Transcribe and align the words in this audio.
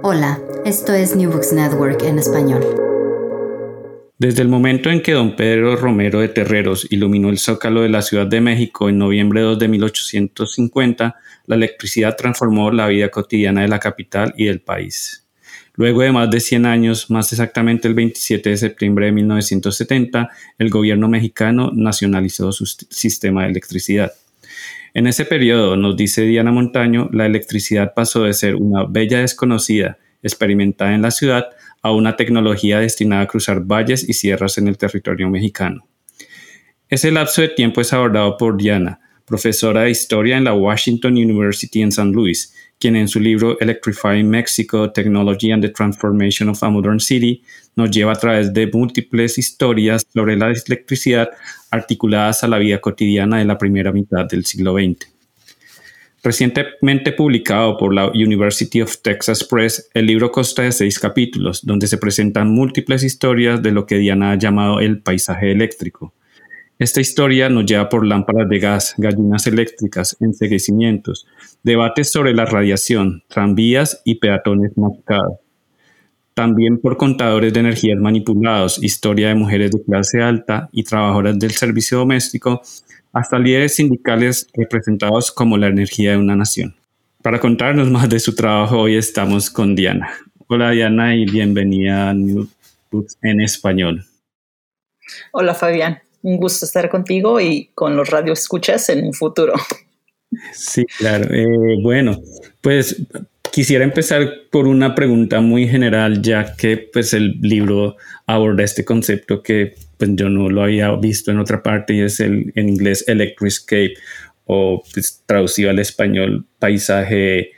Hola, 0.00 0.40
esto 0.64 0.94
es 0.94 1.16
New 1.16 1.28
Books 1.28 1.52
Network 1.52 2.02
en 2.04 2.20
español. 2.20 2.64
Desde 4.16 4.42
el 4.42 4.48
momento 4.48 4.90
en 4.90 5.02
que 5.02 5.12
don 5.12 5.34
Pedro 5.34 5.74
Romero 5.74 6.20
de 6.20 6.28
Terreros 6.28 6.86
iluminó 6.90 7.30
el 7.30 7.38
zócalo 7.38 7.82
de 7.82 7.88
la 7.88 8.02
Ciudad 8.02 8.28
de 8.28 8.40
México 8.40 8.88
en 8.88 8.98
noviembre 8.98 9.40
2 9.40 9.58
de 9.58 9.66
1850, 9.66 11.16
la 11.46 11.56
electricidad 11.56 12.16
transformó 12.16 12.70
la 12.70 12.86
vida 12.86 13.08
cotidiana 13.08 13.62
de 13.62 13.68
la 13.68 13.80
capital 13.80 14.32
y 14.36 14.44
del 14.44 14.60
país. 14.60 15.26
Luego 15.74 16.02
de 16.02 16.12
más 16.12 16.30
de 16.30 16.38
100 16.38 16.66
años, 16.66 17.10
más 17.10 17.32
exactamente 17.32 17.88
el 17.88 17.94
27 17.94 18.50
de 18.50 18.56
septiembre 18.56 19.06
de 19.06 19.12
1970, 19.12 20.30
el 20.58 20.70
gobierno 20.70 21.08
mexicano 21.08 21.72
nacionalizó 21.74 22.52
su 22.52 22.66
sistema 22.66 23.42
de 23.42 23.50
electricidad. 23.50 24.12
En 24.98 25.06
ese 25.06 25.24
periodo, 25.24 25.76
nos 25.76 25.96
dice 25.96 26.22
Diana 26.22 26.50
Montaño, 26.50 27.08
la 27.12 27.24
electricidad 27.24 27.94
pasó 27.94 28.24
de 28.24 28.34
ser 28.34 28.56
una 28.56 28.84
bella 28.84 29.20
desconocida, 29.20 29.96
experimentada 30.24 30.92
en 30.92 31.02
la 31.02 31.12
ciudad, 31.12 31.50
a 31.82 31.92
una 31.92 32.16
tecnología 32.16 32.80
destinada 32.80 33.22
a 33.22 33.28
cruzar 33.28 33.60
valles 33.60 34.08
y 34.08 34.14
sierras 34.14 34.58
en 34.58 34.66
el 34.66 34.76
territorio 34.76 35.30
mexicano. 35.30 35.86
Ese 36.88 37.12
lapso 37.12 37.42
de 37.42 37.50
tiempo 37.50 37.80
es 37.80 37.92
abordado 37.92 38.36
por 38.36 38.56
Diana, 38.56 38.98
profesora 39.24 39.82
de 39.82 39.90
historia 39.90 40.36
en 40.36 40.42
la 40.42 40.54
Washington 40.54 41.12
University 41.12 41.80
en 41.80 41.92
San 41.92 42.10
Luis, 42.10 42.52
quien 42.78 42.96
en 42.96 43.08
su 43.08 43.20
libro 43.20 43.58
Electrifying 43.60 44.28
Mexico, 44.28 44.90
Technology 44.90 45.50
and 45.50 45.62
the 45.62 45.70
Transformation 45.70 46.48
of 46.48 46.62
a 46.62 46.70
Modern 46.70 47.00
City 47.00 47.42
nos 47.76 47.90
lleva 47.90 48.12
a 48.12 48.18
través 48.18 48.52
de 48.52 48.66
múltiples 48.68 49.38
historias 49.38 50.06
sobre 50.12 50.36
la 50.36 50.50
electricidad 50.50 51.28
articuladas 51.70 52.44
a 52.44 52.48
la 52.48 52.58
vida 52.58 52.80
cotidiana 52.80 53.38
de 53.38 53.44
la 53.44 53.58
primera 53.58 53.92
mitad 53.92 54.26
del 54.26 54.44
siglo 54.44 54.74
XX. 54.74 55.18
Recientemente 56.22 57.12
publicado 57.12 57.76
por 57.76 57.94
la 57.94 58.08
University 58.08 58.82
of 58.82 58.98
Texas 59.02 59.44
Press, 59.44 59.88
el 59.94 60.06
libro 60.06 60.32
consta 60.32 60.62
de 60.62 60.72
seis 60.72 60.98
capítulos, 60.98 61.64
donde 61.64 61.86
se 61.86 61.96
presentan 61.96 62.50
múltiples 62.50 63.04
historias 63.04 63.62
de 63.62 63.70
lo 63.70 63.86
que 63.86 63.98
Diana 63.98 64.32
ha 64.32 64.38
llamado 64.38 64.80
el 64.80 65.00
paisaje 65.00 65.52
eléctrico. 65.52 66.12
Esta 66.78 67.00
historia 67.00 67.48
nos 67.48 67.66
lleva 67.66 67.88
por 67.88 68.06
lámparas 68.06 68.48
de 68.48 68.60
gas, 68.60 68.94
gallinas 68.98 69.48
eléctricas, 69.48 70.16
enseguecimientos, 70.20 71.26
debates 71.64 72.12
sobre 72.12 72.32
la 72.32 72.44
radiación, 72.44 73.24
tranvías 73.26 74.00
y 74.04 74.14
peatones 74.16 74.78
marcados. 74.78 75.38
También 76.34 76.78
por 76.78 76.96
contadores 76.96 77.52
de 77.52 77.58
energías 77.58 77.98
manipulados, 77.98 78.80
historia 78.80 79.26
de 79.26 79.34
mujeres 79.34 79.72
de 79.72 79.82
clase 79.82 80.22
alta 80.22 80.68
y 80.70 80.84
trabajadoras 80.84 81.36
del 81.40 81.50
servicio 81.50 81.98
doméstico, 81.98 82.62
hasta 83.12 83.40
líderes 83.40 83.74
sindicales 83.74 84.46
representados 84.54 85.32
como 85.32 85.58
la 85.58 85.66
energía 85.66 86.12
de 86.12 86.18
una 86.18 86.36
nación. 86.36 86.76
Para 87.24 87.40
contarnos 87.40 87.90
más 87.90 88.08
de 88.08 88.20
su 88.20 88.36
trabajo, 88.36 88.78
hoy 88.82 88.94
estamos 88.94 89.50
con 89.50 89.74
Diana. 89.74 90.10
Hola 90.46 90.70
Diana 90.70 91.16
y 91.16 91.24
bienvenida 91.24 92.10
a 92.10 92.14
New 92.14 92.48
Books 92.92 93.18
en 93.22 93.40
español. 93.40 94.04
Hola 95.32 95.54
Fabián, 95.54 95.98
un 96.28 96.36
gusto 96.36 96.64
estar 96.66 96.88
contigo 96.88 97.40
y 97.40 97.70
con 97.74 97.96
los 97.96 98.10
radioescuchas 98.10 98.88
en 98.88 99.04
un 99.04 99.12
futuro. 99.12 99.54
Sí, 100.52 100.84
claro. 100.98 101.34
Eh, 101.34 101.78
bueno, 101.82 102.20
pues 102.60 102.96
Quisiera 103.50 103.84
empezar 103.84 104.42
por 104.50 104.66
una 104.66 104.94
pregunta 104.94 105.40
muy 105.40 105.66
general, 105.66 106.22
ya 106.22 106.54
que 106.54 106.76
pues 106.76 107.14
el 107.14 107.40
libro 107.40 107.96
aborda 108.26 108.62
este 108.62 108.84
concepto 108.84 109.42
que 109.42 109.74
pues 109.96 110.10
yo 110.14 110.28
no 110.28 110.48
lo 110.48 110.62
había 110.62 110.94
visto 110.96 111.30
en 111.30 111.38
otra 111.38 111.62
parte 111.62 111.94
y 111.94 112.00
es 112.00 112.20
el 112.20 112.52
en 112.54 112.68
inglés 112.68 113.04
electroscape 113.08 113.94
o 114.44 114.82
pues, 114.92 115.22
traducido 115.26 115.70
al 115.70 115.78
español 115.78 116.46
paisaje 116.58 117.50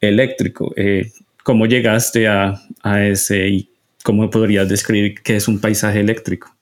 eléctrico. 0.00 0.72
Eh, 0.76 1.10
¿Cómo 1.42 1.66
llegaste 1.66 2.26
a, 2.26 2.60
a 2.82 3.06
ese 3.06 3.48
y 3.48 3.70
cómo 4.02 4.28
podrías 4.30 4.68
describir 4.68 5.14
qué 5.22 5.36
es 5.36 5.48
un 5.48 5.60
paisaje 5.60 6.00
eléctrico? 6.00 6.55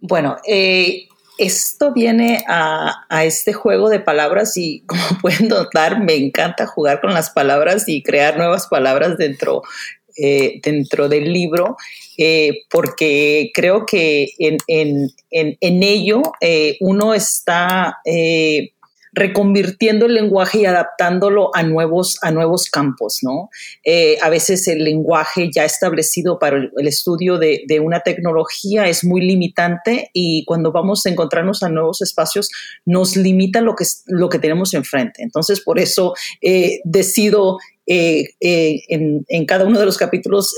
Bueno, 0.00 0.38
eh, 0.46 1.08
esto 1.40 1.92
viene 1.94 2.44
a, 2.46 3.06
este 3.24 3.54
juego 3.54 3.88
de 3.88 3.98
palabras 3.98 4.56
y 4.56 4.80
como 4.86 5.02
pueden 5.20 5.48
notar, 5.48 6.04
me 6.04 6.14
encanta 6.14 6.66
jugar 6.66 7.00
con 7.00 7.14
las 7.14 7.30
palabras 7.30 7.88
y 7.88 8.02
crear 8.02 8.36
nuevas 8.36 8.66
palabras 8.66 9.16
dentro, 9.16 9.62
eh, 10.16 10.60
dentro 10.62 11.08
del 11.08 11.32
libro, 11.32 11.76
eh, 12.18 12.64
porque 12.70 13.50
creo 13.54 13.86
que 13.86 14.28
en, 14.38 14.58
en 15.28 15.82
ello 15.82 16.22
eh, 16.42 16.76
uno 16.80 17.14
está 17.14 17.96
reconvirtiendo 19.12 20.06
el 20.06 20.14
lenguaje 20.14 20.60
y 20.60 20.66
adaptándolo 20.66 21.50
a 21.54 21.62
nuevos, 21.62 22.18
a 22.22 22.30
nuevos 22.30 22.70
campos, 22.70 23.18
¿no? 23.22 23.50
Eh, 23.84 24.18
a 24.22 24.28
veces 24.28 24.68
el 24.68 24.84
lenguaje 24.84 25.50
ya 25.52 25.64
establecido 25.64 26.38
para 26.38 26.56
el, 26.56 26.86
estudio 26.86 27.38
de, 27.38 27.80
una 27.80 28.00
tecnología 28.00 28.88
es 28.88 29.04
muy 29.04 29.22
limitante 29.22 30.10
y 30.12 30.44
cuando 30.44 30.70
vamos 30.72 31.06
a 31.06 31.10
encontrarnos 31.10 31.62
a 31.62 31.68
nuevos 31.68 32.02
espacios 32.02 32.50
nos 32.84 33.16
limita 33.16 33.60
lo 33.60 33.74
que, 33.74 33.84
lo 34.06 34.28
que 34.28 34.38
tenemos 34.38 34.74
enfrente. 34.74 35.22
Entonces, 35.22 35.60
por 35.60 35.78
eso 35.78 36.14
eh, 36.42 36.80
decido 36.84 37.58
eh, 37.90 38.82
en, 38.88 39.24
en, 39.28 39.46
cada 39.46 39.64
uno 39.64 39.78
de 39.78 39.86
los 39.86 39.98
capítulos 39.98 40.54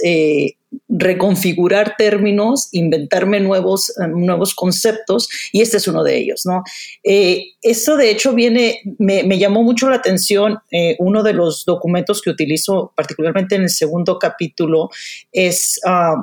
reconfigurar 0.88 1.96
términos, 1.96 2.68
inventarme 2.72 3.40
nuevos, 3.40 3.90
eh, 3.90 4.08
nuevos 4.08 4.54
conceptos, 4.54 5.28
y 5.52 5.60
este 5.60 5.78
es 5.78 5.88
uno 5.88 6.02
de 6.02 6.18
ellos, 6.18 6.42
¿no? 6.46 6.62
Eh, 7.02 7.44
eso 7.62 7.96
de 7.96 8.10
hecho 8.10 8.34
viene, 8.34 8.80
me, 8.98 9.38
llamó 9.38 9.62
mucho 9.62 9.88
la 9.88 9.96
atención, 9.96 10.58
eh, 10.70 10.96
uno 10.98 11.22
de 11.22 11.32
los 11.32 11.64
documentos 11.64 12.20
que 12.22 12.30
utilizo 12.30 12.92
particularmente 12.96 13.54
en 13.54 13.62
el 13.62 13.70
segundo 13.70 14.18
capítulo 14.18 14.90
es... 15.32 15.80
Ah, 15.84 16.16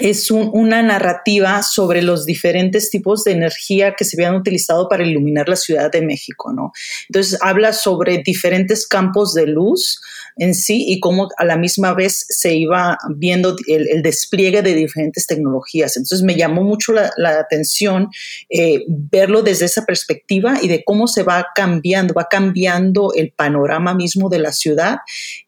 es 0.00 0.30
una 0.30 0.82
narrativa 0.82 1.62
sobre 1.62 2.02
los 2.02 2.24
diferentes 2.24 2.90
tipos 2.90 3.24
de 3.24 3.32
energía 3.32 3.94
que 3.96 4.04
se 4.04 4.16
habían 4.16 4.34
utilizado 4.34 4.88
para 4.88 5.06
iluminar 5.06 5.48
la 5.48 5.56
Ciudad 5.56 5.90
de 5.90 6.02
México, 6.02 6.52
¿no? 6.52 6.72
Entonces 7.08 7.38
habla 7.42 7.72
sobre 7.72 8.22
diferentes 8.24 8.86
campos 8.86 9.34
de 9.34 9.46
luz 9.46 10.00
en 10.36 10.54
sí 10.54 10.84
y 10.88 11.00
cómo 11.00 11.28
a 11.36 11.44
la 11.44 11.56
misma 11.56 11.92
vez 11.94 12.24
se 12.28 12.54
iba 12.54 12.96
viendo 13.16 13.54
el, 13.66 14.02
despliegue 14.02 14.62
de 14.62 14.74
diferentes 14.74 15.26
tecnologías. 15.26 15.96
Entonces 15.96 16.22
me 16.22 16.36
llamó 16.36 16.62
mucho 16.62 16.92
la, 16.92 17.10
atención 17.38 18.08
eh, 18.50 18.84
verlo 18.88 19.42
desde 19.42 19.66
esa 19.66 19.84
perspectiva 19.84 20.58
y 20.62 20.68
de 20.68 20.82
cómo 20.84 21.06
se 21.06 21.22
va 21.22 21.46
cambiando, 21.54 22.14
va 22.14 22.28
cambiando 22.30 23.12
el 23.14 23.32
panorama 23.32 23.94
mismo 23.94 24.28
de 24.28 24.38
la 24.38 24.52
ciudad 24.52 24.98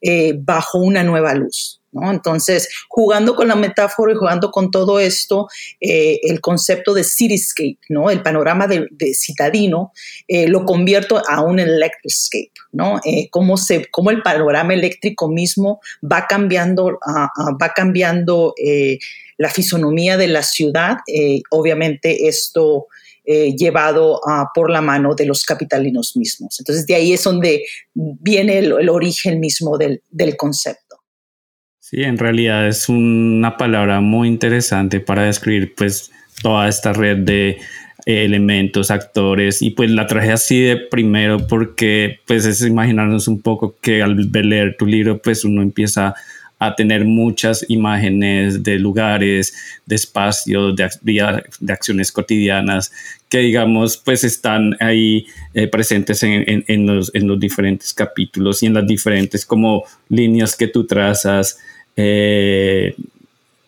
eh, 0.01 0.35
bajo 0.37 0.79
una 0.79 1.03
nueva 1.03 1.33
luz. 1.33 1.81
Entonces, 2.03 2.67
jugando 2.89 3.35
con 3.35 3.47
la 3.47 3.55
metáfora 3.55 4.13
y 4.13 4.15
jugando 4.15 4.51
con 4.51 4.69
todo 4.69 4.99
esto, 4.99 5.47
eh, 5.79 6.19
el 6.23 6.41
concepto 6.41 6.93
de 6.93 7.03
cityscape. 7.03 7.77
El 8.11 8.21
panorama 8.21 8.67
de, 8.67 8.87
citadino, 9.13 9.93
eh, 10.27 10.47
lo 10.47 10.65
convierto 10.65 11.21
a 11.27 11.41
un 11.41 11.59
electroscape, 11.59 12.51
¿no? 12.71 12.99
Eh, 13.05 13.29
cómo, 13.29 13.57
se, 13.57 13.85
cómo 13.89 14.11
el 14.11 14.21
panorama 14.21 14.73
eléctrico 14.73 15.29
mismo 15.29 15.79
va 16.03 16.25
cambiando, 16.27 16.99
ah, 17.05 17.29
ah, 17.35 17.51
va 17.61 17.69
cambiando 17.69 18.53
la 19.37 19.49
fisonomía 19.49 20.17
de 20.17 20.27
la 20.27 20.43
ciudad. 20.43 20.97
obviamente 21.51 22.27
esto... 22.27 22.87
llevado 23.25 24.21
ah, 24.27 24.51
por 24.53 24.69
la 24.69 24.81
mano 24.81 25.15
de 25.15 25.25
los 25.25 25.43
capitalinos 25.45 26.15
mismos. 26.15 26.59
Entonces, 26.59 26.85
de 26.85 26.93
ahí 26.93 27.11
es 27.11 27.23
donde 27.23 27.65
viene 27.95 28.59
el, 28.59 28.89
origen 28.89 29.39
mismo 29.39 29.79
del 29.79 30.37
concepto. 30.37 30.84
Sí, 31.87 32.01
en 32.01 32.17
realidad 32.17 32.67
es 32.67 32.89
una 32.89 33.57
palabra 33.57 34.01
muy 34.01 34.27
interesante 34.27 34.99
para 34.99 35.25
describir 35.25 35.75
pues 35.75 36.11
toda 36.41 36.67
esta 36.67 36.93
red 36.93 37.17
de 37.17 37.59
elementos, 38.07 38.89
actores 38.89 39.61
y 39.61 39.69
pues 39.69 39.91
la 39.91 40.07
traje 40.07 40.31
así 40.31 40.59
de 40.61 40.77
primero 40.77 41.45
porque 41.45 42.21
pues 42.25 42.47
es 42.47 42.63
imaginarnos 42.63 43.27
un 43.27 43.39
poco 43.39 43.75
que 43.81 44.01
al 44.01 44.31
leer 44.33 44.77
tu 44.79 44.87
libro 44.87 45.19
pues 45.19 45.45
uno 45.45 45.61
empieza 45.61 46.15
a 46.57 46.73
tener 46.73 47.05
muchas 47.05 47.63
imágenes 47.69 48.63
de 48.63 48.79
lugares, 48.79 49.53
de 49.85 49.95
espacios, 49.95 50.75
de, 50.75 51.21
acciones 51.71 52.11
cotidianas 52.11 52.91
que 53.29 53.39
digamos 53.39 53.97
pues 53.97 54.23
están 54.23 54.75
ahí 54.79 55.27
eh, 55.53 55.67
presentes 55.67 56.23
en, 56.23 56.65
en, 56.67 56.87
los, 56.87 57.13
en 57.13 57.27
los 57.27 57.39
diferentes 57.39 57.93
capítulos 57.93 58.63
y 58.63 58.65
en 58.65 58.73
las 58.73 58.87
diferentes 58.87 59.45
como 59.45 59.83
líneas 60.09 60.55
que 60.55 60.67
tú 60.67 60.87
trazas 60.87 61.59
eh, 61.95 62.95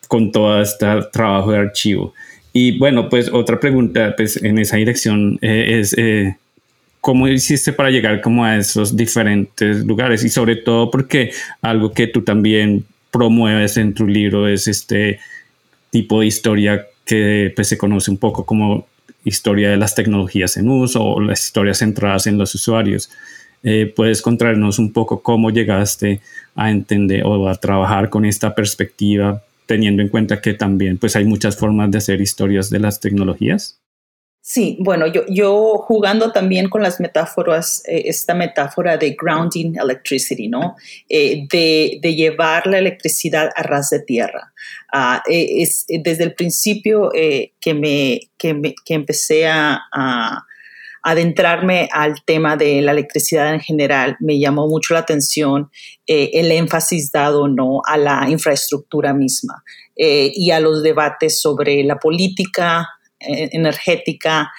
con 0.07 0.31
todo 0.31 0.61
este 0.61 0.85
trabajo 1.11 1.51
de 1.51 1.59
archivo. 1.59 2.13
Y 2.53 2.77
bueno, 2.77 3.09
pues 3.09 3.29
otra 3.31 3.59
pregunta 3.59 4.15
pues, 4.15 4.41
en 4.41 4.57
esa 4.57 4.77
dirección 4.77 5.37
eh, 5.41 5.79
es, 5.79 5.93
eh, 5.97 6.37
¿cómo 7.01 7.27
hiciste 7.27 7.73
para 7.73 7.91
llegar 7.91 8.21
como 8.21 8.43
a 8.43 8.57
esos 8.57 8.95
diferentes 8.95 9.85
lugares? 9.85 10.23
Y 10.23 10.29
sobre 10.29 10.55
todo 10.55 10.89
porque 10.89 11.31
algo 11.61 11.91
que 11.91 12.07
tú 12.07 12.23
también 12.23 12.85
promueves 13.11 13.77
en 13.77 13.93
tu 13.93 14.07
libro 14.07 14.47
es 14.47 14.67
este 14.67 15.19
tipo 15.91 16.21
de 16.21 16.27
historia 16.27 16.85
que 17.05 17.51
pues, 17.55 17.67
se 17.67 17.77
conoce 17.77 18.11
un 18.11 18.17
poco 18.17 18.45
como 18.45 18.87
historia 19.23 19.69
de 19.69 19.77
las 19.77 19.93
tecnologías 19.93 20.57
en 20.57 20.69
uso 20.69 21.03
o 21.03 21.19
las 21.19 21.45
historias 21.45 21.79
centradas 21.79 22.27
en 22.27 22.37
los 22.37 22.55
usuarios. 22.55 23.09
Eh, 23.63 23.91
¿Puedes 23.95 24.21
contarnos 24.21 24.79
un 24.79 24.93
poco 24.93 25.21
cómo 25.21 25.49
llegaste 25.49 26.21
a 26.55 26.71
entender 26.71 27.23
o 27.25 27.47
a 27.49 27.55
trabajar 27.55 28.09
con 28.09 28.25
esta 28.25 28.53
perspectiva 28.55 29.41
teniendo 29.67 30.01
en 30.01 30.09
cuenta 30.09 30.41
que 30.41 30.53
también 30.53 30.97
pues 30.97 31.15
hay 31.15 31.25
muchas 31.25 31.55
formas 31.55 31.91
de 31.91 31.99
hacer 31.99 32.19
historias 32.21 32.69
de 32.71 32.79
las 32.79 32.99
tecnologías. 32.99 33.79
Sí, 34.41 34.77
bueno, 34.79 35.07
yo, 35.07 35.23
yo 35.27 35.77
jugando 35.79 36.31
también 36.31 36.69
con 36.69 36.81
las 36.81 37.01
metáforas, 37.01 37.83
eh, 37.85 38.03
esta 38.05 38.33
metáfora 38.33 38.95
de 38.95 39.17
grounding 39.19 39.75
electricity, 39.77 40.47
¿no? 40.47 40.77
Eh, 41.09 41.45
de, 41.51 41.99
de, 42.01 42.15
llevar 42.15 42.65
la 42.65 42.77
electricidad 42.77 43.49
a 43.57 43.63
ras 43.63 43.89
de 43.89 43.99
tierra. 43.99 44.53
Uh, 44.93 45.19
es, 45.27 45.85
desde 45.89 46.23
el 46.23 46.33
principio 46.33 47.11
que, 47.11 47.73
me, 47.73 48.21
que, 48.37 48.53
me, 48.53 48.73
que 48.85 48.93
empecé 48.93 49.47
a, 49.47 49.81
a 49.91 50.46
adentrarme 51.07 51.87
al 51.93 52.15
tema 52.25 52.57
de 52.57 52.81
la 52.81 52.91
electricidad 52.91 53.53
en 53.53 53.61
general, 53.61 54.17
me 54.19 54.39
llamó 54.39 54.67
mucho 54.67 54.93
la 54.93 54.99
atención 54.99 55.71
eh, 56.05 56.31
el 56.33 56.51
énfasis 56.51 57.13
dado 57.13 57.47
¿no? 57.47 57.79
a 57.85 57.95
la 57.95 58.25
infraestructura 58.29 59.13
misma 59.13 59.63
eh, 59.95 60.33
y 60.33 60.51
a 60.51 60.59
los 60.59 60.83
debates 60.83 61.39
sobre 61.39 61.81
la 61.85 61.97
política 61.97 62.89
eh, 63.21 63.47
energética, 63.53 64.51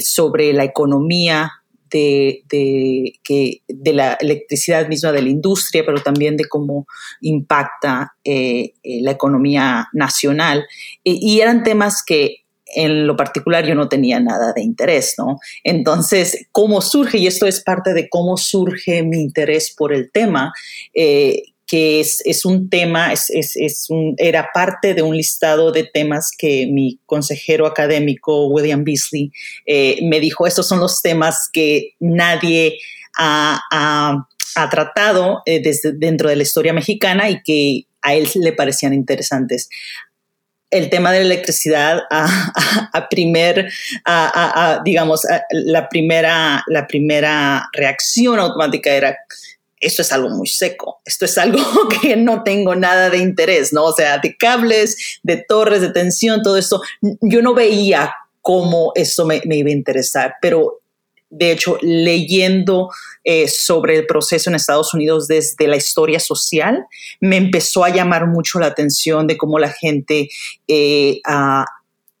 sobre 0.00 0.52
la 0.52 0.64
economía 0.64 1.50
de, 1.88 2.42
de 2.48 3.92
la 3.92 4.14
electricidad 4.14 4.88
misma 4.88 5.12
de 5.12 5.22
la 5.22 5.28
industria, 5.28 5.84
pero 5.86 6.00
también 6.02 6.36
de 6.36 6.46
cómo 6.46 6.86
impacta 7.20 8.16
la 8.24 9.10
economía 9.12 9.86
nacional. 9.92 10.66
y 11.04 11.38
eran 11.38 11.62
temas 11.62 12.02
que 12.04 12.43
en 12.74 13.06
lo 13.06 13.16
particular 13.16 13.66
yo 13.66 13.74
no 13.74 13.88
tenía 13.88 14.20
nada 14.20 14.52
de 14.52 14.62
interés, 14.62 15.14
¿no? 15.18 15.38
Entonces, 15.62 16.46
¿cómo 16.52 16.80
surge? 16.80 17.18
Y 17.18 17.26
esto 17.26 17.46
es 17.46 17.60
parte 17.60 17.94
de 17.94 18.08
cómo 18.08 18.36
surge 18.36 19.02
mi 19.02 19.20
interés 19.20 19.74
por 19.76 19.92
el 19.92 20.10
tema, 20.10 20.52
eh, 20.92 21.42
que 21.66 22.00
es, 22.00 22.44
un 22.44 22.68
tema, 22.68 23.12
es, 23.12 23.30
era 24.18 24.50
parte 24.52 24.94
de 24.94 25.02
un 25.02 25.16
listado 25.16 25.72
de 25.72 25.84
temas 25.84 26.30
que 26.36 26.66
mi 26.66 27.00
consejero 27.06 27.66
académico, 27.66 28.46
William 28.48 28.84
Beasley, 28.84 29.32
eh, 29.66 29.98
me 30.02 30.20
dijo, 30.20 30.46
estos 30.46 30.68
son 30.68 30.80
los 30.80 31.00
temas 31.00 31.48
que 31.52 31.94
nadie 32.00 32.78
ha, 33.16 33.60
ha, 33.70 34.70
tratado 34.70 35.42
eh, 35.46 35.60
desde 35.62 35.92
dentro 35.92 36.28
de 36.28 36.36
la 36.36 36.42
historia 36.42 36.72
mexicana 36.72 37.28
y 37.28 37.42
que 37.42 37.86
a 38.02 38.14
él 38.14 38.28
le 38.34 38.52
parecían 38.52 38.92
interesantes 38.92 39.68
el 40.74 40.90
tema 40.90 41.12
de 41.12 41.20
la 41.20 41.26
electricidad 41.26 42.02
a, 42.10 43.08
primer, 43.08 43.70
digamos, 44.84 45.22
la, 45.50 45.88
primera, 45.88 46.64
la 46.66 46.86
primera 46.88 47.68
reacción 47.72 48.40
automática 48.40 48.90
era, 48.90 49.16
esto 49.78 50.02
es 50.02 50.12
algo 50.12 50.30
muy 50.30 50.48
seco, 50.48 51.00
esto 51.04 51.26
es 51.26 51.38
algo 51.38 51.62
que 52.02 52.16
no 52.16 52.42
tengo 52.42 52.74
nada 52.74 53.08
de 53.08 53.18
interés, 53.18 53.72
¿no? 53.72 53.84
O 53.84 53.92
sea, 53.92 54.18
de 54.18 54.36
cables, 54.36 55.20
de 55.22 55.44
torres, 55.48 55.80
de 55.80 55.90
tensión, 55.90 56.42
todo 56.42 56.58
esto, 56.58 56.82
yo 57.20 57.40
no 57.40 57.54
veía 57.54 58.12
cómo 58.40 58.90
eso 58.96 59.24
me, 59.24 59.42
me 59.46 59.56
iba 59.56 59.70
a 59.70 59.74
interesar, 59.74 60.34
pero 60.42 60.80
de 61.36 61.50
hecho, 61.50 61.78
leyendo 61.82 62.90
eh, 63.24 63.48
sobre 63.48 63.96
el 63.96 64.06
proceso 64.06 64.50
en 64.50 64.56
Estados 64.56 64.94
Unidos 64.94 65.26
desde 65.26 65.66
la 65.66 65.76
historia 65.76 66.20
social, 66.20 66.86
me 67.20 67.36
empezó 67.36 67.84
a 67.84 67.90
llamar 67.90 68.28
mucho 68.28 68.60
la 68.60 68.66
atención 68.66 69.26
de 69.26 69.36
cómo 69.36 69.58
la 69.58 69.70
gente 69.70 70.28
eh, 70.68 71.20
ah, 71.26 71.64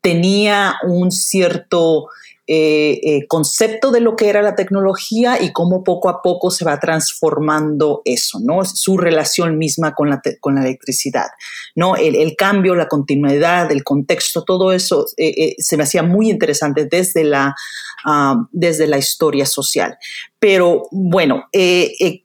tenía 0.00 0.74
un 0.82 1.12
cierto 1.12 2.08
eh, 2.46 3.24
concepto 3.28 3.90
de 3.90 4.00
lo 4.00 4.16
que 4.16 4.28
era 4.28 4.42
la 4.42 4.54
tecnología 4.54 5.40
y 5.40 5.52
cómo 5.52 5.82
poco 5.84 6.10
a 6.10 6.20
poco 6.20 6.50
se 6.50 6.64
va 6.64 6.78
transformando 6.78 8.02
eso, 8.04 8.38
¿no? 8.42 8.64
Su 8.64 8.98
relación 8.98 9.56
misma 9.56 9.94
con 9.94 10.10
la, 10.10 10.20
con 10.40 10.56
la 10.56 10.62
electricidad, 10.62 11.28
¿no? 11.74 11.96
El, 11.96 12.34
cambio, 12.36 12.74
la 12.74 12.88
continuidad, 12.88 13.70
el 13.70 13.84
contexto, 13.84 14.42
todo 14.42 14.72
eso 14.72 15.06
se 15.06 15.76
me 15.76 15.84
hacía 15.84 16.02
muy 16.02 16.28
interesante 16.28 16.84
desde 16.84 17.24
la, 17.24 17.54
ah, 18.04 18.46
desde 18.52 18.86
la 18.86 18.98
historia 18.98 19.46
social. 19.46 19.96
Pero 20.38 20.82
bueno, 20.90 21.44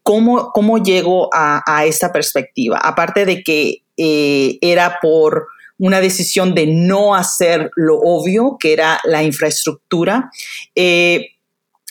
¿cómo, 0.04 0.52
¿cómo 0.52 0.78
llego 0.78 1.30
a, 1.34 1.86
esta 1.86 2.12
perspectiva? 2.12 2.78
Aparte 2.78 3.26
de 3.26 3.44
que 3.44 3.84
era 3.96 5.00
por 5.02 5.48
una 5.80 6.02
decisión 6.02 6.54
de 6.54 6.68
no 6.68 7.16
hacer 7.16 7.72
lo 7.76 7.98
obvio, 8.00 8.58
que 8.60 8.74
era 8.74 9.00
la 9.06 9.24
infraestructura. 9.24 10.30
Eh, 10.76 11.32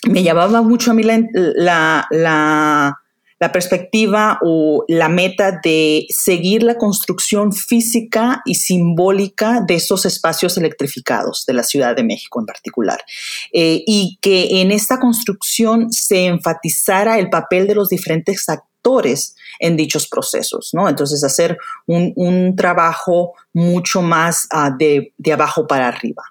me 0.06 0.22
llamaba 0.22 0.62
mucho 0.62 0.90
a 0.92 0.94
mí 0.94 1.02
la, 1.02 2.06
perspectiva 3.52 4.38
o 4.42 4.84
la 4.88 5.08
meta 5.08 5.60
de 5.62 6.06
seguir 6.08 6.64
la 6.64 6.76
construcción 6.76 7.52
física 7.52 8.42
y 8.44 8.56
simbólica 8.56 9.62
de 9.64 9.76
estos 9.76 10.06
espacios 10.06 10.58
electrificados 10.58 11.44
de 11.46 11.54
la 11.54 11.62
Ciudad 11.62 11.94
de 11.94 12.02
México 12.02 12.40
en 12.40 12.46
particular. 12.46 13.00
Eh, 13.52 13.84
y 13.86 14.18
que 14.20 14.60
en 14.60 14.72
esta 14.72 14.98
construcción 14.98 15.92
se 15.92 16.26
enfatizara 16.26 17.18
el 17.18 17.30
papel 17.30 17.68
de 17.68 17.76
los 17.76 17.88
diferentes 17.88 18.48
actores 18.48 19.36
en 19.60 19.76
dichos 19.76 20.08
procesos, 20.08 20.70
¿no? 20.72 20.88
Entonces, 20.88 21.22
hacer 21.22 21.58
un, 21.86 22.54
trabajo 22.56 23.34
mucho 23.52 24.02
más 24.02 24.46
ah, 24.50 24.70
de, 24.76 25.12
abajo 25.32 25.66
para 25.66 25.88
arriba. 25.88 26.22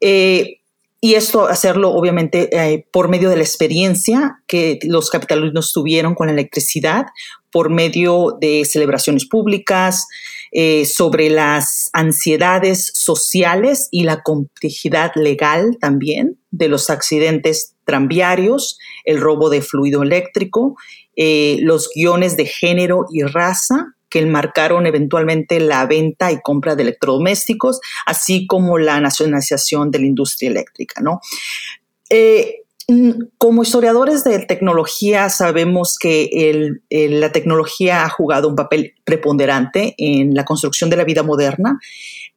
Eh, 0.00 0.60
y 1.04 1.16
esto 1.16 1.48
hacerlo 1.48 1.90
obviamente 1.90 2.48
eh, 2.50 2.86
por 2.90 3.10
medio 3.10 3.28
de 3.28 3.36
la 3.36 3.42
experiencia 3.42 4.42
que 4.46 4.78
los 4.84 5.10
capitalinos 5.10 5.70
tuvieron 5.70 6.14
con 6.14 6.28
la 6.28 6.32
electricidad, 6.32 7.04
por 7.52 7.68
medio 7.68 8.38
de 8.40 8.64
celebraciones 8.64 9.26
públicas, 9.28 10.08
eh, 10.50 10.86
sobre 10.86 11.28
las 11.28 11.90
ansiedades 11.92 12.90
sociales 12.94 13.88
y 13.90 14.04
la 14.04 14.22
complejidad 14.22 15.12
legal 15.14 15.76
también 15.78 16.38
de 16.50 16.68
los 16.68 16.88
accidentes 16.88 17.74
tranviarios, 17.84 18.78
el 19.04 19.20
robo 19.20 19.50
de 19.50 19.60
fluido 19.60 20.02
eléctrico 20.02 20.74
eh, 21.16 21.58
los 21.60 21.90
guiones 21.94 22.36
de 22.36 22.46
género 22.46 23.06
y 23.12 23.22
raza 23.22 23.93
que 24.14 24.24
marcaron 24.26 24.86
eventualmente 24.86 25.58
la 25.58 25.84
venta 25.86 26.30
y 26.30 26.40
compra 26.40 26.76
de 26.76 26.84
electrodomésticos, 26.84 27.80
así 28.06 28.46
como 28.46 28.78
la 28.78 29.00
nacionalización 29.00 29.90
de 29.90 29.98
la 29.98 30.06
industria 30.06 30.50
eléctrica. 30.50 31.00
¿no? 31.00 31.20
Eh, 32.10 32.58
como 33.38 33.64
historiadores 33.64 34.22
de 34.22 34.38
tecnología 34.38 35.30
sabemos 35.30 35.98
que 35.98 36.78
la 36.90 37.32
tecnología 37.32 38.04
ha 38.04 38.08
jugado 38.08 38.46
un 38.48 38.54
papel 38.54 38.94
preponderante 39.02 39.96
en 39.98 40.32
la 40.32 40.44
construcción 40.44 40.90
de 40.90 40.96
la 40.96 41.04
vida 41.04 41.24
moderna, 41.24 41.80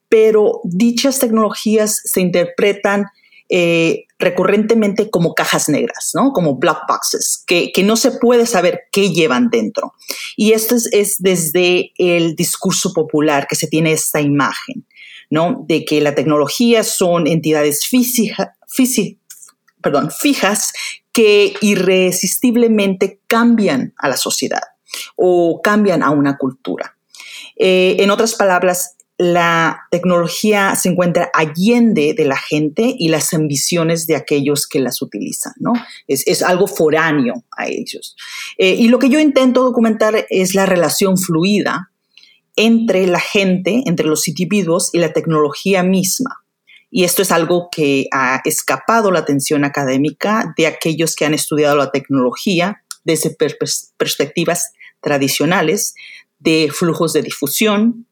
pero 0.10 0.62
dichas 0.64 1.20
tecnologías 1.20 2.02
se 2.04 2.22
interpretan 2.22 3.06
eh, 3.50 4.06
recurrentemente 4.20 5.10
como 5.10 5.34
cajas 5.34 5.70
negras, 5.70 6.12
¿no? 6.13 6.32
Como 6.34 6.56
black 6.56 6.80
boxes, 6.88 7.44
que, 7.46 7.72
no 7.84 7.96
se 7.96 8.12
puede 8.12 8.46
saber 8.46 8.82
qué 8.92 9.12
llevan 9.12 9.50
dentro. 9.50 9.94
Y 10.36 10.51
esto 10.54 10.75
es, 10.75 11.16
desde 11.20 11.94
el 11.98 12.36
discurso 12.36 12.94
popular 12.94 13.48
que 13.48 13.56
se 13.56 13.68
tiene 13.68 13.94
esta 13.94 14.20
imagen, 14.20 14.86
¿no? 15.30 15.63
De 15.68 15.86
que 15.86 16.01
la 16.01 16.16
tecnología 16.16 16.84
son 16.84 17.27
entidades 17.27 17.86
perdón, 19.82 20.12
fijas 20.12 20.74
que 21.13 21.54
irresistiblemente 21.62 23.22
cambian 23.27 23.94
a 23.98 24.10
la 24.10 24.18
sociedad 24.18 24.63
o 25.16 25.62
cambian 25.62 26.04
a 26.04 26.10
una 26.10 26.38
cultura. 26.38 26.98
en 27.56 28.12
otras 28.12 28.36
palabras, 28.36 28.97
la 29.18 29.88
tecnología 29.90 30.76
se 30.76 30.90
encuentra 30.90 31.32
allende 31.34 32.14
de 32.16 32.26
la 32.26 32.38
gente 32.38 32.96
y 32.98 33.10
las 33.10 33.34
ambiciones 33.34 34.06
de 34.06 34.16
aquellos 34.16 34.68
que 34.68 34.80
las 34.80 35.02
utilizan, 35.02 35.54
¿no? 35.58 35.74
Es, 36.08 36.42
algo 36.44 36.68
foráneo 36.68 37.44
a 37.58 37.68
ellos. 37.68 38.16
Eh, 38.58 38.76
y 38.76 38.90
lo 38.90 39.00
que 39.00 39.10
yo 39.10 39.20
intento 39.20 39.64
documentar 39.64 40.28
es 40.30 40.54
la 40.54 40.68
relación 40.68 41.18
fluida 41.18 41.90
entre 42.56 43.08
la 43.08 43.20
gente, 43.20 43.84
entre 43.86 44.08
los 44.08 44.28
individuos 44.28 44.92
y 44.94 45.00
la 45.00 45.14
tecnología 45.14 45.84
misma. 45.84 46.44
Y 46.90 47.04
esto 47.04 47.22
es 47.22 47.32
algo 47.32 47.70
que 47.72 48.08
ha 48.12 48.42
escapado 48.46 49.12
la 49.12 49.20
atención 49.20 49.66
académica 49.66 50.54
de 50.58 50.68
aquellos 50.68 51.16
que 51.16 51.26
han 51.26 51.34
estudiado 51.34 51.76
la 51.76 51.92
tecnología 51.92 52.84
desde 53.04 53.36
perspectivas 53.98 54.72
tradicionales 55.02 55.96
de 56.40 56.70
flujos 56.74 57.14
de 57.14 57.24
difusión, 57.24 58.07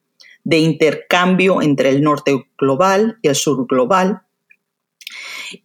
de 0.46 0.60
intercambio 0.60 1.62
entre 1.62 1.90
el 1.90 2.02
norte 2.02 2.46
global 2.58 3.18
y 3.22 3.28
el 3.28 3.36
sur 3.36 3.68
global. 3.68 4.22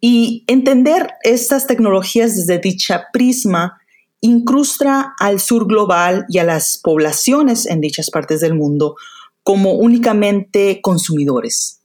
Y 0.01 0.43
entender 0.47 1.11
estas 1.23 1.67
tecnologías 1.67 2.35
desde 2.35 2.59
dicha 2.59 3.05
prisma 3.13 3.79
incrusta 4.19 5.13
al 5.19 5.39
sur 5.39 5.67
global 5.67 6.25
y 6.29 6.39
a 6.39 6.43
las 6.43 6.79
poblaciones 6.83 7.65
en 7.67 7.79
dichas 7.79 8.09
partes 8.09 8.41
del 8.41 8.55
mundo 8.55 8.95
como 9.43 9.73
únicamente 9.73 10.81
consumidores 10.81 11.81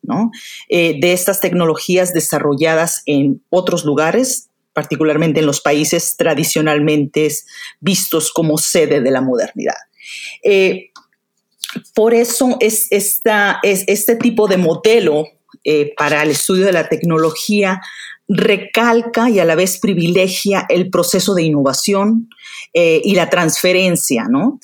eh, 0.69 1.01
de 1.01 1.13
estas 1.13 1.41
tecnologías 1.41 2.13
desarrolladas 2.13 3.03
en 3.07 3.43
otros 3.49 3.85
lugares, 3.85 4.51
particularmente 4.75 5.41
en 5.41 5.47
los 5.47 5.63
países 5.63 6.17
tradicionalmente 6.19 7.29
vistos 7.81 8.31
como 8.31 8.59
sede 8.59 9.01
de 9.01 9.11
la 9.11 9.23
modernidad. 9.23 9.77
Eh, 10.45 10.91
por 11.95 12.15
eso 12.15 12.57
es, 12.61 12.89
esta, 12.91 13.59
es 13.63 13.85
este 13.87 14.17
tipo 14.17 14.49
de 14.49 14.57
modelo 14.57 15.27
eh, 15.65 15.95
para 15.97 16.23
el 16.23 16.31
estudio 16.31 16.65
de 16.65 16.73
la 16.73 16.89
tecnología 16.89 17.81
recalca 18.29 19.31
y 19.31 19.39
a 19.39 19.45
la 19.45 19.55
vez 19.55 19.79
privilegia 19.79 20.67
el 20.69 20.91
proceso 20.91 21.35
de 21.35 21.45
innovación 21.45 22.29
eh, 22.75 23.01
y 23.05 23.15
la 23.15 23.31
transferencia, 23.31 24.27
¿no? 24.29 24.59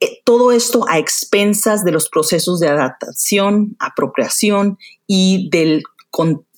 Eh, 0.00 0.20
todo 0.24 0.52
esto 0.52 0.84
a 0.88 0.98
expensas 0.98 1.84
de 1.84 1.92
los 1.92 2.08
procesos 2.08 2.60
de 2.60 2.68
adaptación, 2.68 3.76
apropiación 3.78 4.78
y 5.06 5.48
del, 5.50 5.82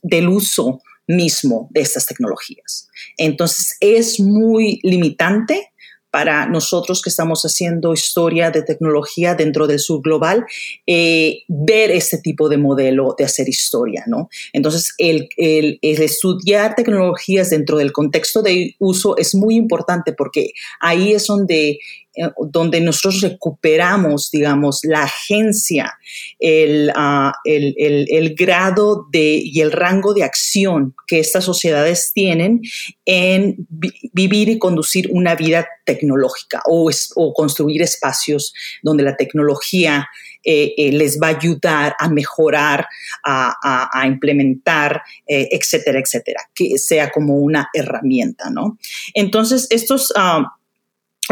del 0.02 0.28
uso 0.28 0.80
mismo 1.06 1.68
de 1.70 1.82
estas 1.82 2.06
tecnologías. 2.06 2.88
Entonces 3.16 3.76
es 3.80 4.18
muy 4.18 4.80
limitante 4.82 5.72
para 6.10 6.46
nosotros 6.46 7.02
que 7.02 7.10
estamos 7.10 7.42
haciendo 7.42 7.92
historia 7.92 8.50
de 8.50 8.62
tecnología 8.62 9.34
dentro 9.34 9.66
del 9.66 9.78
sur 9.78 10.00
global, 10.02 10.46
eh, 10.86 11.42
ver 11.48 11.90
este 11.90 12.18
tipo 12.18 12.48
de 12.48 12.56
modelo 12.56 13.14
de 13.18 13.24
hacer 13.24 13.48
historia, 13.48 14.04
¿no? 14.06 14.28
Entonces, 14.52 14.94
el, 14.98 15.28
estudiar 15.82 16.74
tecnologías 16.74 17.50
dentro 17.50 17.76
del 17.76 17.92
contexto 17.92 18.42
de 18.42 18.74
uso 18.78 19.16
es 19.16 19.34
muy 19.34 19.56
importante 19.56 20.12
porque 20.12 20.52
ahí 20.80 21.12
es 21.12 21.26
donde 21.26 21.78
donde 22.50 22.80
nosotros 22.80 23.20
recuperamos, 23.20 24.30
digamos, 24.30 24.80
la 24.82 25.04
agencia, 25.04 25.98
ah, 26.94 27.32
el, 27.44 27.74
el, 27.76 28.34
grado 28.34 29.06
de, 29.10 29.40
y 29.42 29.60
el 29.60 29.72
rango 29.72 30.14
de 30.14 30.24
acción 30.24 30.94
que 31.06 31.20
estas 31.20 31.44
sociedades 31.44 32.12
tienen 32.14 32.62
en 33.04 33.66
vivir 34.12 34.48
y 34.48 34.58
conducir 34.58 35.08
una 35.12 35.34
vida 35.34 35.66
tecnológica 35.84 36.62
o, 36.66 36.90
construir 37.34 37.82
espacios 37.82 38.52
donde 38.82 39.02
la 39.02 39.16
tecnología 39.16 40.08
eh, 40.44 40.74
eh, 40.76 40.92
les 40.92 41.18
va 41.20 41.28
a 41.28 41.36
ayudar 41.36 41.94
a 41.98 42.08
mejorar, 42.08 42.86
a, 43.24 44.06
implementar, 44.06 45.02
etcétera, 45.26 46.00
etcétera, 46.00 46.40
que 46.54 46.78
sea 46.78 47.10
como 47.10 47.36
una 47.36 47.68
herramienta, 47.72 48.50
¿no? 48.50 48.78
Entonces, 49.14 49.66
estos... 49.70 50.12
Ah, 50.16 50.54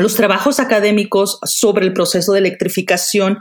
los 0.03 0.15
trabajos 0.15 0.61
académicos 0.61 1.38
sobre 1.45 1.87
el 1.87 1.93
proceso 1.93 2.33
de 2.33 2.41
electrificación 2.41 3.38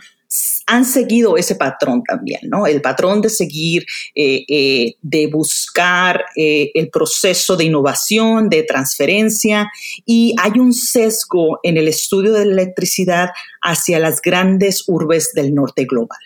han 0.66 0.86
seguido 0.86 1.38
ese 1.38 1.56
patrón 1.56 2.04
también, 2.04 2.42
¿no? 2.44 2.66
El 2.66 2.82
patrón 2.82 3.22
de 3.22 3.30
seguir, 3.30 3.86
eh, 4.16 4.44
eh, 4.48 4.96
de 5.02 5.28
buscar 5.28 6.26
eh, 6.36 6.72
el 6.74 6.90
proceso 6.90 7.56
de 7.56 7.66
innovación, 7.66 8.50
de 8.50 8.64
transferencia, 8.64 9.70
y 10.06 10.34
hay 10.42 10.60
un 10.60 10.74
sesgo 10.74 11.60
en 11.64 11.78
el 11.78 11.88
estudio 11.88 12.34
de 12.34 12.46
la 12.46 12.54
electricidad 12.54 13.30
hacia 13.62 14.00
las 14.00 14.22
grandes 14.22 14.84
urbes 14.88 15.32
del 15.34 15.54
norte 15.54 15.86
global. 15.86 16.20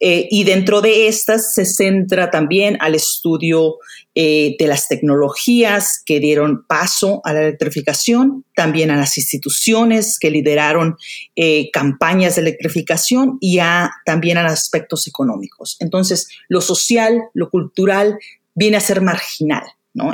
Eh, 0.00 0.28
y 0.30 0.44
dentro 0.44 0.80
de 0.80 1.08
estas 1.08 1.54
se 1.54 1.64
centra 1.64 2.30
también 2.30 2.76
al 2.80 2.94
estudio 2.94 3.78
eh, 4.14 4.56
de 4.58 4.66
las 4.66 4.88
tecnologías 4.88 6.02
que 6.04 6.20
dieron 6.20 6.64
paso 6.66 7.20
a 7.24 7.32
la 7.32 7.42
electrificación, 7.42 8.44
también 8.54 8.90
a 8.90 8.96
las 8.96 9.16
instituciones 9.18 10.18
que 10.18 10.30
lideraron 10.30 10.96
eh, 11.36 11.70
campañas 11.72 12.36
de 12.36 12.42
electrificación 12.42 13.38
y 13.40 13.58
a, 13.58 13.90
también 14.04 14.38
a 14.38 14.46
aspectos 14.46 15.06
económicos. 15.06 15.76
Entonces, 15.80 16.28
lo 16.48 16.60
social, 16.60 17.22
lo 17.34 17.50
cultural 17.50 18.18
viene 18.54 18.76
a 18.76 18.80
ser 18.80 19.00
marginal. 19.00 19.64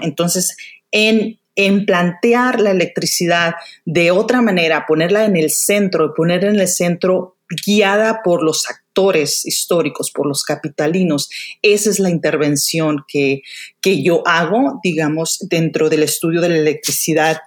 Entonces, 0.03 0.57
en 0.91 1.39
en 1.59 1.85
plantear 1.85 2.61
la 2.61 2.71
electricidad 2.71 3.57
de 3.85 4.13
otra 4.13 4.41
manera, 4.41 4.87
ponerla 4.87 5.25
en 5.25 5.37
el 5.37 5.51
centro, 5.51 6.15
poner 6.15 6.45
en 6.45 6.61
el 6.61 6.69
centro 6.69 7.38
guiada 7.67 8.21
por 8.23 8.43
los 8.43 8.69
actores 8.69 9.47
históricos, 9.47 10.11
por 10.11 10.27
los 10.27 10.43
capitalinos. 10.45 11.29
Esa 11.63 11.91
es 11.91 11.99
la 11.99 12.11
intervención 12.11 13.05
que, 13.07 13.43
que 13.81 14.03
yo 14.03 14.27
hago, 14.27 14.81
digamos, 14.83 15.39
dentro 15.49 15.89
del 15.89 16.03
estudio 16.03 16.41
de 16.41 16.51
la 16.51 16.59
electricidad 16.59 17.39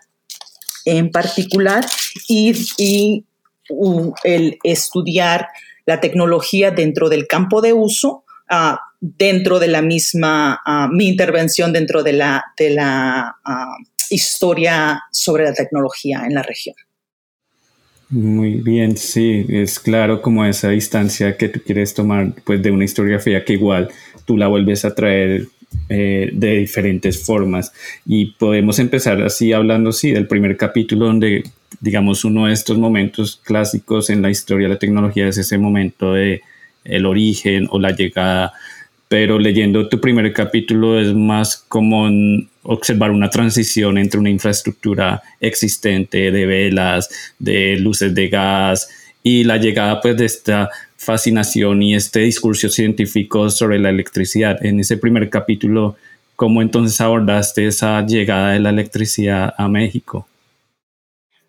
en 0.85 1.11
particular 1.11 1.85
y, 2.27 3.25
el 4.23 4.59
estudiar 4.63 5.47
la 5.85 6.01
tecnología 6.01 6.71
dentro 6.71 7.07
del 7.07 7.25
campo 7.25 7.61
de 7.61 7.71
uso, 7.71 8.25
uh, 8.51 8.75
dentro 8.99 9.59
de 9.59 9.69
la 9.69 9.81
misma, 9.81 10.61
uh, 10.65 10.93
mi 10.93 11.07
intervención 11.07 11.71
dentro 11.71 12.03
de 12.03 12.13
la, 12.13 12.43
de 12.57 12.71
la 12.71 13.37
uh, 13.45 13.83
historia 14.09 15.03
sobre 15.11 15.45
la 15.45 15.53
tecnología 15.53 16.23
en 16.25 16.33
la 16.33 16.43
región. 16.43 16.75
Muy 18.11 18.55
bien, 18.55 18.97
sí, 18.97 19.45
es 19.47 19.79
claro 19.79 20.21
como 20.21 20.43
esa 20.43 20.69
distancia 20.69 21.37
que 21.37 21.47
tú 21.47 21.61
quieres 21.65 21.93
tomar 21.93 22.33
pues 22.43 22.61
de 22.61 22.69
una 22.69 22.83
historiografía 22.83 23.45
que 23.45 23.53
igual 23.53 23.89
tú 24.25 24.35
la 24.35 24.47
vuelves 24.47 24.83
a 24.83 24.93
traer 24.93 25.47
eh, 25.87 26.29
de 26.33 26.57
diferentes 26.57 27.23
formas. 27.23 27.71
Y 28.05 28.33
podemos 28.33 28.79
empezar 28.79 29.21
así 29.21 29.53
hablando 29.53 29.93
sí 29.93 30.11
del 30.11 30.27
primer 30.27 30.57
capítulo 30.57 31.05
donde 31.05 31.43
digamos 31.79 32.25
uno 32.25 32.47
de 32.47 32.53
estos 32.53 32.77
momentos 32.77 33.39
clásicos 33.45 34.09
en 34.09 34.21
la 34.21 34.29
historia 34.29 34.67
de 34.67 34.73
la 34.73 34.79
tecnología 34.79 35.29
es 35.29 35.37
ese 35.37 35.57
momento 35.57 36.13
de 36.13 36.41
el 36.83 37.05
origen 37.05 37.67
o 37.71 37.79
la 37.79 37.91
llegada 37.91 38.51
pero 39.11 39.37
leyendo 39.37 39.89
tu 39.89 39.99
primer 39.99 40.31
capítulo 40.31 40.97
es 40.97 41.13
más 41.13 41.57
como 41.67 42.09
observar 42.63 43.11
una 43.11 43.29
transición 43.29 43.97
entre 43.97 44.21
una 44.21 44.29
infraestructura 44.29 45.21
existente 45.41 46.31
de 46.31 46.45
velas, 46.45 47.09
de 47.37 47.75
luces 47.75 48.15
de 48.15 48.29
gas 48.29 48.87
y 49.21 49.43
la 49.43 49.57
llegada 49.57 49.99
pues 49.99 50.15
de 50.15 50.23
esta 50.23 50.69
fascinación 50.95 51.83
y 51.83 51.93
este 51.93 52.21
discurso 52.21 52.69
científico 52.69 53.49
sobre 53.49 53.79
la 53.79 53.89
electricidad. 53.89 54.65
En 54.65 54.79
ese 54.79 54.95
primer 54.95 55.29
capítulo, 55.29 55.97
¿cómo 56.37 56.61
entonces 56.61 57.01
abordaste 57.01 57.67
esa 57.67 58.05
llegada 58.05 58.53
de 58.53 58.61
la 58.61 58.69
electricidad 58.69 59.53
a 59.57 59.67
México? 59.67 60.25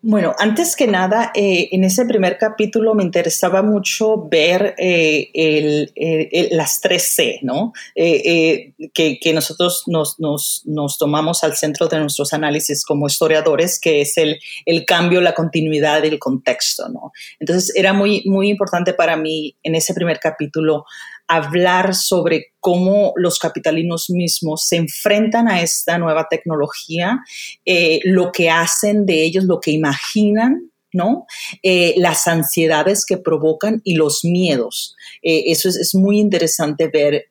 Bueno, 0.05 0.35
antes 0.37 0.75
que 0.75 0.85
nada, 0.85 1.31
eh, 1.33 1.69
en 1.71 1.85
ese 1.85 2.05
primer 2.05 2.37
capítulo 2.37 2.93
me 2.93 3.03
interesaba 3.03 3.61
mucho 3.61 4.27
ver 4.27 4.75
eh, 4.77 5.29
el, 5.33 6.49
las 6.51 6.81
tres 6.81 7.15
C, 7.15 7.39
¿no? 7.41 7.71
Eh, 7.95 8.73
que, 8.93 9.33
nosotros 9.33 9.83
nos, 9.87 10.19
nos, 10.19 10.63
nos, 10.65 10.97
tomamos 10.97 11.45
al 11.45 11.55
centro 11.55 11.87
de 11.87 11.99
nuestros 11.99 12.33
análisis 12.33 12.83
como 12.83 13.07
historiadores, 13.07 13.79
que 13.79 14.01
es 14.01 14.17
el, 14.17 14.85
cambio, 14.85 15.21
la 15.21 15.33
continuidad 15.33 16.03
el 16.03 16.19
contexto, 16.19 16.89
¿no? 16.89 17.13
Entonces, 17.39 17.73
era 17.73 17.93
muy, 17.93 18.23
muy 18.25 18.49
importante 18.49 18.93
para 18.93 19.15
mí 19.15 19.55
en 19.63 19.75
ese 19.75 19.93
primer 19.93 20.19
capítulo 20.19 20.83
hablar 21.27 21.95
sobre 21.95 22.53
cómo 22.59 23.13
los 23.15 23.39
capitalinos 23.39 24.09
mismos 24.09 24.67
se 24.67 24.77
enfrentan 24.77 25.47
a 25.47 25.61
esta 25.61 25.97
nueva 25.97 26.27
tecnología, 26.29 27.19
eh, 27.65 27.99
lo 28.03 28.31
que 28.31 28.49
hacen 28.49 29.05
de 29.05 29.23
ellos, 29.23 29.45
lo 29.45 29.59
que 29.59 29.71
imaginan 29.71 30.69
¿no? 30.95 31.25
Eh, 31.63 31.95
las 31.97 32.27
ansiedades 32.27 33.03
que 33.03 33.17
provocan 33.17 33.81
y 33.83 33.95
los 33.95 34.23
miedos. 34.23 34.95
Eh, 35.23 35.45
eso 35.47 35.67
es, 35.67 35.95
muy 35.95 36.19
interesante 36.19 36.87
ver 36.87 37.25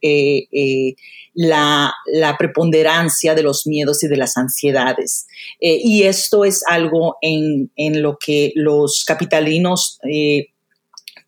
la, 1.32 1.94
preponderancia 2.40 3.36
de 3.36 3.44
los 3.44 3.64
miedos 3.68 4.02
y 4.02 4.08
de 4.08 4.16
las 4.16 4.36
ansiedades. 4.36 5.28
y 5.60 6.02
esto 6.02 6.44
es 6.44 6.64
algo 6.66 7.18
en, 7.22 7.70
en, 7.76 8.02
lo 8.02 8.18
que 8.18 8.50
los 8.56 9.04
capitalinos 9.06 10.00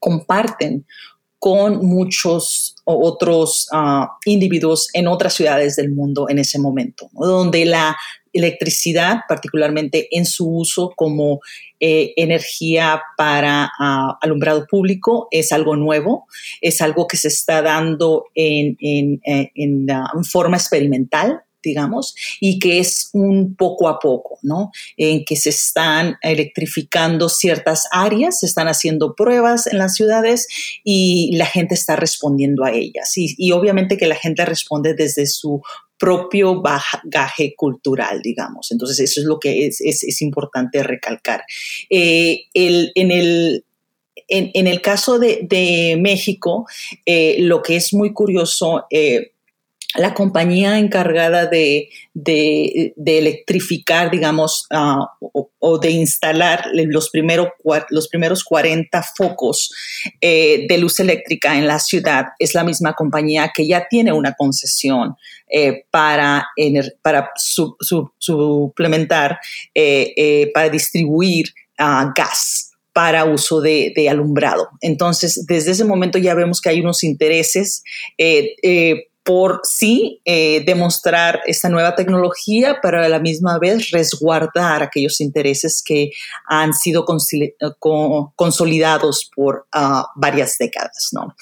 comparten 0.01 0.87
con 1.45 1.85
muchos 1.85 2.75
otros 2.85 3.69
ah, 3.71 4.17
individuos 4.25 4.89
en 4.95 5.07
otras 5.07 5.35
ciudades 5.35 5.77
del 5.77 5.91
mundo 5.91 6.31
en 6.31 6.39
ese 6.39 6.59
momento, 6.59 7.11
donde 7.13 7.67
la 7.67 7.99
electricidad, 8.33 9.19
particularmente 9.29 10.09
en 10.13 10.25
su 10.25 10.49
uso 10.49 10.95
como 10.97 11.41
eh, 11.81 12.15
energía 12.17 13.03
para 13.19 13.71
ah, 13.79 14.17
alumbrado 14.23 14.67
público, 14.67 15.29
es 15.31 15.53
algo 15.53 15.77
nuevo, 15.77 16.29
es 16.63 16.81
algo 16.81 17.07
que 17.07 17.19
se 17.19 17.29
está 17.29 17.61
dando 17.61 18.25
en, 18.35 19.21
eh, 19.27 19.53
forma 20.23 20.57
experimental 20.57 21.43
digamos, 21.65 22.15
y 22.41 22.59
que 22.59 22.79
es 22.79 23.11
un 23.13 23.57
poco 23.57 23.89
a 23.89 23.99
poco, 23.99 24.39
¿no? 24.43 24.71
En 24.97 25.25
que 25.25 25.37
se 25.37 25.51
están 25.51 26.17
electrificando 26.23 27.29
ciertas 27.29 27.89
áreas, 27.91 28.41
se 28.41 28.47
están 28.47 28.69
haciendo 28.69 29.15
pruebas 29.15 29.67
en 29.67 29.79
las 29.79 29.95
ciudades 29.95 30.47
y 30.85 31.35
la 31.37 31.47
gente 31.47 31.75
está 31.75 31.97
respondiendo 31.97 32.65
a 32.65 32.73
ellas. 32.73 33.13
Y, 33.17 33.53
obviamente 33.53 33.97
que 33.97 34.07
la 34.07 34.17
gente 34.17 34.45
responde 34.45 34.95
desde 34.95 35.27
su 35.27 35.63
propio 35.99 36.61
bagaje 36.61 37.55
cultural, 37.57 38.21
digamos. 38.21 38.73
Entonces, 38.73 38.99
eso 38.99 39.21
es 39.21 39.27
lo 39.27 39.39
que 39.39 39.67
es, 39.67 39.81
es, 39.81 40.23
importante 40.23 40.83
recalcar. 40.83 41.45
Eh, 41.89 42.47
el, 42.53 42.91
en 42.95 43.11
el 43.13 43.65
en, 44.29 44.67
el 44.67 44.81
caso 44.81 45.19
de, 45.19 45.99
México, 46.01 46.67
eh, 47.05 47.37
lo 47.41 47.63
que 47.63 47.77
es 47.77 47.93
muy 47.93 48.13
curioso, 48.13 48.87
eh, 48.91 49.33
la 49.97 50.13
compañía 50.13 50.79
encargada 50.79 51.47
de, 51.47 51.89
electrificar, 53.07 54.11
digamos, 54.11 54.67
ah, 54.71 55.07
o, 55.21 55.79
de 55.79 55.91
instalar 55.91 56.67
los, 56.73 57.11
los 57.91 58.09
primeros 58.09 58.45
40 58.45 59.03
focos 59.17 59.73
eh, 60.21 60.67
de 60.69 60.79
luz 60.79 61.01
eléctrica 61.01 61.57
en 61.57 61.67
la 61.67 61.79
ciudad 61.79 62.27
es 62.39 62.55
la 62.55 62.65
misma 62.65 62.95
compañía 62.95 63.51
que 63.55 63.67
ya 63.67 63.87
tiene 63.89 64.13
una 64.13 64.35
concesión 64.35 65.17
eh, 65.49 65.85
para, 65.91 66.47
para 67.03 67.31
suplementar, 67.37 69.39
eh, 69.75 70.51
para 70.53 70.69
distribuir 70.71 71.47
ah, 71.79 72.13
gas 72.15 72.71
para 72.93 73.25
uso 73.25 73.61
de, 73.61 73.93
alumbrado. 74.09 74.69
Entonces, 74.81 75.45
desde 75.49 75.73
ese 75.73 75.85
momento 75.85 76.19
ya 76.19 76.35
vemos 76.35 76.61
que 76.61 76.69
hay 76.69 76.81
unos 76.81 77.03
intereses 77.03 77.83
por 79.25 79.63
sí 79.65 80.21
eh, 80.27 80.63
demostrar 80.67 81.41
esta 81.47 81.71
nueva 81.71 81.95
tecnología, 81.95 82.77
pero 82.83 83.03
a 83.03 83.09
la 83.09 83.19
misma 83.19 83.59
vez 83.59 83.91
resguardar 83.91 84.83
aquellos 84.83 85.23
intereses 85.23 85.83
que 85.83 86.11
han 86.47 86.75
sido 86.75 87.07
consolidados 87.07 89.31
por 89.35 89.67
ah, 89.73 90.07
varias 90.15 90.59
décadas. 90.59 91.09
¿no? 91.13 91.35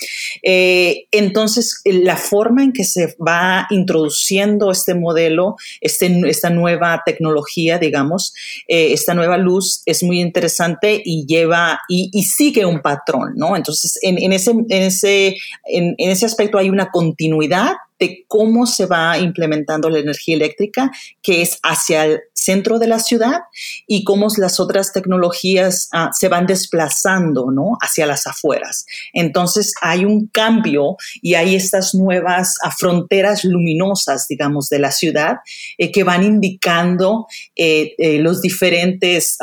Eh, 0.44 1.08
entonces, 1.10 1.80
la 1.84 2.16
forma 2.16 2.62
en 2.62 2.72
que 2.72 2.84
se 2.84 3.16
va 3.16 3.66
introduciendo 3.70 4.70
este 4.70 4.94
modelo, 4.94 5.56
este, 5.80 6.22
esta 6.28 6.50
nueva 6.50 7.02
tecnología, 7.04 7.78
digamos, 7.78 8.32
eh, 8.68 8.92
esta 8.92 9.12
nueva 9.12 9.38
luz 9.38 9.82
es 9.86 10.04
muy 10.04 10.20
interesante 10.20 11.02
y 11.04 11.26
lleva 11.26 11.80
y, 11.88 12.10
sigue 12.22 12.64
un 12.64 12.80
patrón, 12.80 13.32
¿no? 13.34 13.56
Entonces, 13.56 13.98
en, 14.02 14.32
ese, 14.32 14.52
en, 14.52 14.66
ese, 14.70 15.36
en 15.64 15.96
ese 15.98 16.24
aspecto 16.24 16.56
hay 16.56 16.70
una 16.70 16.90
continuidad 16.90 17.71
de 18.02 18.24
cómo 18.26 18.66
se 18.66 18.86
va 18.86 19.16
implementando 19.18 19.88
la 19.88 20.00
energía 20.00 20.34
eléctrica, 20.34 20.90
que 21.22 21.40
es 21.40 21.60
hacia 21.62 22.04
el 22.04 22.20
centro 22.32 22.80
de 22.80 22.88
la 22.88 22.98
ciudad, 22.98 23.42
y 23.86 24.02
cómo 24.02 24.26
las 24.38 24.58
otras 24.58 24.92
tecnologías 24.92 25.88
ah, 25.92 26.10
se 26.12 26.26
van 26.26 26.46
desplazando 26.46 27.52
¿no? 27.52 27.76
hacia 27.80 28.06
las 28.06 28.26
afueras. 28.26 28.86
Entonces 29.12 29.74
hay 29.80 30.04
un 30.04 30.26
cambio 30.26 30.96
y 31.20 31.34
hay 31.34 31.54
estas 31.54 31.94
nuevas 31.94 32.56
ah, 32.64 32.72
fronteras 32.76 33.44
luminosas, 33.44 34.26
digamos, 34.26 34.68
de 34.68 34.80
la 34.80 34.90
ciudad 34.90 35.36
eh, 35.78 35.92
que 35.92 36.02
van 36.02 36.24
indicando 36.24 37.26
eh, 37.54 37.94
eh, 37.98 38.18
los 38.18 38.42
diferentes... 38.42 39.38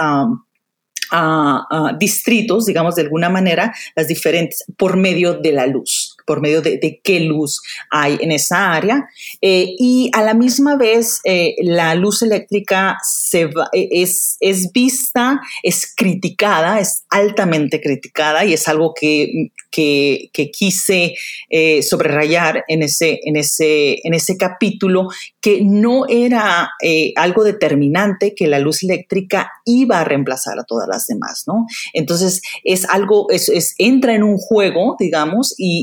distritos, 1.99 2.65
digamos 2.67 2.93
de 2.95 3.01
alguna 3.01 3.29
manera, 3.29 3.73
las 3.95 4.07
diferentes 4.07 4.63
por 4.77 4.95
medio 4.95 5.33
de 5.33 5.51
la 5.53 5.65
luz 5.65 6.08
por 6.29 6.41
medio 6.41 6.61
de, 6.61 7.01
qué 7.03 7.21
luz 7.21 7.59
hay 7.89 8.19
en 8.21 8.31
esa 8.31 8.71
área. 8.71 9.09
Eh, 9.41 9.73
y 9.79 10.11
a 10.13 10.21
la 10.21 10.35
misma 10.35 10.77
vez, 10.77 11.21
eh, 11.23 11.55
la 11.63 11.95
luz 11.95 12.21
eléctrica 12.21 12.99
e, 13.33 13.49
es, 13.73 14.37
es 14.39 14.71
vista, 14.71 15.41
es 15.63 15.91
criticada, 15.95 16.79
es 16.79 17.03
altamente 17.09 17.81
criticada 17.81 18.45
y 18.45 18.53
es 18.53 18.67
algo 18.67 18.93
que, 18.93 19.49
que, 19.71 20.29
quise 20.51 21.15
eh, 21.49 21.84
sobrayar 21.84 22.63
en 22.67 22.84
ese, 22.84 23.19
en, 23.23 23.36
ese, 23.36 23.99
en 24.03 24.13
ese 24.13 24.38
capítulo, 24.38 25.08
que 25.41 25.62
no 25.63 26.05
era 26.08 26.69
algo 27.15 27.43
determinante 27.43 28.34
que 28.36 28.47
la 28.47 28.60
luz 28.60 28.84
eléctrica 28.84 29.51
iba 29.65 29.99
a 29.99 30.03
reemplazar 30.03 30.60
a 30.60 30.63
todas 30.63 30.88
las 30.88 31.08
demás, 31.08 31.43
¿no? 31.47 31.65
Entonces, 31.93 32.41
es 32.63 32.89
algo, 32.89 33.27
es, 33.29 33.75
entra 33.77 34.15
en 34.15 34.23
un 34.23 34.38
juego, 34.38 34.95
digamos, 34.99 35.55
y 35.58 35.79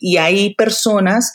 y, 0.00 0.16
hay 0.16 0.54
personas 0.54 1.32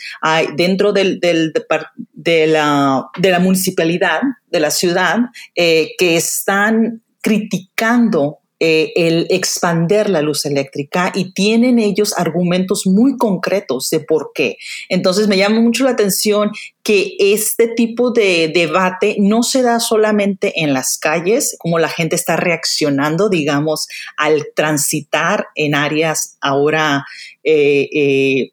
dentro 0.55 0.93
del, 0.93 1.19
de, 1.19 2.47
la, 2.47 3.39
municipalidad, 3.39 4.21
de 4.49 4.59
la 4.59 4.71
ciudad, 4.71 5.19
eh, 5.55 5.91
que 5.97 6.17
están 6.17 7.01
criticando 7.21 8.39
eh, 8.63 8.93
el 8.95 9.25
expander 9.31 10.07
la 10.07 10.21
luz 10.21 10.45
eléctrica 10.45 11.11
y 11.15 11.33
tienen 11.33 11.79
ellos 11.79 12.13
argumentos 12.15 12.85
muy 12.85 13.17
concretos 13.17 13.89
de 13.89 14.01
por 14.01 14.33
qué. 14.35 14.57
Entonces 14.87 15.27
me 15.27 15.35
llama 15.35 15.59
mucho 15.61 15.83
la 15.83 15.89
atención 15.89 16.51
que 16.83 17.15
este 17.17 17.69
tipo 17.69 18.11
de 18.11 18.51
debate 18.53 19.15
no 19.17 19.41
se 19.41 19.63
da 19.63 19.79
solamente 19.79 20.61
en 20.61 20.73
las 20.73 20.99
calles, 20.99 21.55
como 21.57 21.79
la 21.79 21.89
gente 21.89 22.15
está 22.15 22.37
reaccionando, 22.37 23.29
digamos, 23.29 23.87
al 24.15 24.49
transitar 24.55 25.47
en 25.55 25.73
áreas 25.73 26.37
ahora 26.39 27.03
eh, 27.43 28.51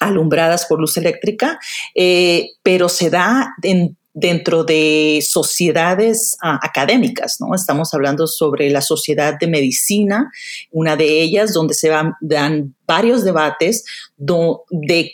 alumbradas 0.00 0.66
por 0.66 0.80
luz 0.80 0.96
eléctrica, 0.96 1.58
eh, 1.94 2.50
pero 2.62 2.88
se 2.88 3.10
da 3.10 3.54
dentro 4.20 4.64
de 4.64 5.20
sociedades 5.22 6.36
ah, 6.42 6.58
académicas, 6.62 7.36
¿no? 7.40 7.54
Estamos 7.54 7.94
hablando 7.94 8.26
sobre 8.26 8.68
la 8.70 8.80
sociedad 8.80 9.38
de 9.38 9.46
medicina, 9.46 10.30
una 10.70 10.96
de 10.96 11.22
ellas 11.22 11.52
donde 11.52 11.74
se 11.74 11.90
dan 12.20 12.74
varios 12.86 13.24
debates 13.24 13.84
de 14.16 15.12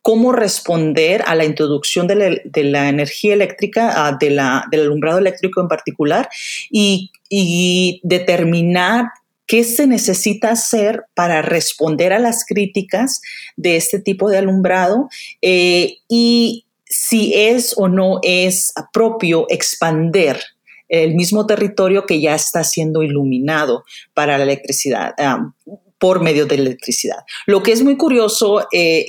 cómo 0.00 0.30
responder 0.30 1.24
a 1.26 1.34
la 1.34 1.44
introducción 1.44 2.06
de 2.06 2.42
la, 2.54 2.88
energía 2.88 3.34
eléctrica, 3.34 4.06
ah, 4.06 4.16
del 4.20 4.38
alumbrado 4.38 5.18
eléctrico 5.18 5.60
en 5.60 5.68
particular, 5.68 6.28
y, 6.70 7.10
y 7.28 8.00
determinar 8.04 9.06
qué 9.46 9.64
se 9.64 9.86
necesita 9.86 10.50
hacer 10.50 11.04
para 11.14 11.42
responder 11.42 12.12
a 12.12 12.18
las 12.18 12.44
críticas 12.44 13.20
de 13.56 13.76
este 13.76 14.00
tipo 14.00 14.28
de 14.28 14.38
alumbrado 14.38 15.08
eh, 15.42 15.98
y 16.08 16.65
si 16.88 17.34
es 17.34 17.74
o 17.76 17.88
no 17.88 18.20
es 18.22 18.72
propio 18.92 19.46
expander 19.48 20.40
el 20.88 21.14
mismo 21.14 21.46
territorio 21.46 22.06
que 22.06 22.20
ya 22.20 22.34
está 22.34 22.62
siendo 22.64 23.02
iluminado 23.02 23.84
para 24.14 24.38
la 24.38 24.44
electricidad. 24.44 25.14
Ah, 25.18 25.52
por 25.98 26.20
medio 26.20 26.46
de 26.46 26.56
electricidad. 26.56 27.18
Lo 27.46 27.62
que 27.62 27.72
es 27.72 27.82
muy 27.82 27.96
curioso, 27.96 28.66
eh, 28.72 29.04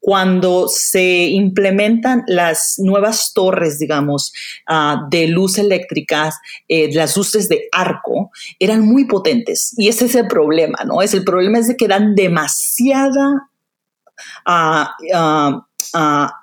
cuando 0.00 0.68
se 0.68 1.28
implementan 1.28 2.24
las 2.26 2.74
nuevas 2.78 3.32
torres, 3.32 3.78
digamos, 3.78 4.32
ah, 4.66 5.06
de 5.10 5.28
luz 5.28 5.58
eléctrica, 5.58 6.30
eh, 6.68 6.92
las 6.92 7.16
luces 7.16 7.48
de 7.48 7.68
arco, 7.72 8.30
eran 8.58 8.86
muy 8.86 9.06
potentes. 9.06 9.72
Y 9.78 9.88
ese 9.88 10.06
es 10.06 10.14
el 10.14 10.28
problema, 10.28 10.78
¿no? 10.84 11.00
Es 11.00 11.14
el 11.14 11.24
problema 11.24 11.58
es 11.58 11.68
de 11.68 11.76
que 11.76 11.88
dan 11.88 12.14
demasiada 12.14 13.48
ah, 14.46 14.94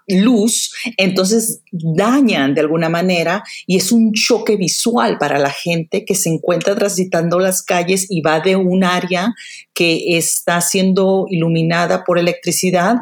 luz, 0.07 0.73
entonces 0.97 1.61
dañan 1.71 2.53
de 2.53 2.61
alguna 2.61 2.89
manera 2.89 3.43
y 3.67 3.77
es 3.77 3.91
un 3.91 4.13
choque 4.13 4.55
visual 4.55 5.17
para 5.17 5.39
la 5.39 5.49
gente 5.49 6.05
que 6.05 6.15
se 6.15 6.29
encuentra 6.29 6.75
transitando 6.75 7.39
las 7.39 7.61
calles 7.61 8.07
y 8.09 8.21
va 8.21 8.39
de 8.39 8.55
un 8.55 8.83
área 8.83 9.33
que 9.73 10.17
está 10.17 10.61
siendo 10.61 11.25
iluminada 11.29 12.03
por 12.03 12.19
electricidad 12.19 12.97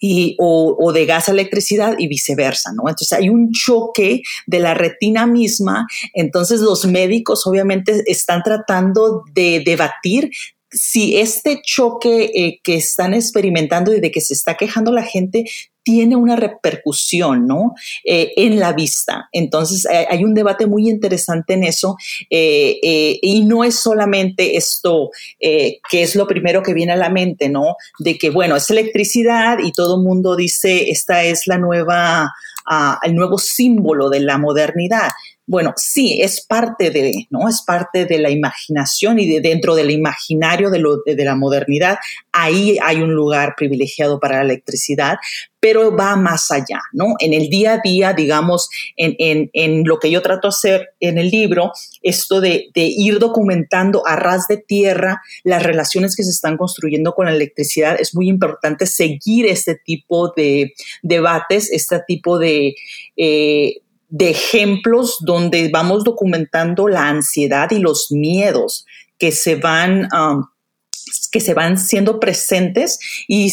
y, 0.00 0.36
o, 0.38 0.92
de 0.92 1.06
gas 1.06 1.28
a 1.28 1.32
electricidad 1.32 1.94
y 1.98 2.08
viceversa, 2.08 2.72
¿no? 2.72 2.88
Entonces 2.88 3.12
hay 3.12 3.30
un 3.30 3.52
choque 3.52 4.22
de 4.46 4.58
la 4.58 4.74
retina 4.74 5.26
misma, 5.26 5.86
entonces 6.12 6.60
los 6.60 6.84
médicos 6.84 7.46
obviamente 7.46 8.02
están 8.06 8.42
tratando 8.42 9.22
de 9.32 9.62
debatir 9.64 10.30
si 10.70 11.16
este 11.16 11.60
choque 11.64 12.32
eh, 12.34 12.60
que 12.62 12.74
están 12.74 13.14
experimentando 13.14 13.94
y 13.94 14.00
de 14.00 14.10
que 14.10 14.20
se 14.20 14.34
está 14.34 14.56
quejando 14.56 14.92
la 14.92 15.04
gente 15.04 15.44
tiene 15.84 16.16
una 16.16 16.34
repercusión, 16.34 17.46
¿no? 17.46 17.74
Eh, 18.04 18.32
en 18.36 18.58
la 18.58 18.72
vista. 18.72 19.28
Entonces, 19.30 19.86
hay 19.86 20.24
un 20.24 20.34
debate 20.34 20.66
muy 20.66 20.88
interesante 20.88 21.54
en 21.54 21.64
eso 21.64 21.96
y 22.30 23.44
no 23.46 23.62
es 23.62 23.76
solamente 23.76 24.56
esto 24.56 25.10
que 25.38 26.02
es 26.02 26.16
lo 26.16 26.26
primero 26.26 26.62
que 26.62 26.74
viene 26.74 26.92
a 26.92 26.96
la 26.96 27.10
mente, 27.10 27.48
¿no? 27.48 27.76
De 27.98 28.18
que, 28.18 28.30
bueno, 28.30 28.56
es 28.56 28.70
electricidad 28.70 29.58
y 29.62 29.72
todo 29.72 29.96
el 29.96 30.02
mundo 30.02 30.36
dice, 30.36 30.90
esta 30.90 31.24
es 31.24 31.46
la 31.46 31.58
nueva, 31.58 32.32
ah, 32.66 32.98
el 33.02 33.14
nuevo 33.14 33.38
símbolo 33.38 34.08
de 34.08 34.20
la 34.20 34.38
modernidad 34.38 35.10
bueno, 35.46 35.74
sí, 35.76 36.20
es 36.22 36.44
parte 36.46 36.90
de, 36.90 37.26
¿no? 37.28 37.48
Es 37.48 37.62
parte 37.62 38.06
de 38.06 38.18
la 38.18 38.30
imaginación 38.30 39.18
y 39.18 39.28
de 39.28 39.40
dentro 39.40 39.74
del 39.74 39.90
imaginario 39.90 40.70
de, 40.70 40.78
lo, 40.78 41.02
de, 41.04 41.22
la 41.22 41.34
modernidad, 41.34 41.98
ahí 42.32 42.78
hay 42.82 43.02
un 43.02 43.12
lugar 43.12 43.54
privilegiado 43.54 44.18
para 44.18 44.38
la 44.38 44.44
electricidad, 44.44 45.16
pero 45.60 45.94
va 45.94 46.16
más 46.16 46.50
allá, 46.50 46.80
¿no? 46.92 47.14
En 47.18 47.34
el 47.34 47.50
día 47.50 47.74
a 47.74 47.80
día, 47.82 48.14
digamos, 48.14 48.70
en, 48.96 49.16
en, 49.18 49.50
en 49.52 49.84
lo 49.84 49.98
que 49.98 50.10
yo 50.10 50.22
trato 50.22 50.48
de 50.48 50.52
hacer 50.52 50.88
en 51.00 51.18
el 51.18 51.28
libro, 51.28 51.72
esto 52.02 52.40
de, 52.40 52.68
de, 52.74 52.84
ir 52.84 53.18
documentando 53.18 54.06
a 54.06 54.16
ras 54.16 54.46
de 54.48 54.56
tierra 54.56 55.20
las 55.42 55.62
relaciones 55.62 56.16
que 56.16 56.22
se 56.22 56.30
están 56.30 56.56
construyendo 56.56 57.14
con 57.14 57.26
la 57.26 57.32
electricidad, 57.32 57.96
es 58.00 58.14
muy 58.14 58.28
importante 58.28 58.86
seguir 58.86 59.46
este 59.46 59.74
tipo 59.74 60.32
de 60.34 60.72
debates, 61.02 61.70
este 61.70 62.00
tipo 62.06 62.38
de... 62.38 62.74
Eh, 63.16 63.80
de 64.14 64.30
ejemplos 64.30 65.18
donde 65.22 65.70
vamos 65.72 66.04
documentando 66.04 66.86
la 66.86 67.08
ansiedad 67.08 67.68
y 67.72 67.80
los 67.80 68.12
miedos 68.12 68.86
que 69.18 69.32
se 69.32 69.56
van, 69.56 70.08
um, 70.14 70.44
que 71.32 71.40
se 71.40 71.52
van 71.52 71.76
siendo 71.76 72.20
presentes 72.20 73.00
y, 73.26 73.52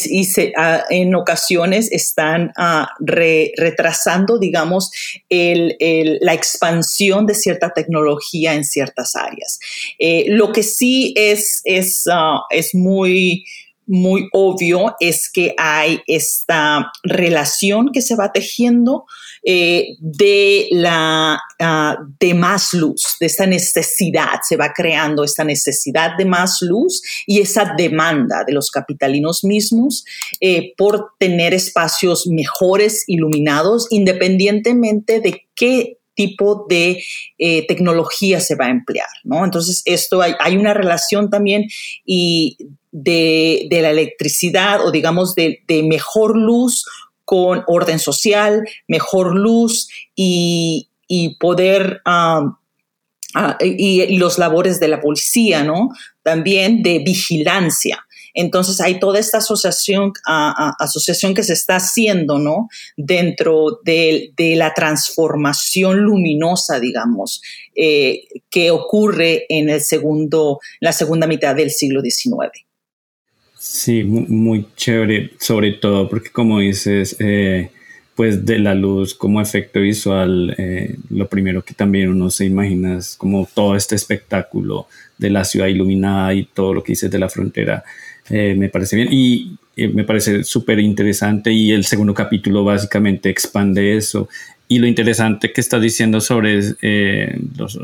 ah, 0.56 0.84
en 0.88 1.16
ocasiones 1.16 1.90
están 1.90 2.52
ah, 2.56 2.88
retrasando, 3.00 4.38
digamos, 4.38 4.92
la 5.28 6.32
expansión 6.32 7.26
de 7.26 7.34
cierta 7.34 7.70
tecnología 7.70 8.54
en 8.54 8.64
ciertas 8.64 9.16
áreas. 9.16 9.58
Eh, 9.98 10.26
lo 10.28 10.52
que 10.52 10.62
sí 10.62 11.12
es, 11.16 11.60
es, 11.64 12.04
ah, 12.08 12.42
es 12.50 12.72
muy 12.72 13.44
muy 13.92 14.26
obvio 14.32 14.94
es 15.00 15.30
que 15.30 15.54
hay 15.58 16.00
esta 16.06 16.90
relación 17.02 17.92
que 17.92 18.00
se 18.00 18.16
va 18.16 18.32
tejiendo 18.32 19.04
eh, 19.44 19.96
de 20.00 20.68
la 20.70 21.38
ah, 21.60 21.98
de 22.18 22.32
más 22.32 22.72
luz, 22.72 23.16
de 23.20 23.26
esta 23.26 23.44
necesidad, 23.44 24.40
se 24.48 24.56
va 24.56 24.72
creando 24.72 25.24
esta 25.24 25.44
necesidad 25.44 26.16
de 26.16 26.24
más 26.24 26.62
luz 26.62 27.02
y 27.26 27.40
esa 27.40 27.74
demanda 27.76 28.44
de 28.46 28.54
los 28.54 28.70
capitalinos 28.70 29.44
mismos 29.44 30.06
eh, 30.40 30.72
por 30.78 31.10
tener 31.18 31.52
espacios 31.52 32.26
mejores 32.26 33.04
iluminados, 33.08 33.88
independientemente 33.90 35.20
de 35.20 35.48
qué 35.54 35.98
tipo 36.14 36.64
de 36.66 37.02
eh, 37.36 37.66
tecnología 37.66 38.40
se 38.40 38.54
va 38.54 38.66
a 38.66 38.70
emplear, 38.70 39.08
¿no? 39.24 39.44
Entonces, 39.44 39.82
esto 39.84 40.22
hay, 40.22 40.32
hay 40.40 40.56
una 40.56 40.72
relación 40.72 41.28
también 41.28 41.64
y 42.06 42.56
de, 42.92 43.66
la 43.70 43.90
electricidad 43.90 44.84
o 44.84 44.90
digamos 44.90 45.34
de, 45.34 45.64
mejor 45.84 46.36
luz 46.36 46.84
con 47.24 47.64
orden 47.66 47.98
social, 47.98 48.62
mejor 48.86 49.34
luz 49.34 49.88
y, 50.14 50.88
poder 51.40 52.02
um, 52.06 52.54
ah, 53.34 53.58
y, 53.60 54.16
los 54.16 54.38
labores 54.38 54.78
de 54.78 54.88
la 54.88 55.00
policía, 55.00 55.64
¿no? 55.64 55.88
También 56.22 56.82
de 56.82 57.00
vigilancia. 57.00 58.06
Entonces 58.34 58.80
hay 58.80 58.98
toda 58.98 59.18
esta 59.18 59.38
asociación, 59.38 60.12
asociación 60.24 61.34
que 61.34 61.42
se 61.42 61.52
está 61.52 61.76
haciendo, 61.76 62.38
¿no? 62.38 62.68
Dentro 62.96 63.80
de, 63.84 64.32
la 64.56 64.72
transformación 64.72 66.00
luminosa, 66.00 66.80
digamos, 66.80 67.42
eh, 67.74 68.22
que 68.50 68.70
ocurre 68.70 69.44
en 69.48 69.68
el 69.68 69.82
segundo, 69.82 70.60
la 70.80 70.92
segunda 70.92 71.26
mitad 71.26 71.54
del 71.54 71.70
siglo 71.70 72.00
XIX. 72.00 72.64
Sí, 73.72 74.04
muy, 74.04 74.66
chévere, 74.76 75.30
sobre 75.40 75.72
todo 75.72 76.06
porque 76.06 76.28
como 76.28 76.58
dices, 76.58 77.16
eh, 77.20 77.70
pues 78.14 78.44
de 78.44 78.58
la 78.58 78.74
luz 78.74 79.14
como 79.14 79.40
efecto 79.40 79.80
visual, 79.80 80.54
eh, 80.58 80.96
lo 81.08 81.26
primero 81.26 81.64
que 81.64 81.72
también 81.72 82.10
uno 82.10 82.28
se 82.28 82.44
imagina 82.44 82.98
es 82.98 83.16
como 83.16 83.48
todo 83.54 83.74
este 83.74 83.94
espectáculo 83.96 84.88
de 85.16 85.30
la 85.30 85.46
ciudad 85.46 85.68
iluminada 85.68 86.34
y 86.34 86.44
todo 86.44 86.74
lo 86.74 86.82
que 86.84 86.92
dices 86.92 87.10
de 87.10 87.18
la 87.18 87.30
frontera, 87.30 87.82
eh, 88.28 88.54
me 88.58 88.68
parece 88.68 88.94
bien. 88.96 89.08
Y 89.10 89.56
me 89.94 90.04
parece 90.04 90.44
súper 90.44 90.78
interesante 90.78 91.50
y 91.50 91.72
el 91.72 91.86
segundo 91.86 92.12
capítulo 92.12 92.64
básicamente 92.64 93.30
expande 93.30 93.96
eso. 93.96 94.28
Y 94.68 94.80
lo 94.80 94.86
interesante 94.86 95.50
que 95.50 95.62
estás 95.62 95.80
diciendo 95.80 96.20
sobre, 96.20 96.60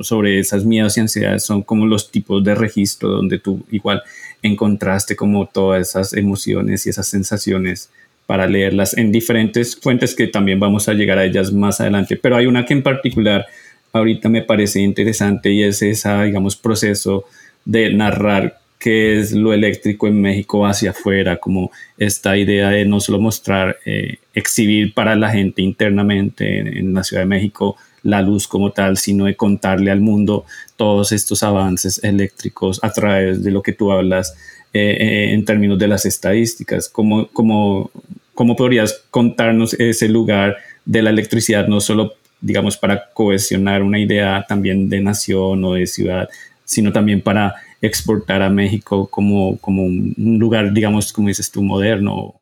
sobre 0.02 0.38
esas 0.38 0.66
miedos 0.66 0.98
y 0.98 1.00
ansiedades 1.00 1.44
son 1.44 1.62
como 1.62 1.86
los 1.86 2.10
tipos 2.10 2.44
de 2.44 2.54
registro 2.54 3.08
donde 3.08 3.38
tú 3.38 3.64
igual 3.70 4.02
encontraste 4.42 5.16
como 5.16 5.46
todas 5.46 5.88
esas 5.88 6.14
emociones 6.14 6.86
y 6.86 6.90
esas 6.90 7.08
sensaciones 7.08 7.90
para 8.26 8.46
leerlas 8.46 8.96
en 8.96 9.10
diferentes 9.10 9.74
fuentes 9.74 10.14
que 10.14 10.26
también 10.26 10.60
vamos 10.60 10.88
a 10.88 10.92
llegar 10.92 11.18
a 11.18 11.24
ellas 11.24 11.52
más 11.52 11.80
adelante. 11.80 12.16
Pero 12.16 12.36
hay 12.36 12.46
una 12.46 12.66
que 12.66 12.74
en 12.74 12.82
particular 12.82 13.46
ahorita 13.92 14.28
me 14.28 14.42
parece 14.42 14.80
interesante 14.80 15.50
y 15.50 15.62
es 15.62 15.80
ese, 15.82 16.24
digamos, 16.24 16.56
proceso 16.56 17.24
de 17.64 17.92
narrar 17.92 18.60
qué 18.78 19.18
es 19.18 19.32
lo 19.32 19.52
eléctrico 19.52 20.06
en 20.06 20.20
México 20.20 20.66
hacia 20.66 20.90
afuera, 20.90 21.38
como 21.38 21.70
esta 21.96 22.36
idea 22.36 22.70
de 22.70 22.84
no 22.84 23.00
solo 23.00 23.18
mostrar, 23.18 23.78
eh, 23.84 24.18
exhibir 24.34 24.94
para 24.94 25.16
la 25.16 25.30
gente 25.30 25.62
internamente 25.62 26.58
en 26.78 26.94
la 26.94 27.02
Ciudad 27.02 27.22
de 27.22 27.28
México 27.28 27.76
la 28.08 28.22
luz 28.22 28.48
como 28.48 28.72
tal, 28.72 28.96
sino 28.96 29.26
de 29.26 29.36
contarle 29.36 29.90
al 29.90 30.00
mundo 30.00 30.44
todos 30.76 31.12
estos 31.12 31.42
avances 31.42 32.02
eléctricos 32.02 32.80
a 32.82 32.92
través 32.92 33.42
de 33.42 33.50
lo 33.50 33.62
que 33.62 33.72
tú 33.72 33.92
hablas 33.92 34.34
eh, 34.72 34.96
eh, 35.00 35.32
en 35.32 35.44
términos 35.44 35.78
de 35.78 35.88
las 35.88 36.06
estadísticas. 36.06 36.88
¿Cómo, 36.88 37.28
cómo, 37.28 37.90
¿Cómo 38.34 38.56
podrías 38.56 39.04
contarnos 39.10 39.74
ese 39.74 40.08
lugar 40.08 40.56
de 40.84 41.02
la 41.02 41.10
electricidad, 41.10 41.68
no 41.68 41.80
solo, 41.80 42.14
digamos, 42.40 42.76
para 42.76 43.10
cohesionar 43.12 43.82
una 43.82 43.98
idea 43.98 44.44
también 44.48 44.88
de 44.88 45.00
nación 45.00 45.64
o 45.64 45.74
de 45.74 45.86
ciudad, 45.86 46.28
sino 46.64 46.92
también 46.92 47.20
para 47.20 47.54
exportar 47.80 48.42
a 48.42 48.50
México 48.50 49.06
como, 49.08 49.58
como 49.58 49.84
un 49.84 50.14
lugar, 50.38 50.72
digamos, 50.72 51.12
como 51.12 51.28
dices 51.28 51.50
tú, 51.50 51.62
moderno? 51.62 52.40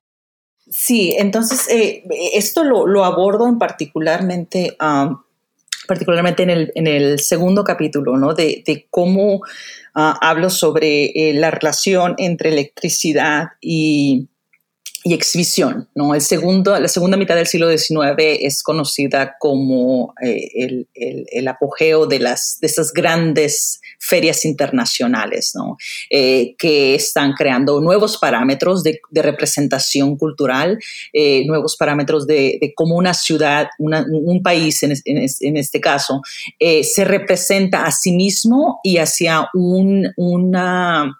Sí, 0.68 1.14
entonces 1.16 1.68
eh, 1.70 2.02
esto 2.34 2.64
lo, 2.64 2.86
lo, 2.86 3.04
abordo 3.04 3.46
en 3.46 3.58
particularmente 3.58 4.76
particularmente 5.86 6.42
en 6.42 6.50
el, 6.50 6.72
en 6.74 6.86
el 6.86 7.18
segundo 7.20 7.64
capítulo, 7.64 8.16
¿no? 8.16 8.34
de, 8.34 8.62
de 8.66 8.86
cómo 8.90 9.42
ah, 9.94 10.18
hablo 10.20 10.50
sobre 10.50 11.06
eh, 11.06 11.34
la 11.34 11.50
relación 11.50 12.14
entre 12.18 12.50
electricidad 12.50 13.48
y, 13.60 14.28
y 15.04 15.14
exhibición. 15.14 15.88
¿no? 15.94 16.14
El 16.14 16.20
segundo, 16.20 16.78
la 16.78 16.88
segunda 16.88 17.16
mitad 17.16 17.36
del 17.36 17.46
siglo 17.46 17.70
XIX 17.70 18.16
es 18.40 18.62
conocida 18.62 19.36
como 19.38 20.14
eh, 20.22 20.50
el, 20.54 20.88
el, 20.94 21.26
el, 21.30 21.48
apogeo 21.48 22.06
de, 22.06 22.18
las, 22.18 22.58
de 22.60 22.66
esas 22.66 22.92
grandes 22.92 23.80
ferias 23.98 24.44
internacionales, 24.44 25.52
¿no? 25.54 25.76
Eh, 26.10 26.54
que 26.58 26.94
están 26.94 27.32
creando 27.32 27.80
nuevos 27.80 28.18
parámetros 28.18 28.82
de, 28.82 29.00
representación 29.12 30.16
cultural, 30.16 30.78
eh, 31.12 31.44
nuevos 31.46 31.76
parámetros 31.76 32.26
de, 32.26 32.72
cómo 32.76 32.96
una 32.96 33.14
ciudad, 33.14 33.68
un 33.78 34.42
país 34.42 34.82
en, 34.82 35.56
este 35.56 35.80
caso, 35.80 36.20
se 36.58 37.04
representa 37.04 37.84
a 37.84 37.90
sí 37.90 38.12
mismo 38.12 38.80
y 38.84 38.98
hacia 38.98 39.48
un, 39.54 40.12
una, 40.16 41.18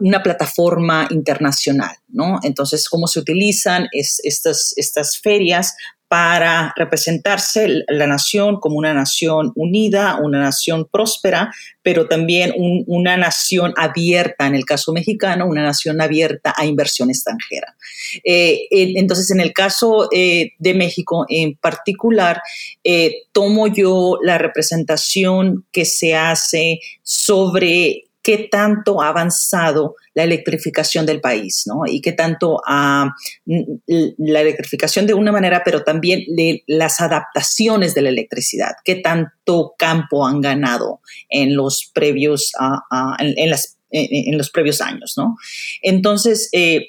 una 0.00 0.22
plataforma 0.22 1.08
internacional. 1.10 1.96
¿no? 2.12 2.40
Entonces, 2.42 2.88
cómo 2.88 3.06
se 3.06 3.20
utilizan 3.20 3.88
estas, 3.92 4.74
estas 4.76 5.18
ferias 5.18 5.74
para 6.10 6.74
representarse 6.74 7.84
la 7.86 8.08
nación 8.08 8.58
como 8.58 8.76
una 8.78 8.92
nación 8.92 9.52
unida, 9.54 10.18
una 10.20 10.40
nación 10.40 10.88
próspera, 10.90 11.52
pero 11.84 12.08
también 12.08 12.52
una 12.88 13.16
nación 13.16 13.72
abierta, 13.76 14.48
en 14.48 14.56
el 14.56 14.64
caso 14.64 14.92
mexicano, 14.92 15.46
una 15.46 15.62
nación 15.62 16.00
abierta 16.00 16.52
a 16.56 16.66
inversión 16.66 17.10
extranjera. 17.10 17.76
Eh, 18.24 18.66
entonces, 18.70 19.30
en 19.30 19.38
el 19.38 19.52
caso 19.52 20.08
eh, 20.10 20.50
de 20.58 20.74
México 20.74 21.26
en 21.28 21.54
particular, 21.54 22.42
eh, 22.82 23.22
tomo 23.30 23.68
yo 23.68 24.18
la 24.20 24.36
representación 24.36 25.64
que 25.70 25.84
se 25.84 26.16
hace 26.16 26.80
sobre 27.04 28.09
qué 28.30 28.46
tanto 28.48 29.02
ha 29.02 29.08
avanzado 29.08 29.96
la 30.14 30.22
electrificación 30.22 31.04
del 31.04 31.20
país, 31.20 31.64
¿no? 31.66 31.80
Y 31.84 32.00
qué 32.00 32.12
tanto 32.12 32.60
ha 32.64 33.12
la 33.44 34.40
electrificación 34.40 35.04
de 35.08 35.14
una 35.14 35.32
manera, 35.32 35.62
pero 35.64 35.82
también 35.82 36.22
las 36.68 37.00
adaptaciones 37.00 37.92
de 37.92 38.02
la 38.02 38.10
electricidad, 38.10 38.74
qué 38.84 38.94
tanto 38.94 39.74
campo 39.76 40.24
han 40.24 40.40
ganado 40.40 41.00
en 41.28 41.56
los 41.56 41.90
previos, 41.92 42.52
los 44.38 44.50
previos 44.50 44.80
años, 44.80 45.14
¿no? 45.16 45.36
Entonces, 45.82 46.50
eh, 46.52 46.86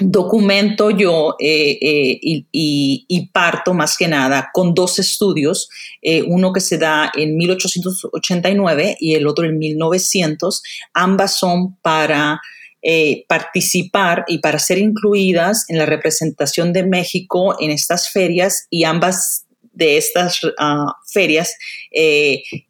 documento 0.00 0.90
yo 0.90 1.34
eh, 1.38 1.78
eh, 1.80 2.44
y, 2.52 3.30
parto 3.32 3.74
más 3.74 3.96
que 3.96 4.08
nada 4.08 4.50
con 4.52 4.74
dos 4.74 4.98
estudios, 4.98 5.68
eh, 6.02 6.22
uno 6.22 6.52
que 6.52 6.60
se 6.60 6.78
da 6.78 7.12
en 7.14 7.36
1889 7.36 8.96
y 9.00 9.14
el 9.14 9.26
otro 9.26 9.44
en 9.44 9.58
1900. 9.58 10.62
Ambas 10.94 11.38
son 11.38 11.76
para 11.76 12.40
participar 13.28 14.24
y 14.28 14.38
para 14.38 14.58
ser 14.58 14.78
incluidas 14.78 15.64
en 15.68 15.78
la 15.78 15.84
representación 15.84 16.72
de 16.72 16.84
México 16.84 17.56
en 17.60 17.70
estas 17.70 18.08
ferias 18.08 18.66
y 18.70 18.84
ambas 18.84 19.44
de 19.72 19.98
estas 19.98 20.40
ah, 20.58 20.94
ferias, 21.12 21.54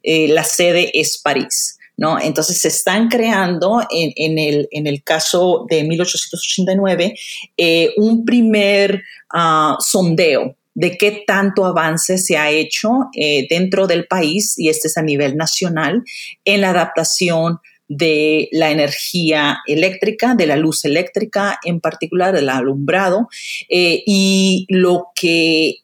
la 0.03 0.45
sede 0.45 0.91
es 0.99 1.19
París. 1.23 1.78
¿No? 1.98 2.18
Entonces 2.18 2.61
se 2.61 2.68
están 2.68 3.08
creando 3.08 3.82
en, 3.90 4.38
el, 4.38 5.02
caso 5.02 5.66
de 5.68 5.82
1889 5.82 7.14
eh, 7.56 7.92
un 7.96 8.24
primer 8.24 9.02
ah, 9.30 9.76
sondeo 9.80 10.56
de 10.74 10.96
qué 10.96 11.24
tanto 11.26 11.64
avance 11.64 12.16
se 12.18 12.37
ha 12.37 12.50
hecho 12.50 13.08
eh, 13.14 13.48
dentro 13.50 13.88
del 13.88 14.06
país, 14.06 14.56
y 14.58 14.68
este 14.68 14.87
es 14.87 14.96
a 14.96 15.02
nivel 15.02 15.37
nacional, 15.37 16.04
en 16.44 16.61
la 16.61 16.70
adaptación 16.70 17.58
de 17.88 18.48
la 18.52 18.70
energía 18.70 19.58
eléctrica, 19.66 20.37
de 20.37 20.46
la 20.46 20.56
luz 20.56 20.84
eléctrica, 20.84 21.58
en 21.64 21.80
particular 21.80 22.32
del 22.32 22.48
alumbrado, 22.48 23.28
eh, 23.68 24.04
y 24.06 24.66
lo 24.68 25.08
que, 25.16 25.78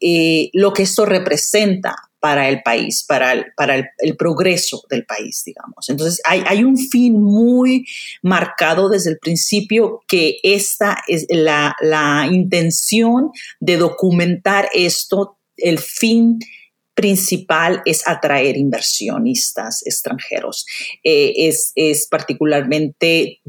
lo 0.53 0.73
que 0.73 0.85
esto 0.85 1.07
representa 1.07 1.97
para 2.25 2.49
el 2.49 2.63
país, 2.63 3.05
para 3.07 3.35
el, 3.35 3.45
para 3.55 3.75
el, 3.99 4.17
progreso 4.17 4.83
del 4.89 5.05
país, 5.05 5.43
digamos. 5.45 5.91
Entonces, 5.91 6.23
hay, 6.25 6.43
hay, 6.47 6.65
un 6.65 6.79
fin 6.79 7.23
muy 7.23 7.85
marcado 8.23 8.89
desde 8.89 9.11
el 9.11 9.19
principio 9.19 10.01
que 10.09 10.39
esta 10.43 11.05
es 11.07 11.27
la, 11.29 11.77
la 11.83 12.27
intención 12.33 13.31
de 13.61 13.77
documentar 13.77 14.71
esto, 14.73 15.37
el 15.59 15.79
fin 15.79 16.39
principal 16.95 17.83
es 17.85 18.09
atraer 18.09 18.57
inversionistas 18.57 19.87
extranjeros. 19.87 20.65
Eh, 21.03 21.35
es, 21.37 21.73
es, 21.75 22.07
particularmente 22.07 23.43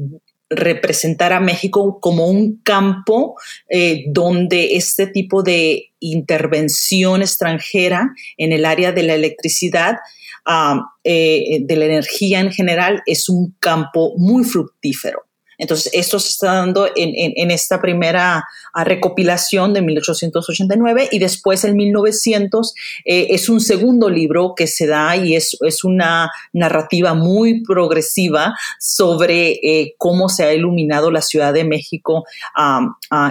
representar 0.48 1.32
a 1.32 1.40
México 1.40 1.98
como 2.00 2.26
un 2.26 2.60
campo 2.62 3.34
eh, 3.68 4.04
donde 4.08 4.76
este 4.76 5.06
tipo 5.06 5.42
de 5.42 5.90
intervención 6.00 7.22
extranjera 7.22 8.14
en 8.36 8.52
el 8.52 8.64
área 8.64 8.92
de 8.92 9.02
la 9.02 9.14
electricidad, 9.14 9.96
ah, 10.44 10.82
eh, 11.04 11.58
de 11.62 11.76
la 11.76 11.86
energía 11.86 12.40
en 12.40 12.52
general, 12.52 13.02
es 13.06 13.28
un 13.28 13.56
campo 13.58 14.14
muy 14.16 14.44
fructífero. 14.44 15.25
Entonces, 15.58 15.90
esto 15.94 16.18
se 16.18 16.28
está 16.28 16.54
dando 16.54 16.88
en, 16.94 17.50
esta 17.50 17.80
primera 17.80 18.44
ah, 18.72 18.84
recopilación 18.84 19.72
de 19.72 19.82
1889 19.82 21.08
y 21.12 21.18
después 21.18 21.64
en 21.64 21.76
1900 21.76 22.74
eh, 23.04 23.28
es 23.30 23.48
un 23.48 23.60
segundo 23.60 24.10
libro 24.10 24.54
que 24.56 24.66
se 24.66 24.86
da 24.86 25.16
y 25.16 25.34
es, 25.34 25.56
una 25.84 26.30
narrativa 26.52 27.14
muy 27.14 27.62
progresiva 27.62 28.54
sobre 28.80 29.52
eh, 29.62 29.94
cómo 29.98 30.28
se 30.28 30.44
ha 30.44 30.52
iluminado 30.52 31.10
la 31.10 31.22
Ciudad 31.22 31.52
de 31.52 31.64
México 31.64 32.24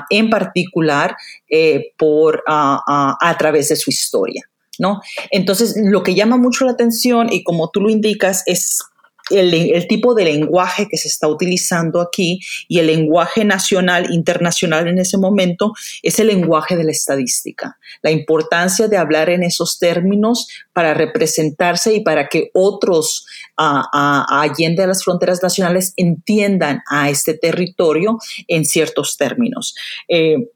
en 0.09 0.29
particular 0.29 1.15
eh, 1.49 1.93
por, 1.97 2.43
a 2.47 3.35
través 3.37 3.69
de 3.69 3.75
su 3.75 3.89
historia. 3.89 4.43
¿No? 4.77 4.99
Entonces, 5.31 5.75
lo 5.81 6.03
que 6.03 6.15
llama 6.15 6.35
mucho 6.35 6.65
la 6.65 6.71
atención 6.71 7.31
y 7.31 7.43
como 7.43 7.69
tú 7.69 7.79
lo 7.79 7.89
indicas 7.89 8.43
es 8.45 8.81
el, 9.31 9.87
tipo 9.87 10.13
de 10.13 10.25
lenguaje 10.25 10.87
que 10.89 10.97
se 10.97 11.07
está 11.07 11.27
utilizando 11.27 12.01
aquí 12.01 12.39
y 12.67 12.79
el 12.79 12.87
lenguaje 12.87 13.43
nacional, 13.43 14.11
internacional 14.11 14.87
en 14.87 14.99
ese 14.99 15.17
momento 15.17 15.73
es 16.03 16.19
el 16.19 16.27
lenguaje 16.27 16.75
de 16.75 16.83
la 16.83 16.91
estadística. 16.91 17.77
La 18.01 18.11
importancia 18.11 18.87
de 18.87 18.97
hablar 18.97 19.29
en 19.29 19.43
esos 19.43 19.79
términos 19.79 20.47
para 20.73 20.93
representarse 20.93 21.95
y 21.95 22.01
para 22.01 22.27
que 22.27 22.51
otros 22.53 23.25
a, 23.57 24.41
allende 24.41 24.83
a 24.83 24.87
las 24.87 25.03
fronteras 25.03 25.41
nacionales 25.41 25.93
entiendan 25.97 26.81
a 26.89 27.09
este 27.09 27.33
territorio 27.33 28.19
en 28.47 28.65
ciertos 28.65 29.17
términos. 29.17 29.75
Eh, 30.07 30.49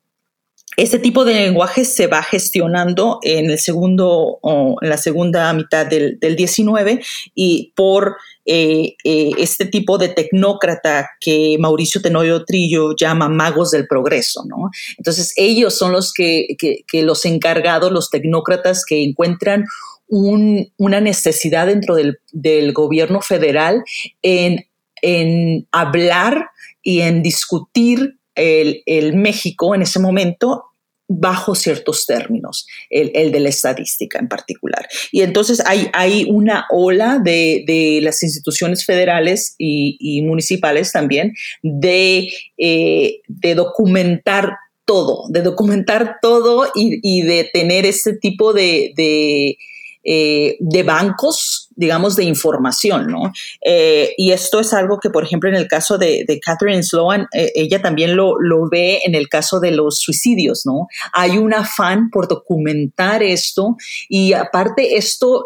este 0.83 0.97
tipo 0.97 1.25
de 1.25 1.33
lenguaje 1.33 1.83
se 1.83 2.07
va 2.07 2.23
gestionando 2.23 3.19
en 3.23 3.49
el 3.49 3.59
segundo, 3.59 4.39
en 4.81 4.89
la 4.89 4.97
segunda 4.97 5.51
mitad 5.51 5.85
del, 5.85 6.17
del 6.19 6.37
19 6.37 7.01
y 7.35 7.73
por 7.75 8.15
eh, 8.45 8.95
eh, 9.03 9.31
este 9.37 9.65
tipo 9.65 9.97
de 9.97 10.07
tecnócrata 10.07 11.09
que 11.19 11.57
Mauricio 11.59 12.01
Tenorio 12.01 12.45
Trillo 12.45 12.95
llama 12.95 13.27
magos 13.27 13.71
del 13.71 13.87
progreso, 13.87 14.43
¿no? 14.47 14.71
Entonces 14.97 15.33
ellos 15.35 15.75
son 15.75 15.91
los 15.91 16.13
que, 16.13 16.47
los 16.93 17.25
encargados, 17.25 17.91
los 17.91 18.09
tecnócratas 18.09 18.85
que 18.85 19.03
encuentran 19.03 19.65
una 20.07 21.01
necesidad 21.01 21.67
dentro 21.67 21.95
del, 21.95 22.73
gobierno 22.73 23.19
federal 23.21 23.83
en, 24.21 24.65
en 25.01 25.67
hablar 25.73 26.49
y 26.81 27.01
en 27.01 27.21
discutir 27.21 28.15
el, 28.33 28.81
el, 28.85 29.13
México 29.15 29.75
en 29.75 29.81
ese 29.81 29.99
momento 29.99 30.68
bajo 31.10 31.56
ciertos 31.56 32.06
términos, 32.06 32.67
el, 32.89 33.32
de 33.32 33.39
la 33.39 33.50
estadística 33.50 34.19
en 34.19 34.30
particular. 34.30 34.88
Y 35.12 35.22
entonces 35.22 35.62
hay, 35.65 35.89
hay 35.91 36.28
una 36.30 36.67
ola 36.69 37.19
de, 37.22 38.00
las 38.04 38.22
instituciones 38.24 38.86
federales 38.86 39.56
y, 39.58 40.22
municipales 40.22 40.91
también 40.91 41.34
de, 41.63 42.30
eh, 42.58 43.22
de 43.28 43.56
documentar 43.56 44.54
todo, 44.86 45.26
de 45.30 45.41
documentar 45.41 46.17
todo 46.22 46.72
y, 46.76 47.22
de 47.22 47.50
tener 47.52 47.86
este 47.86 48.13
tipo 48.13 48.54
de, 48.54 49.58
eh, 50.03 50.55
de 50.62 50.83
bancos, 50.83 51.67
digamos, 51.75 52.15
de 52.15 52.23
información, 52.23 53.07
¿no? 53.07 53.31
Eh, 53.62 54.13
y 54.17 54.31
esto 54.31 54.62
es 54.62 54.73
algo 54.73 54.97
que, 54.99 55.09
por 55.09 55.23
ejemplo, 55.23 55.49
en 55.49 55.55
el 55.55 55.67
caso 55.67 55.97
de, 55.97 56.25
Catherine 56.41 56.83
Sloan, 56.83 57.27
eh, 57.33 57.51
ella 57.53 57.81
también 57.81 58.15
lo, 58.15 58.35
ve 58.71 59.01
en 59.05 59.13
el 59.13 59.27
caso 59.27 59.59
de 59.59 59.71
los 59.71 59.99
suicidios, 59.99 60.65
¿no? 60.65 60.88
Hay 61.13 61.38
un 61.38 61.53
afán 61.53 62.09
por 62.09 62.27
documentar 62.27 63.23
esto 63.23 63.75
y 64.07 64.33
aparte 64.33 64.95
esto 64.97 65.45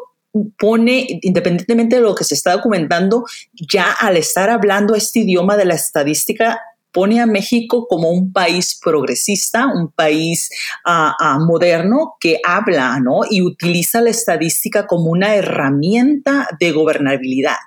pone, 0.57 1.19
independientemente 1.21 1.95
de 1.95 2.01
lo 2.01 2.15
que 2.15 2.23
se 2.23 2.35
está 2.35 2.53
documentando, 2.53 3.23
ya 3.53 3.91
al 3.91 4.17
estar 4.17 4.49
hablando 4.49 4.95
este 4.95 5.19
idioma 5.19 5.57
de 5.57 5.65
la 5.65 5.75
estadística, 5.75 6.59
pone 6.93 7.19
a 7.19 7.25
México 7.25 7.87
como 7.89 8.11
un 8.11 8.31
país 8.31 8.79
progresista, 8.81 9.67
un 9.67 9.91
país 9.91 10.49
ah, 10.85 11.15
ah, 11.19 11.39
moderno 11.39 12.13
que 12.19 12.39
habla 12.45 12.99
¿no? 12.99 13.21
y 13.29 13.41
utiliza 13.41 13.99
la 13.99 14.11
estadística 14.11 14.87
como 14.87 15.09
una 15.09 15.35
herramienta 15.35 16.47
de 16.59 16.71
gobernabilidad. 16.71 17.57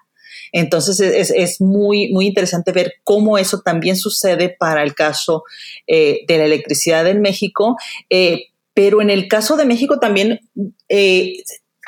Entonces 0.52 1.00
es, 1.00 1.60
muy, 1.60 2.12
muy 2.12 2.26
interesante 2.26 2.72
ver 2.72 2.94
cómo 3.02 3.36
eso 3.36 3.60
también 3.60 3.96
sucede 3.96 4.48
para 4.48 4.82
el 4.82 4.94
caso 4.94 5.42
eh, 5.86 6.20
de 6.26 6.38
la 6.38 6.44
electricidad 6.44 7.06
en 7.08 7.20
México. 7.20 7.76
Eh, 8.08 8.46
pero 8.72 9.02
en 9.02 9.10
el 9.10 9.26
caso 9.26 9.56
de 9.56 9.64
México 9.64 9.98
también 9.98 10.40
eh, 10.88 11.32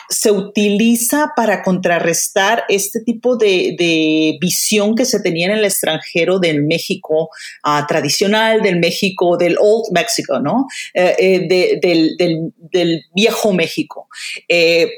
se 0.08 0.30
utiliza 0.30 1.32
para 1.36 1.62
contrarrestar 1.62 2.64
este 2.68 3.00
tipo 3.00 3.36
de, 3.36 4.36
visión 4.40 4.94
que 4.94 5.04
se 5.04 5.20
tenía 5.20 5.46
en 5.46 5.58
el 5.58 5.64
extranjero 5.64 6.38
del 6.38 6.64
México 6.64 7.30
ah, 7.62 7.86
tradicional, 7.88 8.62
del 8.62 8.78
México, 8.78 9.36
del 9.36 9.56
Old 9.60 9.92
Mexico, 9.92 10.40
¿no? 10.40 10.66
Eh, 10.94 11.48
eh, 11.50 11.78
del, 11.80 13.04
viejo 13.14 13.52
México. 13.52 14.08
Eh, 14.48 14.90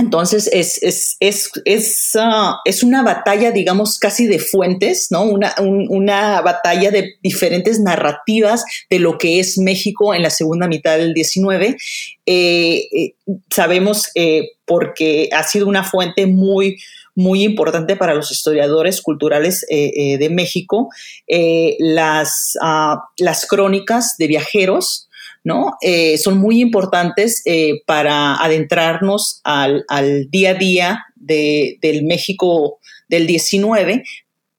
entonces 0.00 0.48
es, 0.52 0.82
es, 0.82 1.16
es, 1.20 1.50
es, 1.64 2.10
ah, 2.16 2.58
es, 2.64 2.82
una 2.82 3.02
batalla, 3.02 3.52
digamos, 3.52 3.98
casi 3.98 4.26
de 4.26 4.38
fuentes, 4.38 5.08
¿no? 5.10 5.22
Una, 5.24 5.54
una, 5.60 6.40
batalla 6.40 6.90
de 6.90 7.14
diferentes 7.22 7.78
narrativas 7.80 8.64
de 8.88 8.98
lo 8.98 9.18
que 9.18 9.38
es 9.38 9.58
México 9.58 10.14
en 10.14 10.22
la 10.22 10.30
segunda 10.30 10.66
mitad 10.68 10.96
del 10.96 11.14
19. 11.14 11.76
Eh, 12.26 12.88
eh, 12.92 13.14
sabemos 13.50 14.10
eh, 14.14 14.48
porque 14.64 15.28
ha 15.32 15.42
sido 15.44 15.66
una 15.66 15.84
fuente 15.84 16.26
muy, 16.26 16.78
muy 17.14 17.44
importante 17.44 17.96
para 17.96 18.14
los 18.14 18.30
historiadores 18.30 19.02
culturales 19.02 19.66
de 19.68 20.28
México, 20.30 20.88
las, 21.78 22.56
ah, 22.62 23.02
las 23.18 23.46
crónicas 23.46 24.16
de 24.16 24.28
viajeros, 24.28 25.09
¿no? 25.44 25.76
Eh, 25.80 26.18
son 26.18 26.38
muy 26.38 26.60
importantes 26.60 27.42
eh, 27.44 27.82
para 27.86 28.36
adentrarnos 28.36 29.40
al, 29.44 29.84
día 30.30 30.50
a 30.50 30.54
día 30.54 31.04
del 31.16 32.04
México 32.04 32.78
del 33.08 33.26
19, 33.26 34.04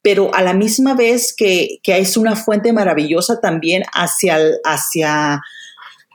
pero 0.02 0.34
a 0.34 0.42
la 0.42 0.54
misma 0.54 0.96
vez 0.96 1.34
que, 1.36 1.80
es 1.84 2.18
una 2.18 2.36
fuente 2.36 2.74
maravillosa 2.74 3.40
también 3.40 3.84
hacia, 3.94 4.38
hacia 4.64 5.42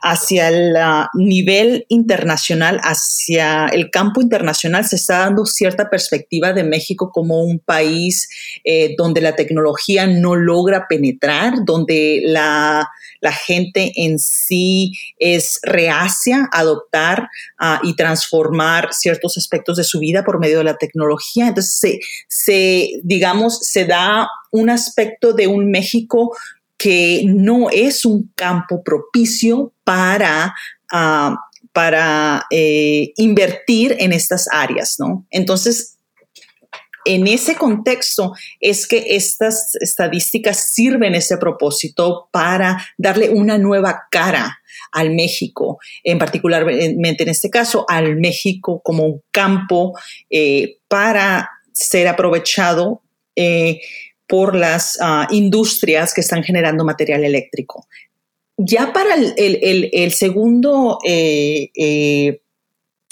hacia 0.01 0.49
el 0.49 0.75
nivel 1.15 1.85
internacional, 1.89 2.79
hacia 2.83 3.67
el 3.67 3.89
campo 3.89 4.21
internacional, 4.21 4.85
se 4.85 4.95
está 4.95 5.19
dando 5.19 5.45
cierta 5.45 5.89
perspectiva 5.89 6.53
de 6.53 6.63
México 6.63 7.11
como 7.11 7.41
un 7.41 7.59
país 7.59 8.29
eh, 8.63 8.93
donde 8.97 9.21
la 9.21 9.35
tecnología 9.35 10.05
no 10.05 10.35
logra 10.35 10.85
penetrar, 10.87 11.65
donde 11.65 12.21
la, 12.25 12.89
gente 13.45 13.91
en 13.95 14.19
sí 14.19 14.93
es 15.19 15.59
reacia 15.61 16.47
a 16.53 16.59
adoptar 16.59 17.27
ah, 17.59 17.81
y 17.83 17.95
transformar 17.95 18.93
ciertos 18.93 19.37
aspectos 19.37 19.77
de 19.77 19.83
su 19.83 19.99
vida 19.99 20.23
por 20.23 20.39
medio 20.39 20.59
de 20.59 20.63
la 20.63 20.77
tecnología. 20.77 21.47
Entonces, 21.47 21.77
se, 21.77 21.99
se 22.29 22.89
digamos, 23.03 23.59
se 23.59 23.85
da 23.85 24.29
un 24.51 24.69
aspecto 24.69 25.33
de 25.33 25.47
un 25.47 25.69
México 25.69 26.31
que 26.77 27.23
no 27.25 27.69
es 27.69 28.05
un 28.05 28.31
campo 28.35 28.83
propicio 28.83 29.73
para, 29.83 30.53
ah, 30.91 31.35
para 31.73 32.45
eh, 32.51 33.13
invertir 33.17 33.95
en 33.99 34.13
estas 34.13 34.47
áreas, 34.51 34.95
¿no? 34.99 35.25
Entonces, 35.31 35.97
en 37.07 37.25
ese 37.25 37.55
contexto 37.55 38.33
es 38.59 38.85
que 38.85 39.15
estas 39.15 39.75
estadísticas 39.79 40.71
sirven 40.73 41.15
ese 41.15 41.37
propósito 41.37 42.27
para 42.31 42.85
darle 42.97 43.29
una 43.29 43.57
nueva 43.57 44.03
cara 44.11 44.59
al 44.91 45.15
México, 45.15 45.79
en 46.03 46.19
particularmente 46.19 47.23
en 47.23 47.29
este 47.29 47.49
caso 47.49 47.85
al 47.87 48.17
México 48.17 48.81
como 48.83 49.05
un 49.05 49.21
campo 49.31 49.97
eh, 50.29 50.79
para 50.87 51.49
ser 51.71 52.07
aprovechado 52.07 53.01
eh, 53.35 53.79
por 54.27 54.55
las 54.55 54.97
ah, 55.01 55.27
industrias 55.31 56.13
que 56.13 56.21
están 56.21 56.43
generando 56.43 56.83
material 56.83 57.23
eléctrico. 57.23 57.87
Ya 58.57 58.91
para 58.91 59.15
el, 59.15 60.11
segundo, 60.13 60.97
eh, 61.05 61.69
eh, 61.75 62.41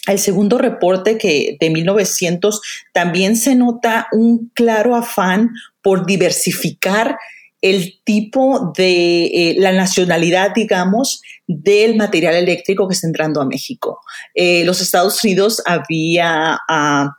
el 0.07 0.19
segundo 0.19 0.57
reporte 0.57 1.19
que 1.19 1.55
de 1.59 1.69
1900 1.69 2.61
también 2.93 3.37
se 3.37 3.53
nota 3.53 4.07
un 4.11 4.51
claro 4.55 4.95
afán 4.95 5.51
por 5.83 6.07
diversificar 6.07 7.17
el 7.61 8.01
tipo 8.03 8.73
de 8.75 9.25
eh, 9.25 9.55
la 9.59 9.71
nacionalidad, 9.71 10.51
digamos, 10.53 11.21
del 11.47 11.95
material 11.95 12.35
eléctrico 12.35 12.87
que 12.87 12.95
está 12.95 13.07
entrando 13.07 13.39
a 13.39 13.45
México. 13.45 14.01
los 14.35 14.81
Estados 14.81 15.23
Unidos 15.23 15.61
había 15.65 16.59
ah, 16.67 17.15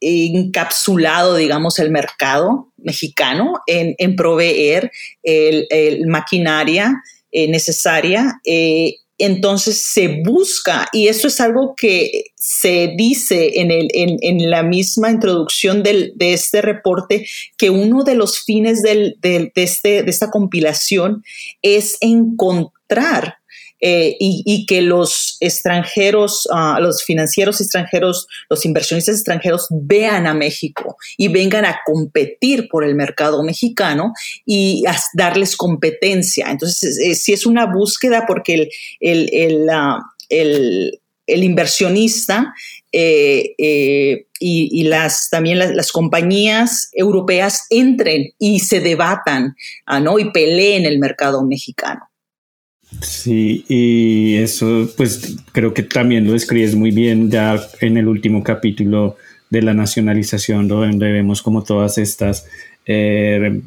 encapsulado, 0.00 1.36
digamos, 1.36 1.78
el 1.78 1.90
mercado 1.90 2.72
mexicano 2.76 3.60
en, 3.66 4.16
proveer 4.16 4.90
el, 5.22 6.06
maquinaria 6.06 7.02
eh, 7.32 7.48
necesaria. 7.48 8.40
Eh, 8.44 8.96
entonces 9.18 9.82
se 9.82 10.20
busca, 10.22 10.88
y 10.92 11.08
eso 11.08 11.28
es 11.28 11.40
algo 11.40 11.74
que 11.74 12.32
se 12.34 12.94
dice 12.98 13.60
en, 13.60 13.70
el, 13.70 13.88
en, 13.92 14.50
la 14.50 14.62
misma 14.62 15.10
introducción 15.10 15.82
de 15.82 16.12
este 16.18 16.60
reporte, 16.60 17.26
que 17.56 17.70
uno 17.70 18.04
de 18.04 18.14
los 18.14 18.40
fines 18.40 18.82
de, 18.82 19.16
este, 19.54 20.02
de 20.02 20.10
esta 20.10 20.30
compilación 20.30 21.24
es 21.62 21.96
encontrar 22.02 23.38
eh, 23.88 24.16
y, 24.18 24.66
que 24.66 24.82
los 24.82 25.36
extranjeros, 25.38 26.48
ah, 26.52 26.80
los 26.80 27.04
financieros 27.04 27.60
extranjeros, 27.60 28.26
los 28.50 28.66
inversionistas 28.66 29.14
extranjeros 29.14 29.68
vean 29.70 30.26
a 30.26 30.34
México 30.34 30.96
y 31.16 31.28
vengan 31.28 31.64
a 31.64 31.78
competir 31.86 32.66
por 32.68 32.82
el 32.82 32.96
mercado 32.96 33.44
mexicano 33.44 34.12
y 34.44 34.82
a 34.88 34.96
darles 35.14 35.56
competencia. 35.56 36.48
Entonces, 36.50 36.96
si 36.96 37.14
sí 37.14 37.32
es 37.32 37.46
una 37.46 37.66
búsqueda 37.66 38.24
porque 38.26 38.70
el, 38.98 39.68
ah, 39.70 40.00
inversionista 41.28 42.54
eh, 42.90 43.54
eh, 43.56 44.26
y, 44.40 44.82
las, 44.82 45.30
también 45.30 45.60
las, 45.76 45.92
compañías 45.92 46.90
europeas 46.92 47.66
entren 47.70 48.32
y 48.40 48.58
se 48.58 48.80
debatan 48.80 49.54
ah, 49.86 50.00
¿no? 50.00 50.18
y 50.18 50.32
peleen 50.32 50.86
el 50.86 50.98
mercado 50.98 51.44
mexicano. 51.44 52.10
Sí, 53.00 53.64
y 53.68 54.36
eso 54.36 54.88
pues 54.96 55.36
creo 55.52 55.74
que 55.74 55.82
también 55.82 56.26
lo 56.26 56.32
describes 56.32 56.74
muy 56.74 56.90
bien 56.92 57.30
ya 57.30 57.60
en 57.80 57.96
el 57.96 58.08
último 58.08 58.42
capítulo 58.42 59.16
de 59.50 59.62
la 59.62 59.74
nacionalización, 59.74 60.68
donde 60.68 61.12
vemos 61.12 61.42
como 61.42 61.62
todas 61.62 61.98
estas 61.98 62.46
eh, 62.86 63.60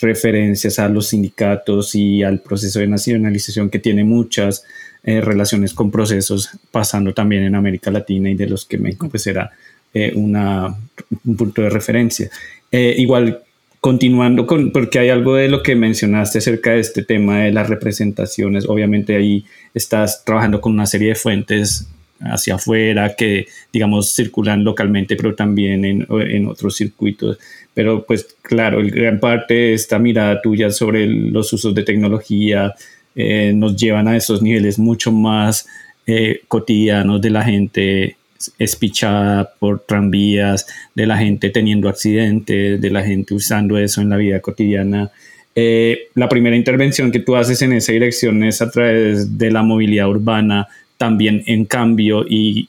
referencias 0.00 0.78
a 0.78 0.88
los 0.88 1.08
sindicatos 1.08 1.94
y 1.94 2.22
al 2.22 2.40
proceso 2.40 2.78
de 2.78 2.86
nacionalización 2.86 3.70
que 3.70 3.78
tiene 3.78 4.04
muchas 4.04 4.64
eh, 5.02 5.20
relaciones 5.20 5.74
con 5.74 5.90
procesos 5.90 6.50
pasando 6.70 7.12
también 7.12 7.42
en 7.42 7.54
América 7.54 7.90
Latina 7.90 8.30
y 8.30 8.34
de 8.34 8.46
los 8.46 8.64
que 8.64 8.78
México 8.78 9.08
pues 9.08 9.26
era 9.26 9.50
eh, 9.92 10.12
una, 10.14 10.76
un 11.24 11.36
punto 11.36 11.62
de 11.62 11.70
referencia. 11.70 12.30
igual 12.70 13.42
continuando 13.82 14.46
con, 14.46 14.70
porque 14.70 15.00
hay 15.00 15.08
algo 15.08 15.34
de 15.34 15.48
lo 15.48 15.60
que 15.60 15.74
mencionaste 15.74 16.38
acerca 16.38 16.70
de 16.70 16.78
este 16.78 17.02
tema 17.02 17.40
de 17.40 17.50
las 17.50 17.68
representaciones, 17.68 18.68
obviamente 18.68 19.16
ahí 19.16 19.44
estás 19.74 20.24
trabajando 20.24 20.60
con 20.60 20.72
una 20.72 20.86
serie 20.86 21.08
de 21.08 21.14
fuentes 21.16 21.88
hacia 22.20 22.54
afuera 22.54 23.16
que, 23.18 23.46
digamos, 23.72 24.14
circulan 24.14 24.62
localmente, 24.62 25.16
pero 25.16 25.34
también 25.34 25.84
en, 25.84 26.06
en 26.08 26.46
otros 26.46 26.76
circuitos. 26.76 27.40
Pero 27.74 28.04
pues 28.06 28.36
claro, 28.40 28.78
gran 28.84 29.18
parte 29.18 29.54
de 29.54 29.74
esta 29.74 29.98
mirada 29.98 30.40
tuya 30.40 30.70
sobre 30.70 31.08
los 31.08 31.52
usos 31.52 31.74
de 31.74 31.82
tecnología 31.82 32.76
eh, 33.16 33.52
nos 33.52 33.74
llevan 33.74 34.06
a 34.06 34.16
esos 34.16 34.42
niveles 34.42 34.78
mucho 34.78 35.10
más 35.10 35.66
eh, 36.06 36.42
cotidianos 36.46 37.20
de 37.20 37.30
la 37.30 37.42
gente 37.42 38.16
espichada 38.58 39.52
por 39.58 39.80
tranvías, 39.80 40.66
de 40.94 41.06
la 41.06 41.16
gente 41.16 41.50
teniendo 41.50 41.88
accidentes, 41.88 42.80
de 42.80 42.90
la 42.90 43.02
gente 43.02 43.34
usando 43.34 43.78
eso 43.78 44.00
en 44.00 44.10
la 44.10 44.16
vida 44.16 44.40
cotidiana. 44.40 45.10
Eh, 45.54 46.08
la 46.14 46.28
primera 46.28 46.56
intervención 46.56 47.12
que 47.12 47.20
tú 47.20 47.36
haces 47.36 47.60
en 47.62 47.72
esa 47.72 47.92
dirección 47.92 48.42
es 48.42 48.62
a 48.62 48.70
través 48.70 49.36
de 49.36 49.50
la 49.50 49.62
movilidad 49.62 50.08
urbana, 50.08 50.68
también 50.96 51.42
en 51.46 51.64
cambio 51.66 52.24
y, 52.28 52.68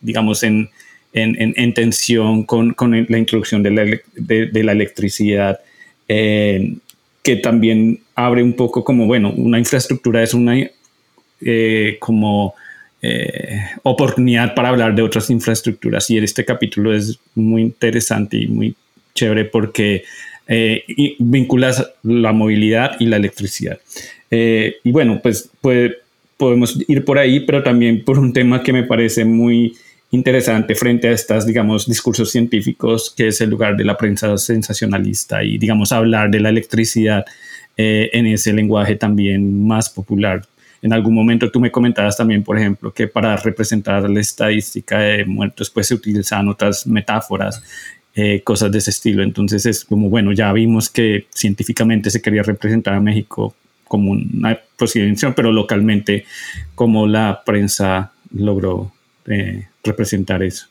digamos, 0.00 0.42
en, 0.42 0.68
en, 1.12 1.74
tensión 1.74 2.44
con, 2.44 2.74
con, 2.74 3.06
la 3.08 3.18
introducción 3.18 3.62
de 3.62 3.70
la, 3.70 3.84
de, 4.14 4.62
la 4.64 4.72
electricidad, 4.72 5.58
eh, 6.06 6.76
que 7.22 7.36
también 7.36 8.00
abre 8.14 8.42
un 8.42 8.52
poco 8.52 8.84
como, 8.84 9.06
bueno, 9.06 9.32
una 9.32 9.58
infraestructura 9.58 10.22
es 10.22 10.34
una 10.34 10.56
eh, 11.40 11.96
como 12.00 12.54
eh, 13.00 13.60
oportunidad 13.84 14.54
para 14.56 14.70
hablar 14.70 14.94
de 14.94 15.02
otras 15.02 15.30
infraestructuras. 15.30 16.10
Y 16.10 16.18
este 16.18 16.44
capítulo 16.44 16.92
es 16.92 17.18
muy 17.34 17.62
interesante 17.62 18.36
y 18.36 18.48
muy 18.48 18.74
chévere 19.14 19.44
porque 19.44 20.02
eh, 20.48 20.82
vinculas 21.18 21.92
la 22.02 22.32
movilidad 22.32 22.96
y 22.98 23.06
la 23.06 23.16
electricidad. 23.16 23.78
Eh, 24.30 24.76
y 24.82 24.90
bueno, 24.90 25.20
pues 25.22 25.48
podemos 26.36 26.76
ir 26.88 27.04
por 27.04 27.18
ahí, 27.18 27.40
pero 27.40 27.62
también 27.62 28.04
por 28.04 28.18
un 28.18 28.32
tema 28.32 28.62
que 28.62 28.72
me 28.72 28.82
parece 28.82 29.24
muy 29.24 29.76
interesante 30.10 30.74
frente 30.74 31.08
a 31.08 31.12
estos, 31.12 31.46
digamos, 31.46 31.86
discursos 31.86 32.32
científicos, 32.32 33.14
que 33.16 33.28
es 33.28 33.40
el 33.40 33.50
lugar 33.50 33.76
de 33.76 33.84
la 33.84 33.96
prensa 33.96 34.36
sensacionalista 34.38 35.44
y, 35.44 35.58
digamos, 35.58 35.92
hablar 35.92 36.30
de 36.30 36.40
la 36.40 36.48
electricidad 36.48 37.24
en 37.80 38.26
ese 38.26 38.52
lenguaje 38.52 38.96
también 38.96 39.64
más 39.64 39.88
popular 39.88 40.42
en 40.82 40.92
algún 40.92 41.14
momento 41.14 41.50
tú 41.50 41.60
me 41.60 41.70
comentabas 41.70 42.16
también, 42.16 42.42
por 42.42 42.58
ejemplo, 42.58 42.92
que 42.92 43.08
para 43.08 43.36
representar 43.36 44.08
la 44.08 44.20
estadística 44.20 44.98
de 44.98 45.24
muertos, 45.24 45.70
pues 45.70 45.88
se 45.88 45.94
utilizan 45.94 46.48
otras 46.48 46.86
metáforas, 46.86 47.62
eh, 48.14 48.42
cosas 48.42 48.70
de 48.72 48.78
ese 48.78 48.90
estilo. 48.90 49.22
Entonces 49.22 49.66
es 49.66 49.84
como, 49.84 50.08
bueno, 50.08 50.32
ya 50.32 50.52
vimos 50.52 50.88
que 50.88 51.26
científicamente 51.30 52.10
se 52.10 52.22
quería 52.22 52.42
representar 52.42 52.94
a 52.94 53.00
México 53.00 53.54
como 53.84 54.12
una 54.12 54.58
posición, 54.76 55.34
pero 55.34 55.50
localmente 55.50 56.24
como 56.74 57.06
la 57.06 57.42
prensa 57.44 58.12
logró 58.32 58.92
eh, 59.26 59.68
representar 59.82 60.42
eso. 60.42 60.68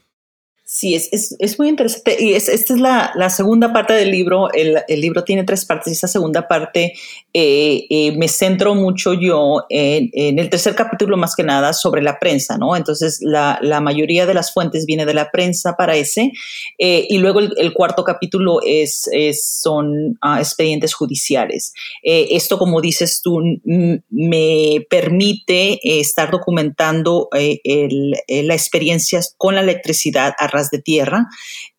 Sí, 0.70 0.96
es, 0.96 1.08
es, 1.14 1.34
es, 1.40 1.58
muy 1.58 1.70
interesante. 1.70 2.18
Y 2.20 2.34
esta 2.34 2.52
es 2.52 2.70
la, 2.72 3.14
la, 3.16 3.30
segunda 3.30 3.72
parte 3.72 3.94
del 3.94 4.12
libro. 4.12 4.52
El, 4.52 4.80
el, 4.90 5.00
libro 5.00 5.24
tiene 5.24 5.46
tres 5.46 5.64
partes. 5.64 5.88
Y 5.88 5.94
esta 5.94 6.10
segunda 6.10 6.46
parte 6.46 6.92
eh, 7.34 7.86
eh, 7.90 8.12
me 8.18 8.28
centro 8.28 8.76
mucho 8.76 9.14
yo 9.14 9.64
en, 9.70 10.10
en, 10.12 10.40
el 10.40 10.50
tercer 10.50 10.76
capítulo, 10.76 11.16
más 11.16 11.36
que 11.38 11.44
nada, 11.44 11.72
sobre 11.72 12.02
la 12.02 12.20
prensa, 12.20 12.58
¿no? 12.58 12.76
Entonces, 12.76 13.20
la, 13.22 13.60
la 13.62 13.80
mayoría 13.80 14.26
de 14.26 14.34
las 14.34 14.52
fuentes 14.52 14.86
viene 14.86 15.06
de 15.06 15.14
la 15.14 15.32
prensa 15.32 15.78
para 15.78 15.96
ese. 15.96 16.34
Eh, 16.78 17.08
y 17.08 17.20
luego 17.20 17.40
el, 17.40 17.54
el, 17.56 17.72
cuarto 17.72 18.04
capítulo 18.04 18.60
es, 18.62 19.08
es 19.14 19.48
son 19.62 20.18
uh, 20.22 20.38
expedientes 20.38 20.94
judiciales. 20.94 21.72
esto, 22.04 22.60
como 22.60 22.82
dices 22.82 23.22
tú, 23.24 23.40
me 23.64 24.86
permite 24.90 25.80
estar 26.02 26.30
documentando 26.30 27.30
el, 27.32 28.16
la 28.28 28.54
experiencia 28.54 29.22
con 29.38 29.56
la 29.56 29.62
electricidad 29.62 30.34
a 30.38 30.57
de 30.72 30.82
tierra. 30.82 31.28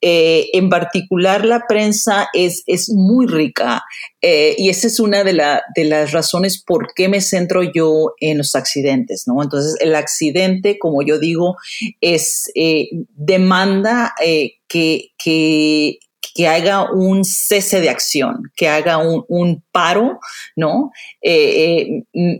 Eh, 0.00 0.48
en 0.52 0.68
particular, 0.68 1.44
la 1.44 1.64
prensa 1.68 2.28
es, 2.32 2.62
es 2.66 2.88
muy 2.90 3.26
rica 3.26 3.82
eh, 4.20 4.54
y 4.56 4.68
esa 4.68 4.86
es 4.86 5.00
una 5.00 5.24
de, 5.24 5.32
de, 5.74 5.84
las 5.84 6.12
razones 6.12 6.62
por 6.64 6.94
qué 6.94 7.08
me 7.08 7.20
centro 7.20 7.62
yo 7.62 8.14
en 8.20 8.38
los 8.38 8.54
accidentes, 8.54 9.24
¿no? 9.26 9.42
Entonces, 9.42 9.76
el 9.80 9.94
accidente, 9.94 10.78
como 10.78 11.02
yo 11.02 11.18
digo, 11.18 11.56
es 12.00 12.50
demanda 12.54 14.14
que, 14.68 15.12
que 15.18 15.98
que 16.34 16.46
haga 16.46 16.92
un 16.92 17.24
cese 17.24 17.80
de 17.80 17.90
acción, 17.90 18.52
que 18.54 18.68
haga 18.68 18.98
un, 18.98 19.64
paro, 19.72 20.20
¿no? 20.54 20.92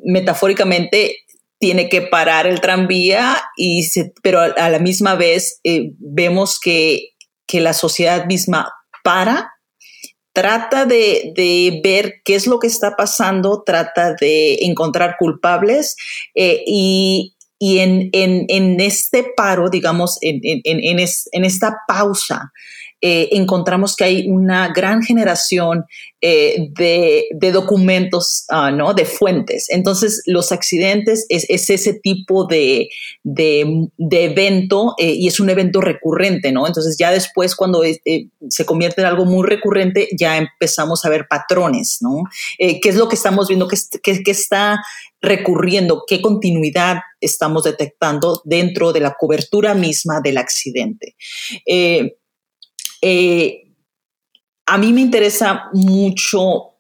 metafóricamente, 0.05 1.16
tiene 1.59 1.89
que 1.89 2.03
parar 2.03 2.47
el 2.47 2.61
tranvía, 2.61 3.37
y 3.57 3.85
pero 4.23 4.41
a, 4.41 4.71
la 4.71 4.79
misma 4.79 5.15
vez 5.15 5.61
eh, 5.65 5.93
vemos 5.99 6.59
que, 6.61 7.15
la 7.51 7.73
sociedad 7.73 8.27
misma 8.27 8.71
para, 9.03 9.51
trata 10.35 10.85
de, 10.85 11.81
ver 11.83 12.17
qué 12.25 12.35
es 12.35 12.47
lo 12.47 12.59
que 12.59 12.67
está 12.67 12.95
pasando, 12.95 13.63
trata 13.65 14.15
de 14.21 14.59
encontrar 14.63 15.17
culpables 15.19 15.97
eh, 16.35 16.63
y, 16.67 17.35
en, 17.61 18.81
este 18.81 19.33
paro, 19.37 19.71
digamos, 19.71 20.19
en, 20.21 20.41
en 20.45 21.45
esta 21.45 21.79
pausa, 21.89 22.53
eh, 23.01 23.29
encontramos 23.31 23.95
que 23.95 24.03
hay 24.03 24.27
una 24.29 24.73
gran 24.73 25.03
generación 25.03 25.85
eh, 26.21 26.69
de, 26.77 27.53
documentos, 27.53 28.45
ah, 28.49 28.73
¿no? 28.73 28.93
De 28.93 29.05
fuentes. 29.05 29.67
Entonces, 29.69 30.23
los 30.27 30.51
accidentes 30.51 31.25
es, 31.29 31.47
ese 31.49 31.95
tipo 31.95 32.45
de, 32.47 32.89
evento 34.11 34.95
eh, 34.99 35.13
y 35.13 35.29
es 35.29 35.39
un 35.39 35.49
evento 35.49 35.81
recurrente, 35.81 36.51
¿no? 36.51 36.67
Entonces, 36.67 36.97
ya 36.99 37.13
después, 37.13 37.55
cuando 37.55 37.83
se 38.49 38.67
convierte 38.67 39.03
en 39.03 39.07
algo 39.07 39.25
muy 39.25 39.47
recurrente, 39.47 40.09
ya 40.19 40.37
empezamos 40.37 41.05
a 41.05 41.09
ver 41.09 41.29
patrones, 41.29 41.99
¿no? 42.01 42.25
¿Qué 42.59 42.81
es 42.83 42.97
lo 42.97 43.09
que 43.09 43.15
estamos 43.15 43.47
viendo? 43.47 43.69
¿Qué, 43.69 44.23
está 44.27 44.83
recurriendo? 45.21 46.03
¿Qué 46.05 46.21
continuidad 46.21 46.99
estamos 47.21 47.63
detectando 47.63 48.43
dentro 48.45 48.93
de 48.93 49.01
la 49.01 49.15
cobertura 49.17 49.75
misma 49.75 50.21
del 50.21 50.39
accidente? 50.39 51.15
A 53.03 54.79
mí 54.79 54.93
me 54.93 55.01
interesa 55.01 55.71
mucho 55.73 56.75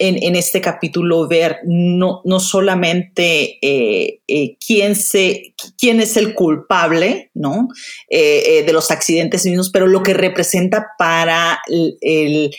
en, 0.00 0.36
este 0.36 0.60
capítulo 0.60 1.26
ver 1.26 1.58
no, 1.64 2.22
no 2.24 2.38
solamente 2.38 3.58
eh, 3.60 4.20
eh, 4.28 4.56
quién, 4.64 4.94
se, 4.94 5.54
quién 5.76 6.00
es 6.00 6.16
el 6.16 6.34
culpable 6.34 7.30
¿no? 7.34 7.68
de 8.08 8.70
los 8.72 8.90
accidentes 8.92 9.44
mismos, 9.44 9.70
pero 9.70 9.88
lo 9.88 10.02
que 10.02 10.14
representa 10.14 10.86
para 10.96 11.58
el, 11.66 12.50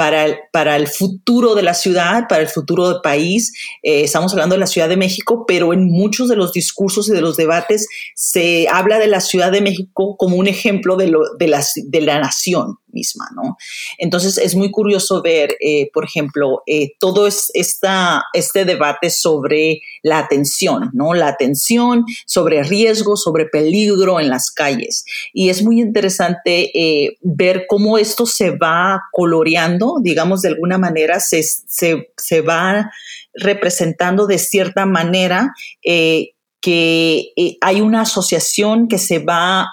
para 0.00 0.24
el, 0.24 0.38
para 0.50 0.76
el 0.76 0.88
futuro 0.88 1.54
de 1.54 1.62
la 1.62 1.74
ciudad, 1.74 2.26
para 2.26 2.40
el 2.40 2.48
futuro 2.48 2.88
del 2.88 3.02
país. 3.02 3.52
Eh, 3.82 4.04
estamos 4.04 4.32
hablando 4.32 4.54
de 4.54 4.60
la 4.60 4.66
Ciudad 4.66 4.88
de 4.88 4.96
México, 4.96 5.44
pero 5.46 5.74
en 5.74 5.90
muchos 5.90 6.30
de 6.30 6.36
los 6.36 6.54
discursos 6.54 7.10
y 7.10 7.12
de 7.12 7.20
los 7.20 7.36
debates 7.36 7.86
se 8.14 8.66
habla 8.72 8.98
de 8.98 9.08
la 9.08 9.20
Ciudad 9.20 9.52
de 9.52 9.60
México 9.60 10.16
como 10.16 10.36
un 10.36 10.46
ejemplo 10.46 10.96
de, 10.96 11.08
lo, 11.08 11.20
de, 11.38 11.48
la, 11.48 11.62
de 11.84 12.00
la 12.00 12.18
nación 12.18 12.78
misma, 12.92 13.26
¿no? 13.36 13.56
Entonces 13.98 14.36
es 14.38 14.56
muy 14.56 14.72
curioso 14.72 15.22
ver, 15.22 15.56
eh, 15.60 15.90
por 15.92 16.04
ejemplo, 16.04 16.62
eh, 16.66 16.94
todo 16.98 17.28
es 17.28 17.50
esta, 17.54 18.24
este 18.32 18.64
debate 18.64 19.10
sobre 19.10 19.80
la 20.02 20.18
atención, 20.18 20.90
¿no? 20.92 21.12
La 21.14 21.28
atención 21.28 22.04
sobre 22.26 22.64
riesgo, 22.64 23.16
sobre 23.16 23.44
peligro 23.44 24.18
en 24.18 24.28
las 24.28 24.50
calles. 24.50 25.04
Y 25.32 25.50
es 25.50 25.62
muy 25.62 25.80
interesante 25.80 26.72
ver 27.20 27.66
cómo 27.68 27.96
esto 27.96 28.26
se 28.26 28.50
va 28.50 29.02
coloreando 29.12 29.89
digamos, 30.00 30.42
de 30.42 30.48
alguna 30.48 30.78
manera 30.78 31.20
se, 31.20 31.42
se, 31.42 32.40
va 32.40 32.90
representando 33.34 34.26
de 34.26 34.38
cierta 34.38 34.86
manera 34.86 35.52
eh, 35.82 36.30
que 36.60 37.32
eh, 37.36 37.56
hay 37.60 37.80
una 37.80 38.02
asociación 38.02 38.88
que 38.88 38.98
se 38.98 39.18
va 39.18 39.68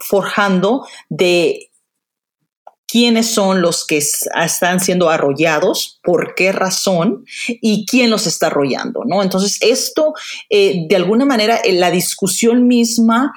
forjando 0.00 0.86
de 1.08 1.67
quiénes 2.90 3.26
son 3.26 3.60
los 3.60 3.86
que 3.86 3.98
están 3.98 4.80
siendo 4.80 5.10
arrollados, 5.10 6.00
por 6.02 6.34
qué 6.34 6.52
razón 6.52 7.24
y 7.46 7.84
quién 7.86 8.10
los 8.10 8.26
está 8.26 8.46
arrollando, 8.46 9.02
¿no? 9.04 9.22
Entonces, 9.22 9.58
esto, 9.60 10.14
eh, 10.48 10.86
de 10.88 10.96
alguna 10.96 11.24
manera, 11.24 11.60
la 11.70 11.90
discusión 11.90 12.66
misma 12.66 13.32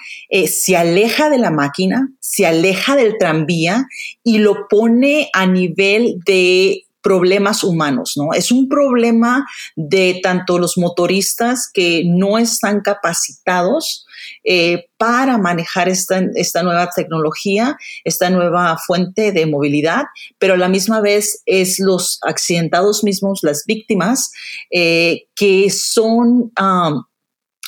se 0.47 0.77
aleja 0.77 1.29
de 1.29 1.37
la 1.37 1.51
máquina, 1.51 2.09
se 2.19 2.45
aleja 2.45 2.95
del 2.95 3.17
tranvía 3.17 3.85
y 4.23 4.37
lo 4.37 4.67
pone 4.69 5.29
a 5.33 5.45
nivel 5.45 6.15
de 6.25 6.85
problemas 7.01 7.63
humanos, 7.63 8.13
¿no? 8.15 8.33
Es 8.33 8.51
un 8.51 8.69
problema 8.69 9.45
de 9.75 10.19
tanto 10.21 10.59
los 10.59 10.77
motoristas 10.77 11.69
que 11.71 12.03
no 12.05 12.37
están 12.37 12.81
capacitados 12.81 14.05
eh, 14.43 14.85
para 14.97 15.37
manejar 15.37 15.87
esta, 15.87 16.23
esta, 16.35 16.63
nueva 16.63 16.89
tecnología, 16.95 17.77
esta 18.03 18.29
nueva 18.29 18.77
fuente 18.77 19.31
de 19.31 19.45
movilidad, 19.45 20.05
pero 20.39 20.55
a 20.55 20.57
la 20.57 20.69
misma 20.69 20.99
vez 20.99 21.43
es 21.45 21.79
los 21.79 22.19
accidentados 22.23 23.03
mismos, 23.03 23.41
las 23.43 23.65
víctimas, 23.65 24.31
eh, 24.71 25.27
que 25.35 25.69
son, 25.69 26.51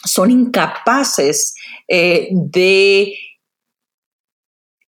son 0.06 0.32
incapaces 0.32 1.54
eh, 1.88 2.30
de 2.32 3.14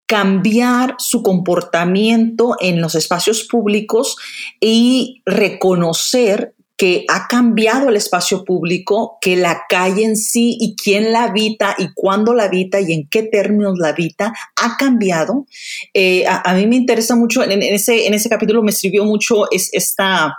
cambiar 0.07 0.95
su 0.99 1.23
comportamiento 1.23 2.55
en 2.59 2.81
los 2.81 2.95
espacios 2.95 3.43
públicos 3.43 4.15
y 4.59 5.21
reconocer 5.25 6.54
que 6.77 7.05
ha 7.07 7.27
cambiado 7.27 7.89
el 7.89 7.95
espacio 7.95 8.43
público, 8.43 9.17
que 9.21 9.37
la 9.37 9.63
calle 9.69 10.03
en 10.03 10.17
sí 10.17 10.57
y 10.59 10.75
quién 10.75 11.13
la 11.13 11.23
habita 11.23 11.75
y 11.77 11.93
cuándo 11.93 12.33
la 12.33 12.45
habita 12.45 12.81
y 12.81 12.91
en 12.91 13.07
qué 13.07 13.23
términos 13.23 13.77
la 13.77 13.89
habita 13.89 14.33
ha 14.61 14.77
cambiado. 14.77 15.45
Eh, 15.93 16.25
a, 16.27 16.53
mí 16.53 16.67
me 16.67 16.75
interesa 16.75 17.15
mucho, 17.15 17.43
en, 17.43 17.61
ese, 17.61 18.07
en 18.07 18.13
ese 18.13 18.29
capítulo 18.29 18.61
me 18.61 18.73
sirvió 18.73 19.05
mucho 19.05 19.49
es, 19.51 19.69
esta, 19.71 20.35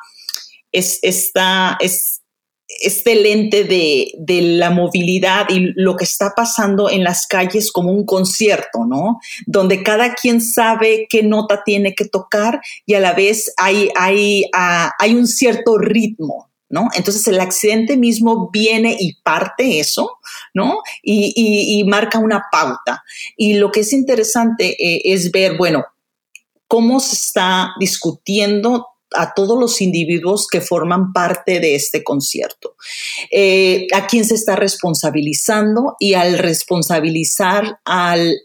es, 0.72 0.98
esta, 1.02 1.78
es, 1.80 2.20
este 2.68 3.14
lente 3.14 3.64
de, 3.64 4.12
la 4.58 4.70
movilidad 4.70 5.46
y 5.48 5.72
lo 5.76 5.96
que 5.96 6.04
está 6.04 6.32
pasando 6.34 6.90
en 6.90 7.04
las 7.04 7.26
calles 7.26 7.70
como 7.70 7.92
un 7.92 8.04
concierto, 8.04 8.84
¿no? 8.86 9.20
Donde 9.46 9.82
cada 9.82 10.14
quien 10.14 10.40
sabe 10.40 11.06
qué 11.08 11.22
nota 11.22 11.62
tiene 11.64 11.94
que 11.94 12.06
tocar 12.06 12.60
y 12.84 12.94
a 12.94 13.00
la 13.00 13.12
vez 13.12 13.52
hay, 13.56 13.90
hay, 13.96 14.44
ah, 14.54 14.92
hay 14.98 15.14
un 15.14 15.26
cierto 15.26 15.78
ritmo, 15.78 16.50
¿no? 16.68 16.88
Entonces 16.94 17.26
el 17.28 17.40
accidente 17.40 17.96
mismo 17.96 18.50
viene 18.50 18.96
y 18.98 19.14
parte 19.22 19.78
eso, 19.78 20.18
¿no? 20.52 20.80
Y, 21.02 21.84
marca 21.88 22.18
una 22.18 22.44
pauta. 22.50 23.02
Y 23.36 23.54
lo 23.54 23.70
que 23.70 23.80
es 23.80 23.92
interesante 23.92 24.76
eh, 24.78 25.02
es 25.04 25.30
ver, 25.30 25.56
bueno, 25.56 25.84
cómo 26.66 27.00
se 27.00 27.14
está 27.14 27.70
discutiendo 27.78 28.86
a 29.14 29.34
todos 29.34 29.58
los 29.58 29.80
individuos 29.80 30.46
que 30.48 30.60
forman 30.60 31.12
parte 31.12 31.60
de 31.60 31.74
este 31.74 32.02
concierto. 32.02 32.76
Eh, 33.30 33.86
a 33.94 34.06
quién 34.06 34.24
se 34.24 34.34
está 34.34 34.56
responsabilizando 34.56 35.96
y 35.98 36.14
al 36.14 36.38
responsabilizar 36.38 37.80
al 37.84 38.36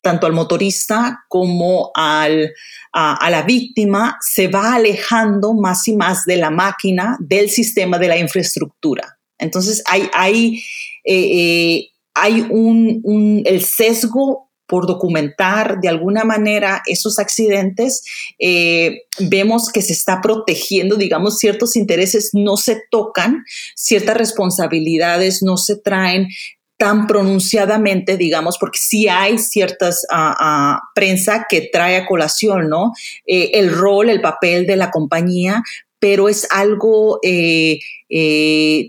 tanto 0.00 0.26
al 0.26 0.32
motorista 0.32 1.24
como 1.28 1.90
al, 1.94 2.54
a, 2.92 3.30
la 3.30 3.42
víctima, 3.42 4.16
se 4.20 4.48
va 4.48 4.74
alejando 4.74 5.54
más 5.54 5.86
y 5.88 5.96
más 5.96 6.24
de 6.24 6.36
la 6.36 6.50
máquina, 6.50 7.16
del 7.20 7.50
sistema, 7.50 7.98
de 7.98 8.08
la 8.08 8.16
infraestructura. 8.16 9.18
Entonces 9.38 9.82
hay, 9.86 10.08
hay, 10.14 10.62
eh, 11.04 11.38
eh, 11.84 11.88
hay 12.14 12.46
un, 12.48 13.42
el 13.44 13.62
sesgo 13.62 14.47
por 14.68 14.86
documentar 14.86 15.80
de 15.80 15.88
alguna 15.88 16.24
manera 16.24 16.82
esos 16.86 17.18
accidentes, 17.18 18.04
eh, 18.38 19.02
vemos 19.18 19.72
que 19.72 19.82
se 19.82 19.94
está 19.94 20.20
protegiendo, 20.20 20.96
digamos, 20.96 21.38
ciertos 21.38 21.74
intereses 21.74 22.30
no 22.34 22.56
se 22.56 22.82
tocan, 22.90 23.44
ciertas 23.74 24.16
responsabilidades 24.16 25.42
no 25.42 25.56
se 25.56 25.76
traen 25.76 26.28
tan 26.76 27.08
pronunciadamente, 27.08 28.16
digamos, 28.16 28.56
porque 28.58 28.78
sí 28.78 29.08
hay 29.08 29.38
ciertas 29.38 30.06
ah, 30.12 30.36
ah, 30.38 30.80
prensa 30.94 31.46
que 31.48 31.68
trae 31.72 31.96
a 31.96 32.06
colación, 32.06 32.68
¿no? 32.68 32.92
Eh, 33.26 33.50
el 33.54 33.74
rol, 33.74 34.10
el 34.10 34.20
papel 34.20 34.66
de 34.66 34.76
la 34.76 34.90
compañía, 34.90 35.62
pero 35.98 36.28
es 36.28 36.46
algo, 36.50 37.18
eh, 37.24 37.80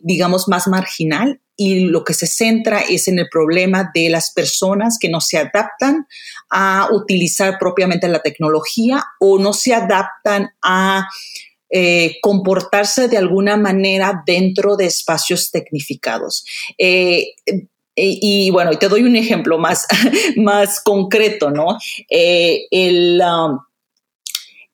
digamos, 0.04 0.48
más 0.48 0.68
marginal 0.68 1.40
y 1.60 1.82
lo 1.82 2.06
que 2.06 2.14
se 2.14 2.26
centra 2.26 2.80
es 2.80 3.10
en 3.10 3.20
el 3.20 3.28
problema 3.30 3.92
de 3.94 4.10
las 4.10 4.32
personas 4.32 4.98
que 4.98 5.10
no 5.10 5.20
se 5.20 5.38
adaptan 5.38 6.08
a 6.50 6.88
utilizar 6.90 7.58
propiamente 7.60 8.08
la 8.08 8.22
tecnología 8.22 9.04
o 9.20 9.38
no 9.38 9.52
se 9.52 9.74
adaptan 9.74 10.52
a 10.62 11.06
eh, 11.70 12.16
comportarse 12.22 13.10
de 13.10 13.18
alguna 13.18 13.58
manera 13.58 14.24
dentro 14.26 14.78
de 14.78 14.86
espacios 14.86 15.52
tecnificados. 15.52 16.46
Eh, 16.78 17.34
y, 17.94 18.50
bueno, 18.52 18.72
te 18.80 18.88
doy 18.88 19.04
un 19.04 19.18
ejemplo 19.18 19.58
más, 19.58 19.86
más 20.38 20.80
concreto, 20.82 21.52
¿no? 21.52 21.78
Eh, 22.10 22.68
el, 22.72 23.22
um, 23.22 23.60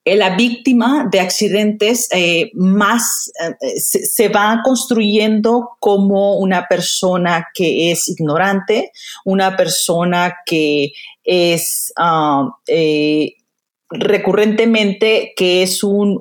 la 0.05 0.35
víctima 0.35 1.07
de 1.11 1.19
accidentes 1.19 2.07
eh, 2.11 2.51
más 2.53 3.31
eh, 3.61 3.79
se, 3.79 4.29
va 4.29 4.61
construyendo 4.63 5.71
como 5.79 6.37
una 6.37 6.67
persona 6.67 7.47
que 7.55 7.91
es 7.91 8.07
ignorante, 8.07 8.91
una 9.23 9.57
persona 9.57 10.35
que 10.45 10.91
es 11.23 11.91
um, 11.97 12.51
recurrentemente 13.89 15.33
que 15.35 15.63
es 15.63 15.83
un, 15.83 16.19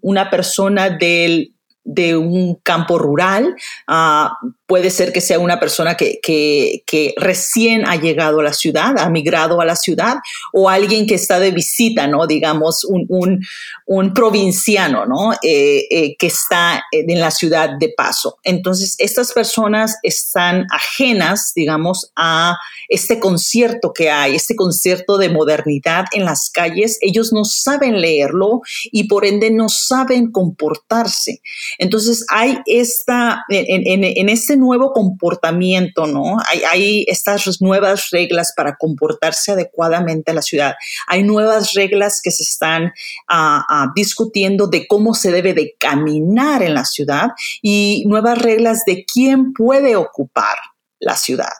una 0.00 0.30
persona 0.30 0.90
del 0.90 1.55
de 1.86 2.16
un 2.16 2.56
campo 2.56 2.98
rural, 2.98 3.54
uh, 3.88 4.50
puede 4.66 4.90
ser 4.90 5.12
que 5.12 5.20
sea 5.20 5.38
una 5.38 5.60
persona 5.60 5.96
que, 5.96 7.14
recién 7.16 7.86
ha 7.86 7.96
llegado 7.96 8.40
a 8.40 8.42
la 8.42 8.52
ciudad, 8.52 8.98
ha 8.98 9.08
migrado 9.08 9.60
a 9.60 9.64
la 9.64 9.76
ciudad, 9.76 10.16
o 10.52 10.68
alguien 10.68 11.06
que 11.06 11.14
está 11.14 11.38
de 11.38 11.52
visita, 11.52 12.08
¿no? 12.08 12.26
Digamos, 12.26 12.84
un, 12.84 13.40
provinciano, 14.12 15.06
¿no? 15.06 15.32
Eh, 15.42 15.86
eh, 15.90 16.16
que 16.18 16.26
está 16.26 16.82
en 16.90 17.20
la 17.20 17.30
ciudad 17.30 17.70
de 17.78 17.94
paso. 17.96 18.38
Entonces, 18.42 18.96
estas 18.98 19.32
personas 19.32 19.96
están 20.02 20.66
ajenas, 20.70 21.52
digamos, 21.54 22.10
a 22.16 22.56
este 22.88 23.20
concierto 23.20 23.92
que 23.92 24.10
hay, 24.10 24.34
este 24.34 24.56
concierto 24.56 25.18
de 25.18 25.28
modernidad 25.28 26.06
en 26.12 26.24
las 26.24 26.50
calles. 26.50 26.98
Ellos 27.00 27.32
no 27.32 27.44
saben 27.44 28.00
leerlo 28.00 28.62
y 28.90 29.04
por 29.04 29.24
ende 29.24 29.50
no 29.50 29.68
saben 29.68 30.32
comportarse. 30.32 31.40
Entonces, 31.78 32.24
hay 32.30 32.58
esta, 32.66 33.44
en, 33.48 34.28
este 34.28 34.56
nuevo 34.56 34.92
comportamiento, 34.92 36.06
¿no? 36.06 36.36
Hay, 36.70 37.04
estas 37.08 37.60
nuevas 37.60 38.10
reglas 38.10 38.52
para 38.56 38.76
comportarse 38.76 39.52
adecuadamente 39.52 40.30
en 40.30 40.36
la 40.36 40.42
ciudad. 40.42 40.74
Hay 41.06 41.22
nuevas 41.22 41.74
reglas 41.74 42.20
que 42.22 42.30
se 42.30 42.42
están 42.42 42.92
ah, 43.28 43.64
ah, 43.68 43.92
discutiendo 43.94 44.66
de 44.66 44.86
cómo 44.86 45.14
se 45.14 45.30
debe 45.30 45.54
de 45.54 45.74
caminar 45.78 46.62
en 46.62 46.74
la 46.74 46.84
ciudad 46.84 47.30
y 47.62 48.04
nuevas 48.06 48.38
reglas 48.38 48.84
de 48.86 49.04
quién 49.04 49.52
puede 49.52 49.96
ocupar 49.96 50.56
la 50.98 51.16
ciudad. 51.16 51.52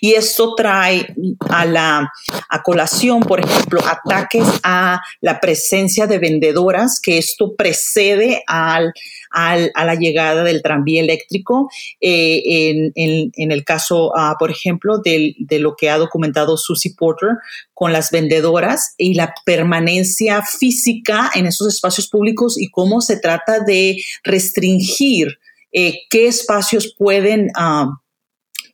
Y 0.00 0.12
esto 0.14 0.54
trae 0.54 1.14
a 1.50 1.64
la 1.64 2.10
a 2.48 2.62
colación, 2.62 3.20
por 3.20 3.40
ejemplo, 3.40 3.80
ataques 3.86 4.46
a 4.62 5.00
la 5.20 5.40
presencia 5.40 6.06
de 6.06 6.18
vendedoras, 6.18 7.00
que 7.00 7.18
esto 7.18 7.54
precede 7.54 8.42
al, 8.46 8.92
a 9.30 9.84
la 9.84 9.94
llegada 9.94 10.44
del 10.44 10.62
tranvía 10.62 11.02
eléctrico. 11.02 11.70
Eh, 12.00 12.92
en, 12.94 13.52
el 13.52 13.64
caso, 13.64 14.12
ah, 14.16 14.36
por 14.38 14.50
ejemplo, 14.50 14.98
de 14.98 15.58
lo 15.58 15.76
que 15.76 15.90
ha 15.90 15.98
documentado 15.98 16.56
Susie 16.56 16.94
Porter 16.96 17.30
con 17.74 17.92
las 17.92 18.10
vendedoras 18.10 18.94
y 18.96 19.14
la 19.14 19.34
permanencia 19.44 20.42
física 20.42 21.30
en 21.34 21.46
esos 21.46 21.68
espacios 21.68 22.08
públicos 22.08 22.60
y 22.60 22.70
cómo 22.70 23.00
se 23.00 23.18
trata 23.18 23.60
de 23.60 23.96
restringir 24.24 25.38
eh, 25.72 26.00
qué 26.10 26.26
espacios 26.26 26.94
pueden 26.98 27.48
ah, 27.56 28.01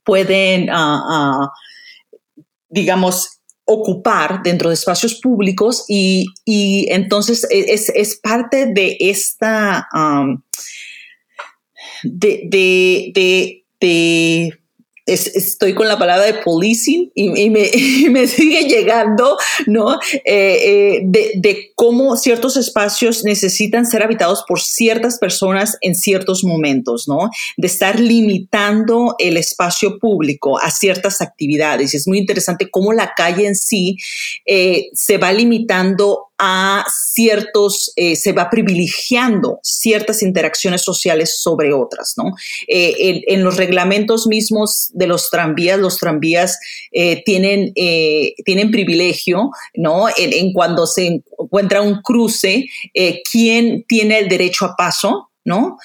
pueden, 0.08 0.70
ah, 0.70 1.02
ah, 1.06 1.52
digamos, 2.70 3.42
ocupar 3.66 4.42
dentro 4.42 4.70
de 4.70 4.74
espacios 4.74 5.20
públicos 5.20 5.84
y, 5.86 6.24
entonces 6.88 7.46
e, 7.50 7.74
es, 7.74 8.18
parte 8.22 8.72
de 8.72 8.96
esta, 9.00 9.86
de, 12.02 13.64
estoy 15.08 15.74
con 15.74 15.88
la 15.88 15.98
palabra 15.98 16.26
de 16.26 16.34
policing 16.34 17.10
y, 17.14 17.50
me, 18.10 18.26
sigue 18.26 18.68
llegando, 18.68 19.36
¿no? 19.66 19.94
Eh, 20.12 20.20
eh, 20.24 21.00
de, 21.04 21.72
cómo 21.74 22.16
ciertos 22.16 22.56
espacios 22.56 23.24
necesitan 23.24 23.86
ser 23.86 24.02
habitados 24.02 24.44
por 24.46 24.60
ciertas 24.60 25.18
personas 25.18 25.76
en 25.80 25.94
ciertos 25.94 26.44
momentos, 26.44 27.06
¿no? 27.08 27.30
De 27.56 27.66
estar 27.66 27.98
limitando 28.00 29.14
el 29.18 29.36
espacio 29.36 29.98
público 29.98 30.60
a 30.60 30.70
ciertas 30.70 31.20
actividades. 31.20 31.94
Es 31.94 32.06
muy 32.06 32.18
interesante 32.18 32.70
cómo 32.70 32.92
la 32.92 33.12
calle 33.16 33.46
en 33.46 33.56
sí 33.56 33.96
eh, 34.44 34.88
se 34.92 35.18
va 35.18 35.32
limitando 35.32 36.27
a 36.38 36.84
ciertos, 36.88 37.92
eh, 37.96 38.14
se 38.14 38.32
va 38.32 38.48
privilegiando 38.48 39.58
ciertas 39.62 40.22
interacciones 40.22 40.82
sociales 40.82 41.40
sobre 41.40 41.72
otras, 41.72 42.14
¿no? 42.16 42.32
Eh, 42.68 43.22
en, 43.26 43.42
los 43.42 43.56
reglamentos 43.56 44.26
mismos 44.28 44.90
de 44.92 45.08
los 45.08 45.30
tranvías, 45.30 45.78
los 45.80 45.98
tranvías 45.98 46.58
eh, 46.92 47.22
tienen, 47.24 47.72
tienen 48.44 48.70
privilegio, 48.70 49.50
¿no? 49.74 50.06
En, 50.16 50.52
cuando 50.52 50.86
se 50.86 51.22
encuentra 51.38 51.82
un 51.82 52.02
cruce, 52.02 52.66
¿quién 53.30 53.84
tiene 53.88 54.18
el 54.18 54.28
derecho 54.28 54.64
a 54.66 54.74
paso? 54.76 55.30
¿No? 55.44 55.78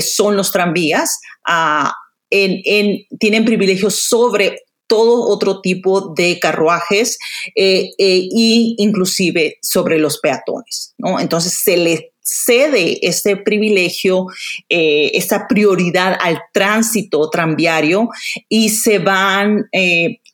son 0.00 0.36
los 0.36 0.52
tranvías. 0.52 1.18
Ah, 1.44 1.92
en, 2.30 2.60
en, 2.64 3.04
tienen 3.18 3.44
privilegios 3.44 3.96
sobre 3.96 4.67
todo 4.88 5.28
otro 5.28 5.60
tipo 5.60 6.12
de 6.14 6.40
carruajes 6.40 7.18
e 7.54 7.92
inclusive 7.98 9.58
sobre 9.62 9.98
los 9.98 10.18
peatones. 10.18 10.94
¿no? 10.98 11.20
Entonces 11.20 11.54
se 11.54 11.76
le 11.76 12.12
cede 12.20 13.06
este 13.06 13.36
privilegio, 13.36 14.26
eh, 14.68 15.12
esta 15.14 15.46
prioridad 15.48 16.18
al 16.20 16.40
tránsito 16.52 17.30
tranviario 17.30 18.08
y 18.48 18.68
se 18.68 18.98
van 18.98 19.68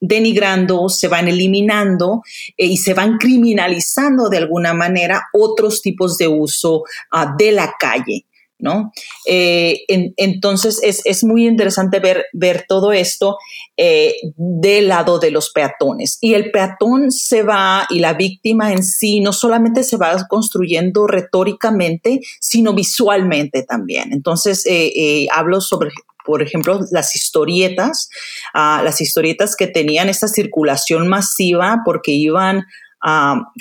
denigrando, 0.01 0.89
se 0.89 1.09
van 1.09 1.29
eliminando 1.29 2.23
y 2.57 2.77
se 2.79 2.95
van 2.95 3.19
criminalizando 3.19 4.29
de 4.29 4.39
alguna 4.39 4.75
manera 4.75 5.25
otros 5.33 5.83
tipos 5.83 6.19
de 6.19 6.29
uso 6.29 6.85
ah, 7.11 7.35
de 7.39 7.53
la 7.53 7.75
calle. 7.79 8.27
¿No? 8.59 8.93
Eh, 9.27 9.85
entonces 9.89 10.81
es, 10.83 11.25
muy 11.25 11.47
interesante 11.47 11.99
ver, 11.99 12.27
ver 12.33 12.65
todo 12.69 12.93
esto 12.93 13.39
eh, 13.77 14.15
del 14.37 14.89
lado 14.89 15.19
de 15.19 15.31
los 15.31 15.51
peatones. 15.51 16.19
Y 16.21 16.35
el 16.35 16.51
peatón 16.51 17.11
se 17.11 17.43
va 17.43 17.87
y 17.91 17.99
la 17.99 18.15
víctima 18.15 18.73
en 18.73 18.85
sí 18.85 19.21
no 19.21 19.33
solamente 19.33 19.83
se 19.83 19.97
va 19.97 20.17
construyendo 20.29 21.07
retóricamente, 21.07 22.21
sino 22.41 22.75
visualmente 22.75 23.63
también. 23.65 24.13
Entonces 24.13 24.65
eh, 24.67 25.27
hablo 25.33 25.61
sobre 25.61 25.91
por 26.25 26.43
ejemplo, 26.43 26.81
las 26.91 27.15
historietas, 27.15 28.09
ah, 28.55 28.81
las 28.83 29.01
historietas 29.01 29.57
que 29.57 29.67
tenían 29.67 30.09
esta 30.09 30.27
circulación 30.27 31.07
masiva 31.07 31.83
porque 31.85 32.13
iban 32.13 32.65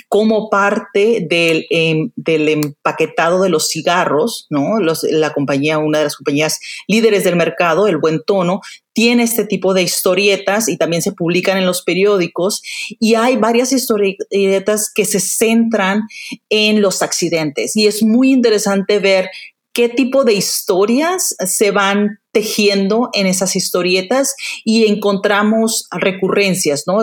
como 0.08 0.48
parte 0.48 1.26
del, 1.28 1.66
em, 1.68 2.10
del, 2.16 2.48
empaquetado 2.48 3.42
de 3.42 3.50
los 3.50 3.68
cigarros, 3.68 4.46
¿no? 4.48 4.78
la 4.78 5.32
compañía, 5.34 5.78
una 5.78 5.98
de 5.98 6.04
las 6.04 6.16
compañías 6.16 6.58
líderes 6.88 7.24
del 7.24 7.36
mercado, 7.36 7.86
el 7.86 7.98
Buen 7.98 8.22
Tono, 8.26 8.60
tiene 8.94 9.24
este 9.24 9.44
tipo 9.44 9.74
de 9.74 9.82
historietas 9.82 10.68
y 10.68 10.78
también 10.78 11.02
se 11.02 11.12
publican 11.12 11.58
en 11.58 11.66
los 11.66 11.82
periódicos 11.82 12.62
y 13.00 13.16
hay 13.16 13.36
varias 13.36 13.72
historietas 13.72 14.90
que 14.94 15.04
se 15.04 15.20
centran 15.20 16.02
en 16.48 16.80
los 16.80 17.02
accidentes 17.02 17.76
y 17.76 17.86
es 17.86 18.02
muy 18.02 18.32
interesante 18.32 19.00
ver 19.00 19.28
qué 19.74 19.88
tipo 19.88 20.24
de 20.24 20.32
historias 20.32 21.36
se 21.44 21.72
van 21.72 22.20
tejiendo 22.32 23.10
en 23.12 23.26
esas 23.26 23.54
historietas 23.56 24.34
y 24.64 24.86
encontramos 24.86 25.86
recurrencias, 25.90 26.84
¿no? 26.86 26.98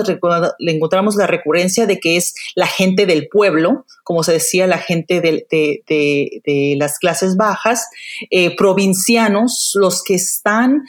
Le 0.59 0.71
encontramos 0.71 1.15
la 1.15 1.27
recurrencia 1.27 1.85
de 1.85 1.99
que 1.99 2.17
es 2.17 2.33
la 2.55 2.67
gente 2.67 3.05
del 3.05 3.27
pueblo, 3.27 3.85
como 4.03 4.23
se 4.23 4.33
decía, 4.33 4.67
la 4.67 4.77
gente 4.77 5.21
de, 5.21 6.75
las 6.77 6.97
clases 6.97 7.35
bajas, 7.37 7.87
eh, 8.29 8.55
provincianos, 8.55 9.71
los 9.75 10.01
que 10.01 10.15
están 10.15 10.83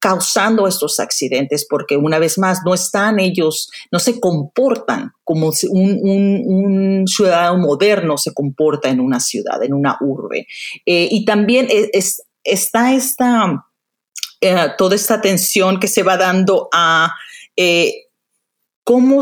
causando 0.00 0.68
estos 0.68 1.00
accidentes, 1.00 1.66
porque 1.68 1.96
una 1.96 2.18
vez 2.18 2.38
más 2.38 2.60
no 2.64 2.74
están 2.74 3.18
ellos, 3.18 3.70
no 3.90 3.98
se 3.98 4.20
comportan 4.20 5.12
como 5.24 5.50
un, 5.70 7.04
ciudadano 7.06 7.58
moderno 7.58 8.16
se 8.16 8.32
comporta 8.32 8.88
en 8.88 9.00
una 9.00 9.20
ciudad, 9.20 9.62
en 9.62 9.74
una 9.74 9.96
urbe. 10.00 10.46
Eh, 10.86 11.08
y 11.10 11.24
también 11.24 11.66
e, 11.70 11.90
está 12.44 12.94
esta, 12.94 13.66
eh, 14.40 14.68
toda 14.76 14.94
esta 14.94 15.14
atención 15.14 15.80
que 15.80 15.88
se 15.88 16.02
va 16.02 16.16
dando 16.16 16.68
a 16.72 17.12
eh, 17.56 18.06
cómo, 18.84 19.20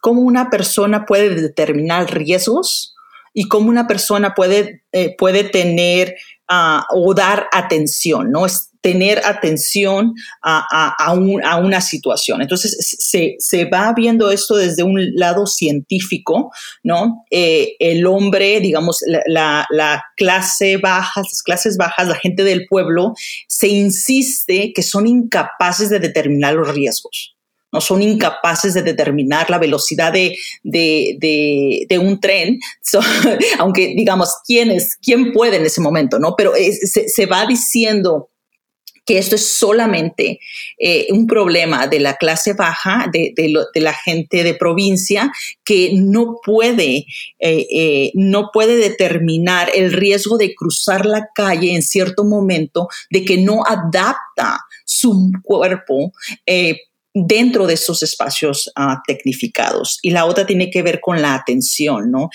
cómo, 0.00 0.22
una 0.22 0.50
persona 0.50 1.04
puede 1.04 1.30
determinar 1.34 2.12
riesgos 2.14 2.94
y 3.34 3.48
cómo 3.48 3.68
una 3.68 3.86
persona 3.86 4.34
puede, 4.34 4.84
puede 5.18 5.44
tener 5.44 6.14
ah, 6.48 6.86
o 6.90 7.12
dar 7.14 7.48
atención, 7.50 8.30
¿no? 8.30 8.46
Tener 8.82 9.22
atención 9.24 10.12
a, 10.42 11.14
una 11.14 11.80
situación. 11.80 12.42
Entonces, 12.42 12.76
se, 12.98 13.64
va 13.66 13.92
viendo 13.96 14.30
esto 14.30 14.56
desde 14.56 14.82
un 14.82 15.14
lado 15.14 15.46
científico, 15.46 16.50
¿no? 16.82 17.24
Eh, 17.30 17.76
el 17.78 18.04
hombre, 18.06 18.60
digamos, 18.60 18.98
la, 19.26 19.66
clase 20.16 20.76
baja, 20.76 21.22
las 21.22 21.42
clases 21.42 21.76
bajas, 21.76 22.08
la 22.08 22.16
gente 22.16 22.44
del 22.44 22.66
pueblo, 22.68 23.14
se 23.46 23.68
insiste 23.68 24.72
que 24.74 24.82
son 24.82 25.06
incapaces 25.06 25.88
de 25.88 26.00
determinar 26.00 26.54
los 26.54 26.68
riesgos 26.74 27.36
no 27.72 27.80
son 27.80 28.02
incapaces 28.02 28.74
de 28.74 28.82
determinar 28.82 29.48
la 29.48 29.58
velocidad 29.58 30.12
de, 30.12 30.36
un 31.98 32.20
tren, 32.20 32.58
aunque 33.58 33.94
digamos, 33.96 34.28
¿quién, 34.46 34.70
es, 34.70 34.98
¿quién 35.02 35.32
puede 35.32 35.56
en 35.56 35.64
ese 35.64 35.80
momento? 35.80 36.18
¿no? 36.18 36.34
Pero 36.36 36.52
se, 36.54 37.26
va 37.26 37.46
diciendo 37.46 38.28
esto 39.18 39.36
es 39.36 39.58
solamente 39.58 40.40
eh, 40.78 41.06
un 41.10 41.26
problema 41.26 41.86
de 41.86 42.00
la 42.00 42.16
clase 42.16 42.52
baja, 42.54 43.06
de, 43.12 43.34
la 43.74 43.94
gente 43.94 44.44
de 44.44 44.54
provincia, 44.54 45.32
que 45.64 45.92
no 45.94 46.36
puede, 46.44 47.06
eh, 47.38 47.66
eh, 47.70 48.12
no 48.14 48.50
puede 48.52 48.76
determinar 48.76 49.70
el 49.74 49.92
riesgo 49.92 50.38
de 50.38 50.54
cruzar 50.54 51.06
la 51.06 51.28
calle 51.34 51.74
en 51.74 51.82
cierto 51.82 52.24
momento, 52.24 52.88
de 53.10 53.24
que 53.24 53.38
no 53.38 53.62
adapta 53.66 54.60
su 54.84 55.32
cuerpo 55.42 56.12
dentro 57.14 57.66
de 57.66 57.74
esos 57.74 58.02
espacios 58.02 58.72
uh, 58.78 58.96
tecnificados. 59.06 59.98
Y 60.02 60.10
la 60.10 60.24
otra 60.24 60.46
tiene 60.46 60.70
que 60.70 60.82
ver 60.82 61.00
con 61.00 61.20
la 61.20 61.34
atención, 61.34 62.10
¿no? 62.10 62.30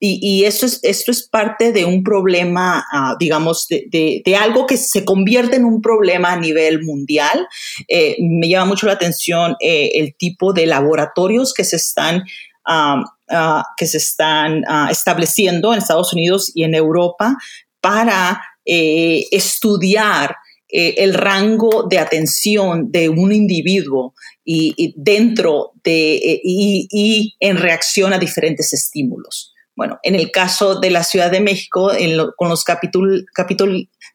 Y, 0.00 0.44
esto, 0.44 0.66
es, 0.66 0.80
esto 0.82 1.10
es 1.10 1.28
parte 1.28 1.72
de 1.72 1.84
un 1.84 2.04
problema, 2.04 2.84
uh, 2.92 3.16
digamos, 3.18 3.66
de, 3.68 4.36
algo 4.38 4.66
que 4.66 4.76
se 4.76 5.04
convierte 5.04 5.56
en 5.56 5.64
un 5.64 5.82
problema 5.82 6.32
a 6.32 6.36
nivel 6.36 6.84
mundial. 6.84 7.46
Eh, 7.88 8.16
me 8.20 8.48
llama 8.48 8.66
mucho 8.66 8.86
la 8.86 8.92
atención 8.92 9.56
eh, 9.60 9.90
el 9.94 10.14
tipo 10.16 10.52
de 10.52 10.66
laboratorios 10.66 11.52
que 11.52 11.64
se 11.64 11.76
están, 11.76 12.22
um, 12.68 13.02
uh, 13.30 13.62
que 13.76 13.86
se 13.86 13.98
están 13.98 14.62
estableciendo 14.90 15.72
en 15.72 15.78
Estados 15.78 16.12
Unidos 16.12 16.52
y 16.54 16.64
en 16.64 16.74
Europa 16.74 17.36
para 17.80 18.42
estudiar 18.64 20.36
eh, 20.70 20.96
el 20.98 21.14
rango 21.14 21.86
de 21.88 21.98
atención 21.98 22.92
de 22.92 23.08
un 23.08 23.32
individuo 23.32 24.12
y, 24.44 24.92
dentro 24.98 25.72
de 25.82 26.16
eh, 26.16 26.40
y, 26.44 27.34
en 27.40 27.56
reacción 27.56 28.12
a 28.12 28.18
diferentes 28.18 28.74
estímulos. 28.74 29.54
Bueno, 29.78 30.00
en 30.02 30.16
el 30.16 30.32
caso 30.32 30.80
de 30.80 30.90
la 30.90 31.04
Ciudad 31.04 31.30
de 31.30 31.40
México, 31.40 31.92
con 32.36 32.48
los 32.48 32.64
capítulos 32.64 33.22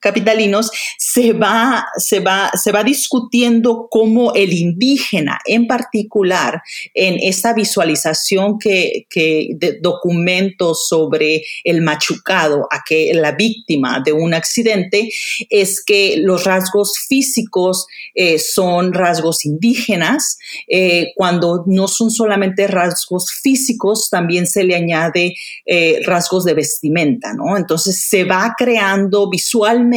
capitalinos, 0.04 0.70
se 0.98 1.32
va, 1.32 1.86
se, 1.96 2.20
va, 2.20 2.52
se 2.62 2.74
va 2.74 2.84
discutiendo 2.84 3.88
cómo 3.90 4.34
el 4.34 4.52
indígena 4.52 5.40
en 5.46 5.66
particular, 5.66 6.62
en 6.94 7.18
esta 7.22 7.54
visualización 7.54 8.60
que, 8.60 9.08
que 9.10 9.52
de 9.56 9.80
documentos 9.82 10.88
sobre 10.90 11.44
el 11.64 11.82
machucado, 11.82 12.68
a 12.70 12.82
que 12.86 13.14
la 13.14 13.32
víctima 13.32 14.02
de 14.04 14.12
un 14.12 14.34
accidente, 14.34 15.10
es 15.50 15.82
que 15.82 16.18
los 16.18 16.44
rasgos 16.44 17.00
físicos 17.08 17.88
eh, 18.14 18.40
son 18.40 18.92
rasgos 18.92 19.46
indígenas, 19.46 20.38
eh, 20.68 21.14
cuando 21.16 21.64
no 21.66 21.88
son 21.88 22.12
solamente 22.12 22.68
rasgos 22.68 23.32
físicos, 23.32 24.10
también 24.10 24.48
se 24.48 24.66
le 24.66 24.76
añade 24.76 25.34
eh, 25.66 26.02
rasgos 26.06 26.44
de 26.44 26.56
vestimenta, 26.56 27.34
¿no? 27.34 27.56
Entonces 27.58 28.02
se 28.02 28.26
va 28.26 28.54
creando 28.58 29.30
visualmente 29.30 29.93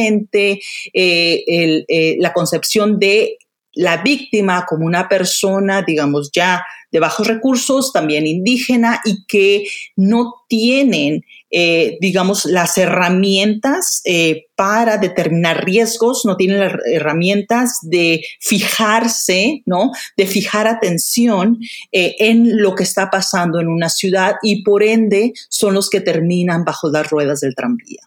eh, 0.93 2.15
la 2.19 2.33
concepción 2.33 2.99
de 2.99 3.37
la 3.73 3.97
víctima 3.97 4.65
como 4.67 4.85
una 4.85 5.07
persona, 5.07 5.83
digamos, 5.83 6.31
ya 6.33 6.63
de 6.91 6.99
bajos 6.99 7.27
recursos, 7.27 7.91
también 7.91 8.25
indígena, 8.25 9.01
y 9.05 9.25
que 9.27 9.65
no 9.95 10.33
tienen 10.47 11.21
eh, 11.49 11.97
digamos, 12.01 12.43
las 12.43 12.77
herramientas 12.77 14.01
eh, 14.03 14.47
para 14.55 14.97
determinar 14.97 15.63
riesgos, 15.63 16.25
no 16.25 16.35
tienen 16.35 16.59
las 16.59 16.73
herramientas 16.91 17.79
de 17.83 18.21
fijarse, 18.41 19.63
¿no? 19.65 19.91
De 20.17 20.27
fijar 20.27 20.67
atención 20.67 21.57
eh, 21.93 22.15
en 22.19 22.61
lo 22.61 22.75
que 22.75 22.83
está 22.83 23.09
pasando 23.09 23.61
en 23.61 23.69
una 23.69 23.87
ciudad 23.87 24.35
y 24.41 24.61
por 24.63 24.83
ende 24.83 25.31
son 25.47 25.73
los 25.73 25.89
que 25.89 26.01
terminan 26.01 26.65
bajo 26.65 26.89
las 26.89 27.09
ruedas 27.09 27.39
del 27.39 27.55
tranvía. 27.55 28.01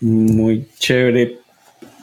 Muy 0.00 0.66
chévere 0.78 1.38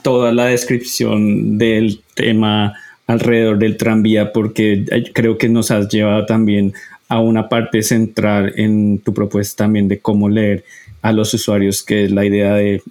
toda 0.01 0.31
la 0.31 0.45
descripción 0.45 1.57
del 1.57 2.01
tema 2.13 2.73
alrededor 3.07 3.57
del 3.57 3.77
tranvía 3.77 4.31
porque 4.31 4.85
creo 5.13 5.37
que 5.37 5.49
nos 5.49 5.71
has 5.71 5.89
llevado 5.89 6.25
también 6.25 6.73
a 7.07 7.19
una 7.19 7.49
parte 7.49 7.81
central 7.81 8.53
en 8.55 8.99
tu 8.99 9.13
propuesta 9.13 9.65
también 9.65 9.87
de 9.87 9.99
cómo 9.99 10.29
leer 10.29 10.63
a 11.01 11.11
los 11.11 11.33
usuarios, 11.33 11.81
que 11.81 12.05
es 12.05 12.11
la 12.11 12.25
idea 12.25 12.53
de, 12.53 12.81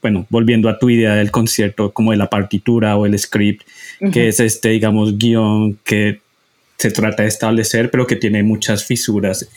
bueno, 0.00 0.26
volviendo 0.30 0.68
a 0.68 0.78
tu 0.78 0.88
idea 0.88 1.14
del 1.14 1.30
concierto, 1.30 1.92
como 1.92 2.12
de 2.12 2.16
la 2.16 2.30
partitura 2.30 2.96
o 2.96 3.06
el 3.06 3.18
script, 3.18 3.62
que 4.12 4.28
es 4.28 4.40
este, 4.40 4.70
digamos, 4.70 5.18
guion 5.18 5.78
que 5.84 6.20
se 6.78 6.90
trata 6.90 7.22
de 7.22 7.28
establecer, 7.28 7.90
pero 7.90 8.06
que 8.06 8.16
tiene 8.16 8.42
muchas 8.42 8.84
fisuras 8.84 9.48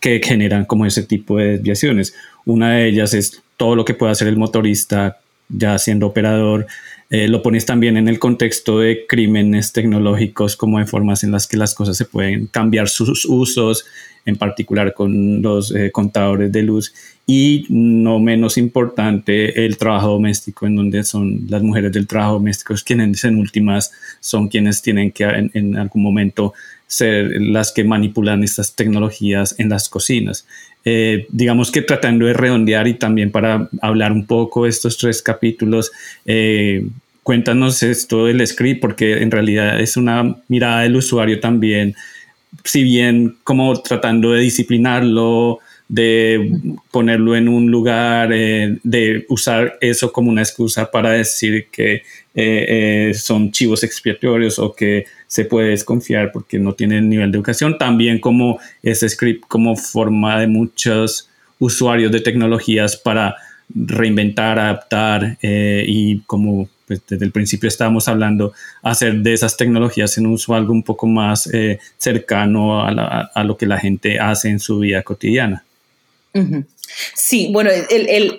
que 0.00 0.20
generan 0.22 0.64
como 0.64 0.84
ese 0.84 1.04
tipo 1.04 1.38
de 1.38 1.52
desviaciones. 1.52 2.14
Una 2.44 2.72
de 2.72 2.88
ellas 2.88 3.14
es 3.14 3.42
todo 3.56 3.76
lo 3.76 3.84
que 3.84 3.94
puede 3.94 4.12
hacer 4.12 4.28
el 4.28 4.36
motorista 4.36 5.18
ya 5.48 5.78
siendo 5.78 6.06
operador, 6.06 6.66
eh, 7.10 7.28
lo 7.28 7.42
pones 7.42 7.66
también 7.66 7.98
en 7.98 8.08
el 8.08 8.18
contexto 8.18 8.78
de 8.78 9.04
crímenes 9.06 9.72
tecnológicos 9.72 10.56
como 10.56 10.80
en 10.80 10.88
formas 10.88 11.24
en 11.24 11.30
las 11.30 11.46
que 11.46 11.58
las 11.58 11.74
cosas 11.74 11.96
se 11.96 12.06
pueden 12.06 12.46
cambiar 12.46 12.88
sus 12.88 13.26
usos, 13.26 13.84
en 14.24 14.36
particular 14.36 14.94
con 14.94 15.42
los 15.42 15.74
eh, 15.74 15.90
contadores 15.92 16.50
de 16.50 16.62
luz. 16.62 16.94
Y 17.26 17.66
no 17.68 18.18
menos 18.18 18.56
importante 18.56 19.66
el 19.66 19.76
trabajo 19.76 20.08
doméstico 20.08 20.66
en 20.66 20.76
donde 20.76 21.04
son 21.04 21.42
las 21.48 21.62
mujeres 21.62 21.92
del 21.92 22.06
trabajo 22.06 22.34
doméstico 22.34 22.74
quienes 22.84 23.22
en 23.24 23.36
últimas 23.36 23.92
son 24.20 24.48
quienes 24.48 24.80
tienen 24.80 25.12
que 25.12 25.24
en 25.24 25.76
algún 25.76 26.02
momento 26.02 26.54
ser 26.92 27.40
las 27.40 27.72
que 27.72 27.84
manipulan 27.84 28.44
estas 28.44 28.76
tecnologías 28.76 29.58
en 29.58 29.70
las 29.70 29.88
cocinas. 29.88 30.46
Eh, 30.84 31.26
digamos 31.30 31.70
que 31.70 31.80
tratando 31.80 32.26
de 32.26 32.34
redondear 32.34 32.86
y 32.86 32.94
también 32.94 33.30
para 33.30 33.70
hablar 33.80 34.12
un 34.12 34.26
poco 34.26 34.66
estos 34.66 34.98
tres 34.98 35.22
capítulos, 35.22 35.90
eh, 36.26 36.86
cuéntanos 37.22 37.82
esto 37.82 38.26
del 38.26 38.46
script, 38.46 38.82
porque 38.82 39.22
en 39.22 39.30
realidad 39.30 39.80
es 39.80 39.96
una 39.96 40.36
mirada 40.48 40.82
del 40.82 40.96
usuario 40.96 41.40
también, 41.40 41.94
si 42.62 42.82
bien 42.82 43.36
como 43.42 43.80
tratando 43.80 44.32
de 44.32 44.42
disciplinarlo, 44.42 45.60
de 45.88 46.58
ponerlo 46.90 47.36
en 47.36 47.48
un 47.48 47.70
lugar, 47.70 48.32
eh, 48.34 48.76
de 48.82 49.24
usar 49.30 49.78
eso 49.80 50.12
como 50.12 50.30
una 50.30 50.42
excusa 50.42 50.90
para 50.90 51.12
decir 51.12 51.68
que 51.72 52.02
son 53.14 53.50
chivos 53.50 53.84
expiatorios 53.84 54.58
o 54.58 54.74
que 54.74 55.04
se 55.26 55.44
puede 55.44 55.70
desconfiar 55.70 56.30
porque 56.32 56.58
no 56.58 56.74
tienen 56.74 57.08
nivel 57.08 57.30
de 57.30 57.38
educación, 57.38 57.78
también 57.78 58.18
como 58.18 58.58
ese 58.82 59.08
script 59.08 59.44
como 59.48 59.76
forma 59.76 60.40
de 60.40 60.46
muchos 60.46 61.28
usuarios 61.58 62.10
de 62.10 62.20
tecnologías 62.20 62.96
para 62.96 63.36
reinventar, 63.74 64.58
adaptar 64.58 65.38
eh, 65.40 65.84
y 65.86 66.20
como 66.20 66.68
pues, 66.86 67.02
desde 67.08 67.24
el 67.24 67.32
principio 67.32 67.68
estábamos 67.68 68.08
hablando, 68.08 68.52
hacer 68.82 69.14
de 69.14 69.32
esas 69.32 69.56
tecnologías 69.56 70.18
en 70.18 70.26
uso 70.26 70.54
algo 70.54 70.72
un 70.72 70.82
poco 70.82 71.06
más 71.06 71.46
eh, 71.52 71.78
cercano 71.96 72.84
a, 72.84 73.44
lo 73.44 73.56
que 73.56 73.66
la 73.66 73.78
gente 73.78 74.18
hace 74.18 74.50
en 74.50 74.60
su 74.60 74.80
vida 74.80 75.02
cotidiana. 75.02 75.64
Sí, 77.14 77.50
bueno, 77.52 77.70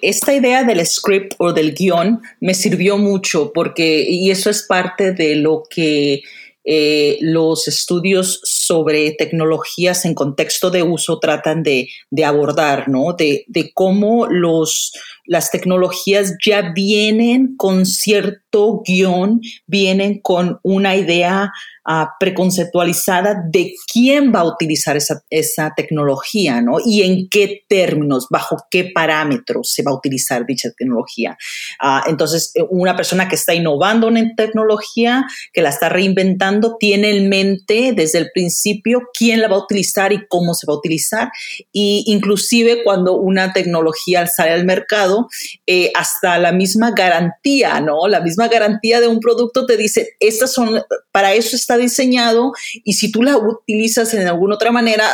esta 0.02 0.34
idea 0.34 0.64
del 0.64 0.86
script 0.86 1.34
o 1.38 1.54
del 1.54 1.74
guion 1.74 2.22
me 2.40 2.54
sirvió 2.54 2.98
mucho 2.98 3.52
porque, 3.54 4.06
y 4.08 4.32
eso 4.32 4.50
es 4.50 4.64
parte 4.64 5.12
de 5.12 5.36
lo 5.36 5.64
que 5.70 6.22
eh, 6.66 7.18
los 7.22 7.68
estudios 7.68 8.40
sobre 8.66 9.12
tecnologías 9.12 10.06
en 10.06 10.14
contexto 10.14 10.70
de 10.70 10.84
uso 10.84 11.20
tratan 11.20 11.64
de, 11.64 11.90
abordar, 12.26 12.90
¿no? 12.90 13.14
De, 13.14 13.46
de 13.48 13.72
cómo 13.74 14.28
los, 14.28 14.94
las 15.26 15.52
tecnologías 15.52 16.36
ya 16.46 16.74
vienen 16.74 17.56
con 17.58 17.86
cierto 17.86 18.82
guion, 18.86 19.42
vienen 19.68 20.20
con 20.22 20.60
una 20.64 20.96
idea 20.96 21.52
uh, 21.88 22.06
preconceptualizada 22.20 23.44
de 23.50 23.74
quién 23.92 24.34
va 24.34 24.42
a 24.42 24.48
utilizar 24.48 24.98
esa, 24.98 25.24
esa, 25.30 25.74
tecnología, 25.76 26.62
¿no? 26.62 26.78
Y 26.84 27.02
en 27.04 27.30
qué 27.30 27.62
términos, 27.68 28.28
bajo 28.30 28.58
qué 28.70 28.92
parámetros 28.94 29.72
se 29.72 29.84
va 29.84 29.92
a 29.92 29.96
utilizar 29.96 30.46
dicha 30.46 30.70
tecnología. 30.78 31.38
Uh, 31.82 32.10
entonces, 32.10 32.54
una 32.70 32.96
persona 32.96 33.28
que 33.28 33.36
está 33.36 33.54
innovando 33.54 34.10
en 34.10 34.36
tecnología, 34.36 35.26
que 35.52 35.62
la 35.62 35.70
está 35.70 35.90
reinventando, 35.90 36.78
tiene 36.78 37.12
en 37.16 37.30
mente 37.30 37.94
desde 37.96 38.20
el 38.20 38.30
principio 38.34 38.53
principio 38.54 39.10
quién 39.18 39.42
la 39.42 39.48
va 39.48 39.56
a 39.56 39.64
utilizar 39.64 40.14
y 40.14 40.26
cómo 40.28 40.54
se 40.54 40.68
va 40.68 40.74
a 40.74 40.78
utilizar. 40.78 41.32
Y 41.72 42.04
inclusive 42.08 42.84
cuando 42.84 43.18
una 43.18 43.52
tecnología 43.52 44.28
sale 44.28 44.52
al 44.52 44.66
mercado, 44.66 45.28
eh, 45.66 45.92
hasta 45.96 46.38
la 46.38 46.52
misma 46.52 46.92
garantía, 46.92 47.82
¿no? 47.82 48.08
La 48.08 48.22
misma 48.22 48.48
garantía 48.48 49.02
de 49.02 49.08
un 49.08 49.20
producto 49.20 49.66
te 49.66 49.78
dice, 49.78 50.16
estas 50.20 50.54
son, 50.54 50.82
para 51.12 51.34
eso 51.34 51.56
está 51.56 51.78
diseñado 51.78 52.52
y 52.84 52.94
si 52.94 53.12
tú 53.12 53.24
la 53.24 53.38
utilizas 53.38 54.14
en 54.14 54.28
alguna 54.28 54.56
otra 54.56 54.72
manera, 54.72 55.14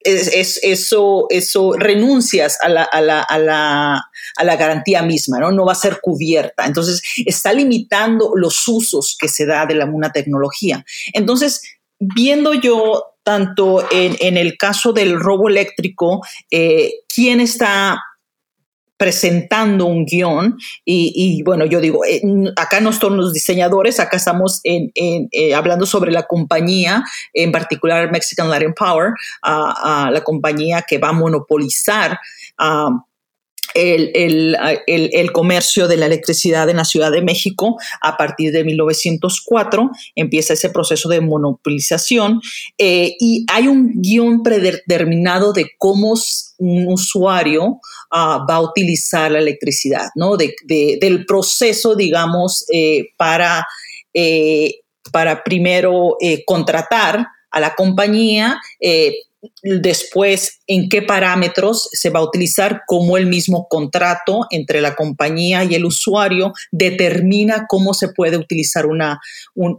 es, 0.00 0.60
eso, 0.62 1.26
eso 1.28 1.72
renuncias 1.72 2.56
a 2.62 2.68
la, 2.68 2.84
a, 2.84 3.00
la, 3.00 3.20
a, 3.22 3.38
la, 3.38 4.04
a 4.36 4.44
la, 4.44 4.56
garantía 4.56 5.02
misma, 5.02 5.40
¿no? 5.40 5.50
No 5.50 5.66
va 5.66 5.72
a 5.72 5.76
ser 5.76 6.00
cubierta. 6.00 6.66
Entonces, 6.66 7.02
está 7.26 7.52
limitando 7.52 8.32
los 8.36 8.66
usos 8.68 9.16
que 9.18 9.28
se 9.28 9.44
da 9.44 9.66
de 9.66 9.74
la, 9.74 9.86
una 9.86 10.12
tecnología. 10.12 10.84
Entonces, 11.12 11.62
viendo 11.98 12.54
yo 12.54 13.04
tanto 13.22 13.84
en, 13.90 14.36
el 14.38 14.56
caso 14.56 14.92
del 14.92 15.20
robo 15.20 15.48
eléctrico, 15.48 16.22
eh, 16.50 16.92
quién 17.14 17.40
está 17.40 18.00
presentando 18.96 19.84
un 19.84 20.06
guion 20.06 20.56
y, 20.84 21.42
bueno, 21.44 21.66
yo 21.66 21.80
digo, 21.80 22.04
eh, 22.04 22.22
acá 22.56 22.80
no 22.80 22.92
son 22.92 23.16
los 23.16 23.32
diseñadores, 23.32 24.00
acá 24.00 24.16
estamos 24.16 24.60
eh, 24.64 25.54
hablando 25.54 25.86
sobre 25.86 26.10
la 26.10 26.24
compañía, 26.24 27.04
en 27.34 27.52
particular 27.52 28.10
Mexican 28.10 28.48
Latin 28.50 28.72
Power, 28.72 29.12
la 29.44 30.22
compañía 30.24 30.82
que 30.82 30.98
va 30.98 31.10
a 31.10 31.12
monopolizar 31.12 32.18
el, 33.74 34.56
el, 34.86 35.32
comercio 35.32 35.88
de 35.88 35.96
la 35.96 36.06
electricidad 36.06 36.68
en 36.68 36.76
la 36.76 36.84
Ciudad 36.84 37.12
de 37.12 37.22
México 37.22 37.76
a 38.00 38.16
partir 38.16 38.52
de 38.52 38.64
1904. 38.64 39.90
Empieza 40.14 40.54
ese 40.54 40.70
proceso 40.70 41.08
de 41.08 41.20
monopolización 41.20 42.40
eh, 42.78 43.14
y 43.20 43.44
hay 43.52 43.68
un 43.68 43.92
guion 43.96 44.42
predeterminado 44.42 45.52
de 45.52 45.70
cómo 45.78 46.14
un 46.58 46.92
usuario 46.92 47.80
ah, 48.10 48.44
va 48.48 48.56
a 48.56 48.62
utilizar 48.62 49.30
la 49.30 49.38
electricidad, 49.38 50.08
¿no? 50.14 50.36
del 50.36 51.24
proceso, 51.26 51.94
digamos, 51.94 52.64
eh, 52.72 53.10
para, 53.16 53.66
eh, 54.14 54.80
para 55.12 55.44
primero 55.44 56.16
contratar 56.46 57.26
a 57.50 57.60
la 57.60 57.74
compañía, 57.74 58.60
después 59.62 60.60
en 60.66 60.88
qué 60.88 61.02
parámetros 61.02 61.88
se 61.92 62.10
va 62.10 62.20
a 62.20 62.24
utilizar, 62.24 62.82
cómo 62.86 63.16
el 63.16 63.26
mismo 63.26 63.66
contrato 63.68 64.46
entre 64.50 64.80
la 64.80 64.96
compañía 64.96 65.64
y 65.64 65.74
el 65.74 65.84
usuario 65.84 66.52
determina 66.72 67.66
cómo 67.68 67.94
se 67.94 68.08
puede 68.08 68.36
utilizar 68.36 68.86
una, 68.86 69.20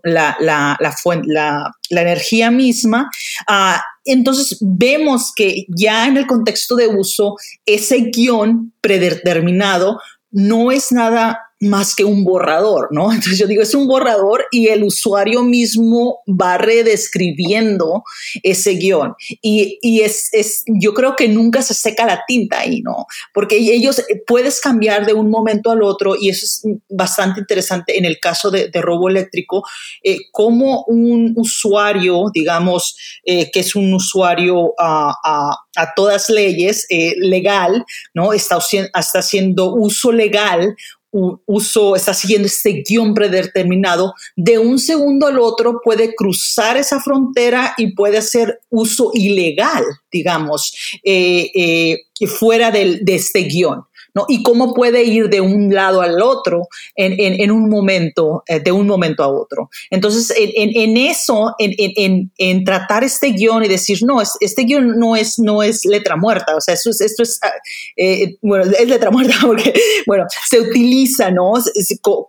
la, 0.03 0.38
la, 0.39 0.78
la, 0.80 2.01
energía 2.01 2.51
misma. 2.51 3.10
Ah, 3.47 3.84
entonces 4.05 4.57
vemos 4.62 5.34
que 5.36 5.66
ya 5.68 6.07
en 6.07 6.18
el 6.18 6.28
contexto 6.28 6.76
de 6.76 6.88
uso, 6.88 7.36
ese 7.66 8.10
guion 8.14 8.74
predeterminado 8.82 9.99
no 10.32 10.72
es 10.72 10.91
nada 10.91 11.49
más 11.60 11.95
que 11.95 12.05
un 12.05 12.24
borrador, 12.24 12.88
¿no? 12.91 13.12
Entonces 13.12 13.38
yo 13.38 13.47
digo, 13.47 13.62
es 13.62 13.74
un 13.74 13.88
borrador 13.88 14.45
y 14.51 14.68
el 14.68 14.84
usuario 14.84 15.43
mismo 15.43 16.20
va 16.28 16.57
redescribiendo 16.57 18.03
ese 18.43 18.72
guion. 18.72 19.16
Y, 19.41 19.78
y 19.82 20.01
es, 20.01 20.30
es, 20.32 20.64
yo 20.68 20.93
creo 20.93 21.16
que 21.16 21.28
nunca 21.28 21.62
se 21.62 21.74
seca 21.74 22.05
la 22.05 22.24
tinta 22.28 22.60
ahí, 22.60 22.82
¿no? 22.82 23.05
Porque 23.34 23.57
ellos 23.57 23.99
eh, 23.99 24.24
puedes 24.26 24.60
cambiar 24.62 25.05
de 25.05 25.14
un 25.14 25.30
momento 25.30 25.72
al 25.72 25.84
otro 25.84 26.16
y 26.20 26.30
eso 26.30 26.45
es 26.45 26.64
bastante 26.89 27.41
interesante 27.41 27.97
en 27.97 28.05
el 28.05 28.20
caso 28.20 28.51
de, 28.51 28.70
de 28.70 28.82
robo 28.82 29.10
eléctrico, 29.10 29.64
eh, 30.03 30.18
como 30.32 30.84
un 30.88 31.34
usuario, 31.36 32.26
digamos, 32.34 32.95
eh, 33.24 33.51
que 33.51 33.60
es 33.62 33.76
un 33.76 33.93
usuario 33.93 34.74
a, 34.78 35.14
a, 35.24 35.57
a 35.76 35.93
todas 35.95 36.30
leyes 36.30 36.86
legal, 37.18 37.86
¿no? 38.14 38.34
Está, 38.34 38.60
está 38.97 39.20
haciendo 39.20 39.74
uso 39.74 40.12
legal 40.12 40.76
uso, 41.12 41.95
está 41.95 42.14
siguiendo 42.14 42.45
este 42.45 42.84
guion 42.88 43.14
predeterminado, 43.14 44.14
de 44.36 44.60
un 44.60 44.80
segundo 44.80 45.28
al 45.28 45.39
otro 45.39 45.82
puede 45.84 46.14
cruzar 46.16 46.78
esa 46.78 46.99
frontera 46.99 47.74
y 47.78 47.95
puede 47.95 48.18
hacer 48.18 48.60
uso 48.70 49.12
ilegal, 49.14 49.84
digamos, 50.12 50.74
eh, 51.03 51.49
eh, 51.55 51.97
fuera 52.28 52.72
del, 52.72 53.03
de 53.03 53.16
este 53.16 53.41
guion. 53.41 53.84
¿No? 54.14 54.26
Y 54.28 54.43
cómo 54.43 54.74
puede 54.74 55.03
ir 55.03 55.30
de 55.30 55.41
un 55.41 55.74
lado 55.74 56.01
al 56.01 56.22
otro 56.22 56.68
en, 56.95 57.51
un 57.51 57.70
momento, 57.70 58.43
eh, 58.47 58.60
de 58.60 58.72
un 58.72 58.88
momento 58.88 59.24
a 59.24 59.28
otro. 59.28 59.70
Entonces, 59.89 60.34
en, 60.36 60.97
eso, 60.97 61.55
en, 61.57 62.64
tratar 62.64 63.03
este 63.03 63.28
guion 63.32 63.64
y 63.64 63.68
decir, 63.68 63.99
no, 64.03 64.22
este 64.22 64.64
guion 64.64 64.99
no 64.99 65.16
es, 65.16 65.39
no 65.39 65.64
es 65.64 65.86
letra 65.86 66.16
muerta, 66.16 66.55
o 66.55 66.62
sea, 66.62 66.74
esto 66.74 66.89
es, 66.89 67.01
esto 67.01 67.24
es 67.24 67.39
ah, 67.41 67.51
eh, 67.97 68.38
bueno, 68.41 68.66
es 68.66 68.88
letra 68.88 69.12
muerta 69.12 69.36
porque, 69.45 69.74
bueno, 70.05 70.26
se 70.47 70.60
utiliza, 70.60 71.32
¿no? 71.32 71.53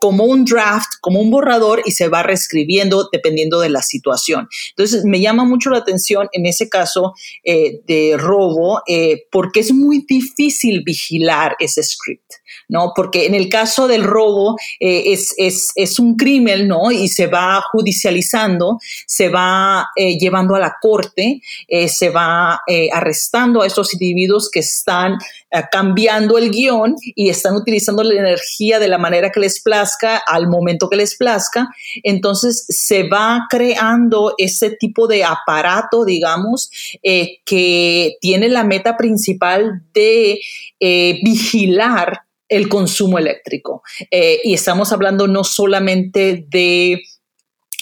como 0.01 0.24
un 0.24 0.45
draft, 0.45 0.89
como 1.01 1.20
un 1.20 1.31
borrador 1.31 1.83
y 1.85 1.93
se 1.93 2.09
va 2.09 2.22
reescribiendo 2.22 3.09
dependiendo 3.12 3.61
de 3.61 3.70
la 3.70 3.83
situación. 3.83 4.49
Entonces, 4.70 5.05
me 5.05 5.20
llama 5.20 5.45
mucho 5.45 5.70
la 5.70 5.78
atención 5.78 6.28
en 6.33 6.47
ese 6.47 6.68
caso 6.68 7.14
eh, 7.45 7.81
de 7.87 8.16
robo, 8.16 8.83
porque 9.31 9.61
es 9.61 9.72
muy 9.72 10.05
difícil 10.09 10.83
vigilar 10.85 11.57
script, 11.75 12.33
¿no? 12.68 12.93
Porque 12.95 13.27
en 13.27 13.35
el 13.35 13.49
caso 13.49 13.89
del 13.89 14.05
robo 14.05 14.57
eh, 14.79 15.12
es, 15.12 15.35
es, 15.37 15.99
un 15.99 16.16
crimen, 16.16 16.68
¿no? 16.68 16.91
Y 16.91 17.09
se 17.09 17.27
va 17.27 17.62
judicializando, 17.73 18.79
se 19.07 19.29
va 19.29 19.89
eh, 19.97 20.18
llevando 20.18 20.55
a 20.55 20.61
la 20.61 20.77
corte, 20.81 21.41
eh, 21.68 21.89
se 21.89 22.11
va 22.11 22.61
arrestando 22.93 23.62
a 23.62 23.66
estos 23.66 23.93
individuos 23.95 24.51
que 24.51 24.61
están 24.61 25.18
cambiando 25.71 26.39
el 26.39 26.51
guion 26.51 26.97
y 27.03 27.29
están 27.29 27.55
utilizando 27.57 28.03
la 28.03 28.15
energía 28.15 28.79
de 28.79 28.89
la 28.89 28.99
manera 28.99 29.31
que 29.31 29.41
les 29.41 29.61
plazca, 29.63 30.17
al 30.19 30.49
momento 30.49 30.89
que 30.89 30.97
les 30.97 31.17
plazca. 31.17 31.69
Entonces 32.03 32.67
se 32.69 33.09
va 33.09 33.47
creando 33.51 34.35
ese 34.39 34.71
tipo 34.71 35.07
de 35.07 35.25
aparato, 35.25 36.05
digamos, 36.05 36.71
que 37.03 38.17
tiene 38.21 38.49
la 38.49 38.65
meta 38.65 38.97
principal 38.97 39.83
de 39.93 40.41
vigilar 40.79 42.23
el 42.51 42.69
consumo 42.69 43.19
eléctrico. 43.19 43.83
Eh, 44.11 44.41
y 44.45 44.53
estamos 44.53 44.93
hablando 44.93 45.27
no 45.27 45.45
solamente 45.45 46.45
de 46.49 47.01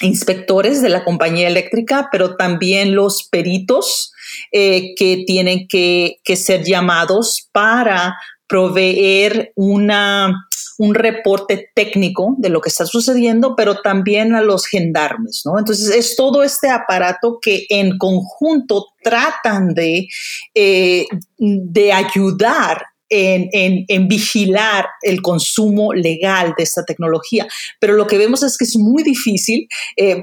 inspectores 0.02 0.80
de 0.80 0.90
la 0.90 1.04
compañía 1.04 1.48
eléctrica, 1.48 2.08
pero 2.12 2.36
también 2.36 2.94
los 2.94 3.24
peritos 3.24 4.12
eh, 4.52 4.94
que 4.96 5.24
tienen 5.26 5.66
que, 5.68 6.16
ser 6.36 6.64
llamados 6.64 7.48
para 7.52 8.16
proveer 8.46 9.52
una, 9.56 10.32
un 10.78 10.94
reporte 10.94 11.70
técnico 11.74 12.34
de 12.38 12.48
lo 12.48 12.60
que 12.60 12.70
está 12.70 12.86
sucediendo, 12.86 13.54
pero 13.56 13.80
también 13.82 14.34
a 14.34 14.42
los 14.42 14.66
gendarmes, 14.66 15.42
¿no? 15.44 15.58
Entonces 15.58 15.90
es 15.90 16.16
todo 16.16 16.42
este 16.42 16.70
aparato 16.70 17.38
que 17.42 17.66
en 17.68 17.98
conjunto 17.98 18.86
tratan 19.02 19.74
de, 19.74 20.08
eh, 20.54 21.06
de 21.36 21.92
ayudar 21.92 22.86
en, 23.08 24.08
vigilar 24.08 24.86
el 25.02 25.22
consumo 25.22 25.92
legal 25.92 26.54
de 26.56 26.64
esta 26.64 26.84
tecnología. 26.84 27.46
Pero 27.80 27.94
lo 27.94 28.06
que 28.06 28.18
vemos 28.18 28.42
es 28.42 28.56
que 28.56 28.64
es 28.64 28.76
muy 28.76 29.02
difícil, 29.02 29.68
eh, 29.96 30.22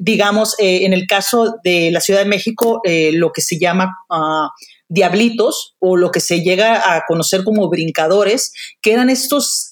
digamos, 0.00 0.54
eh, 0.58 0.84
en 0.84 0.92
el 0.92 1.06
caso 1.06 1.54
de 1.64 1.90
la 1.90 2.00
Ciudad 2.00 2.20
de 2.20 2.28
México, 2.28 2.80
eh, 2.84 3.10
lo 3.12 3.32
que 3.32 3.42
se 3.42 3.58
llama... 3.58 3.90
Ah, 4.10 4.50
diablitos 4.88 5.74
o 5.80 5.96
lo 5.96 6.12
que 6.12 6.20
se 6.20 6.42
llega 6.42 6.94
a 6.94 7.02
conocer 7.08 7.42
como 7.42 7.68
brincadores, 7.68 8.52
que 8.80 8.92
eran 8.92 9.10
estos 9.10 9.66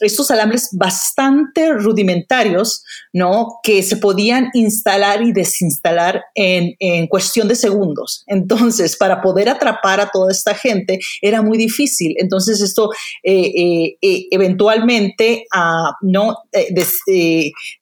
estos 0.00 0.30
alambres 0.30 0.68
bastante 0.72 1.72
rudimentarios, 1.72 2.82
¿no? 3.12 3.58
Que 3.62 3.82
se 3.82 3.96
podían 3.96 4.50
instalar 4.54 5.22
y 5.22 5.32
desinstalar 5.32 6.22
en, 6.34 6.76
cuestión 7.08 7.48
de 7.48 7.56
segundos. 7.56 8.24
Entonces, 8.26 8.96
para 8.96 9.20
poder 9.20 9.48
atrapar 9.48 10.00
a 10.00 10.10
toda 10.10 10.30
esta 10.30 10.54
gente 10.54 10.98
era 11.22 11.42
muy 11.42 11.58
difícil. 11.58 12.14
Entonces, 12.18 12.60
esto 12.60 12.90
eh, 13.22 13.52
eh, 13.54 13.96
eh, 14.00 14.26
eventualmente, 14.30 15.46
ah, 15.52 15.92
¿no? 16.02 16.36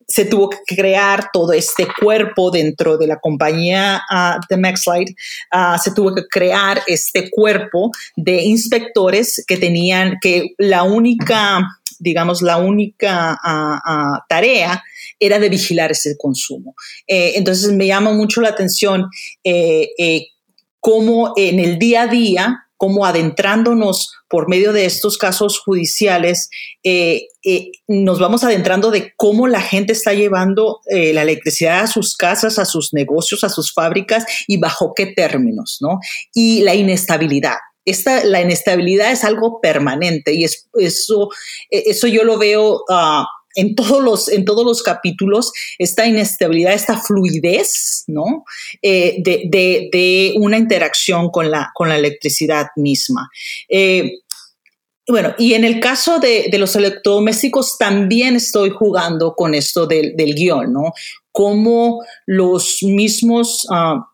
Se 0.08 0.24
tuvo 0.24 0.48
que 0.48 0.58
crear 0.74 1.28
todo 1.32 1.52
este 1.52 1.86
cuerpo 2.00 2.50
dentro 2.50 2.96
de 2.96 3.06
la 3.06 3.18
compañía 3.18 4.00
uh, 4.10 4.40
de 4.48 4.56
Maxlight, 4.56 5.10
ah, 5.52 5.78
se 5.78 5.92
tuvo 5.92 6.14
que 6.14 6.26
crear 6.26 6.82
este 6.86 7.30
cuerpo 7.30 7.90
de 8.16 8.42
inspectores 8.42 9.44
que 9.46 9.58
tenían 9.58 10.16
que 10.20 10.54
la 10.56 10.82
única 10.82 11.60
digamos, 12.00 12.42
la 12.42 12.58
única 12.58 13.36
ah, 13.42 14.24
tarea 14.28 14.82
era 15.18 15.38
de 15.38 15.48
vigilar 15.48 15.90
ese 15.90 16.16
consumo. 16.16 16.74
Eh, 17.06 17.32
entonces 17.34 17.72
me 17.72 17.86
llama 17.86 18.12
mucho 18.12 18.40
la 18.40 18.50
atención 18.50 19.06
eh, 19.42 19.88
eh, 19.98 20.26
cómo 20.80 21.32
en 21.36 21.58
el 21.58 21.78
día 21.78 22.02
a 22.02 22.06
día 22.06 22.67
cómo 22.78 23.04
adentrándonos 23.04 24.14
por 24.28 24.48
medio 24.48 24.72
de 24.72 24.86
estos 24.86 25.18
casos 25.18 25.60
judiciales, 25.60 26.48
eh, 26.84 27.26
eh, 27.44 27.72
nos 27.88 28.20
vamos 28.20 28.44
adentrando 28.44 28.90
de 28.90 29.12
cómo 29.16 29.48
la 29.48 29.60
gente 29.60 29.92
está 29.92 30.14
llevando 30.14 30.80
eh, 30.86 31.12
la 31.12 31.22
electricidad 31.22 31.80
a 31.80 31.86
sus 31.88 32.16
casas, 32.16 32.58
a 32.58 32.64
sus 32.64 32.94
negocios, 32.94 33.44
a 33.44 33.48
sus 33.48 33.74
fábricas 33.74 34.24
y 34.46 34.58
bajo 34.58 34.94
qué 34.94 35.06
términos, 35.06 35.78
¿no? 35.80 35.98
Y 36.32 36.62
la 36.62 36.74
inestabilidad. 36.74 37.56
Esta, 37.84 38.24
la 38.24 38.42
inestabilidad 38.42 39.10
es 39.10 39.24
algo 39.24 39.60
permanente 39.60 40.34
y 40.34 40.44
es, 40.44 40.68
eso, 40.74 41.30
eso 41.70 42.06
yo 42.06 42.22
lo 42.22 42.38
veo 42.38 42.84
uh, 42.88 43.24
en 43.58 43.74
todos 43.74 44.02
los, 44.02 44.28
en 44.28 44.44
todos 44.44 44.64
los 44.64 44.82
capítulos, 44.82 45.52
esta 45.78 46.06
inestabilidad, 46.06 46.74
esta 46.74 46.96
fluidez, 46.96 48.04
¿no? 48.06 48.44
Eh, 48.80 49.16
de, 49.20 50.34
una 50.36 50.56
interacción 50.56 51.30
con 51.30 51.50
la, 51.50 51.70
con 51.74 51.88
la 51.88 51.96
electricidad 51.96 52.68
misma. 52.76 53.28
Eh, 53.68 54.20
bueno, 55.08 55.34
y 55.38 55.54
en 55.54 55.64
el 55.64 55.80
caso 55.80 56.20
de, 56.20 56.50
los 56.56 56.76
electrodomésticos 56.76 57.78
también 57.78 58.36
estoy 58.36 58.70
jugando 58.70 59.34
con 59.34 59.54
esto 59.54 59.86
del, 59.86 60.14
guion, 60.16 60.72
¿no? 60.72 60.92
Cómo 61.32 62.04
los 62.26 62.82
mismos... 62.82 63.66
Ah, 63.70 64.08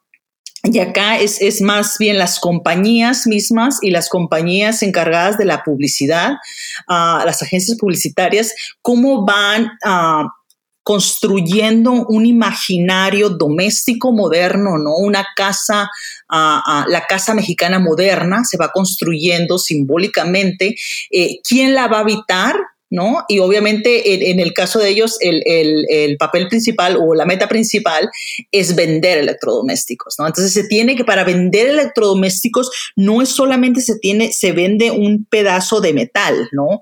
y 0.65 0.79
acá 0.79 1.19
es, 1.19 1.43
es, 1.43 1.61
más 1.61 1.99
bien 1.99 2.19
las 2.19 2.41
compañías 2.41 3.27
mismas 3.27 3.79
y 3.83 3.91
las 3.91 4.09
compañías 4.09 4.83
encargadas 4.83 5.37
de 5.37 5.45
la 5.45 5.63
publicidad, 5.63 6.33
uh, 6.89 7.25
las 7.25 7.43
agencias 7.43 7.77
publicitarias, 7.79 8.55
cómo 8.81 9.27
van 9.27 9.67
uh, 9.85 10.27
construyendo 10.83 12.07
un 12.09 12.25
imaginario 12.25 13.29
doméstico 13.29 14.11
moderno, 14.13 14.79
¿no? 14.79 14.97
Una 14.97 15.27
casa, 15.37 15.91
uh, 16.31 16.89
la 16.89 17.05
casa 17.09 17.35
mexicana 17.35 17.79
moderna 17.79 18.43
se 18.45 18.57
va 18.57 18.71
construyendo 18.73 19.59
simbólicamente. 19.59 20.77
Eh, 21.11 21.41
¿Quién 21.47 21.75
la 21.75 21.89
va 21.89 21.99
a 21.99 22.01
habitar? 22.01 22.57
¿No? 22.91 23.25
Y 23.29 23.41
obviamente 23.41 24.31
en, 24.31 24.41
el 24.41 24.53
caso 24.53 24.79
de 24.79 24.89
ellos 24.89 25.17
el, 25.21 26.17
papel 26.19 26.49
principal 26.49 26.97
o 26.97 27.15
la 27.15 27.25
meta 27.25 27.49
principal 27.49 28.09
es 28.53 28.75
vender 28.77 29.19
electrodomésticos, 29.19 30.17
¿no? 30.19 30.27
Entonces 30.27 30.53
se 30.53 30.65
tiene 30.65 30.95
que, 30.97 31.05
para 31.05 31.25
vender 31.25 31.69
electrodomésticos, 31.69 32.71
no 32.97 33.21
es 33.21 33.31
solamente 33.31 33.81
se 33.81 33.99
tiene, 33.99 34.33
se 34.33 34.53
vende 34.53 34.91
un 34.91 35.25
pedazo 35.25 35.81
de 35.81 35.93
metal, 35.93 36.49
¿no? 36.53 36.81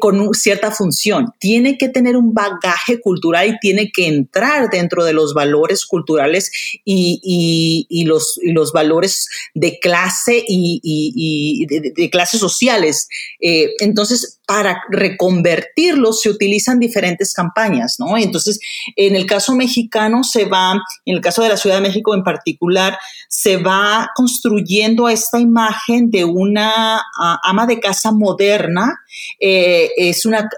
con 0.00 0.34
cierta 0.34 0.70
función, 0.70 1.32
tiene 1.38 1.78
que 1.78 1.88
tener 1.88 2.16
un 2.16 2.34
bagaje 2.34 3.00
cultural 3.00 3.48
y 3.48 3.58
tiene 3.58 3.90
que 3.92 4.06
entrar 4.06 4.70
dentro 4.70 5.04
de 5.04 5.12
los 5.12 5.34
valores 5.34 5.84
culturales 5.84 6.50
y, 6.84 8.04
los, 8.06 8.38
los 8.42 8.72
valores 8.72 9.28
de 9.54 9.78
clase 9.78 10.44
y, 10.46 11.66
de, 11.66 12.10
clases 12.10 12.40
sociales. 12.40 13.08
Eh, 13.40 13.74
entonces, 13.80 14.37
para 14.48 14.82
reconvertirlos 14.88 16.22
se 16.22 16.30
utilizan 16.30 16.78
diferentes 16.78 17.34
campañas, 17.34 17.96
¿no? 17.98 18.16
Entonces, 18.16 18.58
en 18.96 19.14
el 19.14 19.26
caso 19.26 19.54
mexicano 19.54 20.24
se 20.24 20.46
va, 20.46 20.72
en 21.04 21.16
el 21.16 21.20
caso 21.20 21.42
de 21.42 21.50
la 21.50 21.58
Ciudad 21.58 21.76
de 21.76 21.82
México 21.82 22.14
en 22.14 22.24
particular, 22.24 22.98
se 23.28 23.58
va 23.58 24.08
construyendo 24.14 25.10
esta 25.10 25.38
imagen 25.38 26.10
de 26.10 26.24
una 26.24 27.02
ama 27.44 27.66
de 27.66 27.78
casa 27.78 28.10
moderna. 28.10 28.98
Eh, 29.38 29.90
es 29.98 30.24
una, 30.24 30.48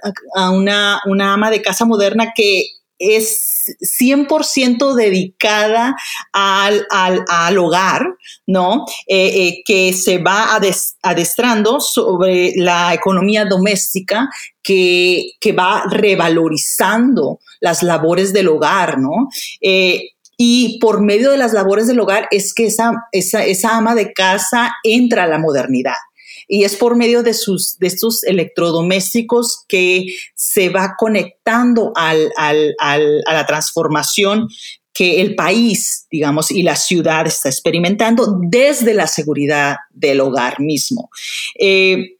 una, 0.52 1.00
una 1.06 1.32
ama 1.32 1.50
de 1.50 1.60
casa 1.60 1.84
moderna 1.84 2.32
que 2.32 2.79
es 3.00 3.74
100% 4.00 4.94
dedicada 4.94 5.96
al, 6.32 6.86
al, 6.90 7.58
hogar, 7.58 8.06
¿no? 8.46 8.84
Eh, 9.06 9.48
eh, 9.48 9.62
que 9.64 9.92
se 9.92 10.18
va 10.18 10.54
adestrando 11.02 11.80
sobre 11.80 12.52
la 12.56 12.94
economía 12.94 13.44
doméstica, 13.44 14.28
que, 14.62 15.32
que, 15.40 15.52
va 15.52 15.84
revalorizando 15.88 17.40
las 17.60 17.82
labores 17.82 18.32
del 18.32 18.48
hogar, 18.48 18.98
¿no? 18.98 19.28
Eh, 19.60 20.10
y 20.36 20.78
por 20.78 21.02
medio 21.02 21.30
de 21.30 21.38
las 21.38 21.52
labores 21.52 21.86
del 21.86 22.00
hogar 22.00 22.28
es 22.30 22.54
que 22.54 22.66
esa, 22.66 22.92
esa, 23.12 23.44
esa 23.44 23.76
ama 23.76 23.94
de 23.94 24.12
casa 24.12 24.72
entra 24.84 25.24
a 25.24 25.26
la 25.26 25.38
modernidad 25.38 25.96
y 26.52 26.64
es 26.64 26.74
por 26.74 26.96
medio 26.96 27.22
de, 27.22 27.32
sus, 27.32 27.78
de 27.78 27.86
estos 27.86 28.24
electrodomésticos 28.24 29.64
que 29.68 30.06
se 30.34 30.68
va 30.68 30.96
conectando 30.98 31.92
al, 31.94 32.32
al, 32.36 32.74
al, 32.80 33.22
a 33.24 33.34
la 33.34 33.46
transformación 33.46 34.48
que 34.92 35.20
el 35.20 35.36
país, 35.36 36.08
digamos, 36.10 36.50
y 36.50 36.64
la 36.64 36.74
ciudad 36.74 37.24
está 37.28 37.48
experimentando 37.48 38.36
desde 38.40 38.94
la 38.94 39.06
seguridad 39.06 39.76
del 39.90 40.20
hogar 40.20 40.58
mismo. 40.58 41.08
Eh, 41.56 42.16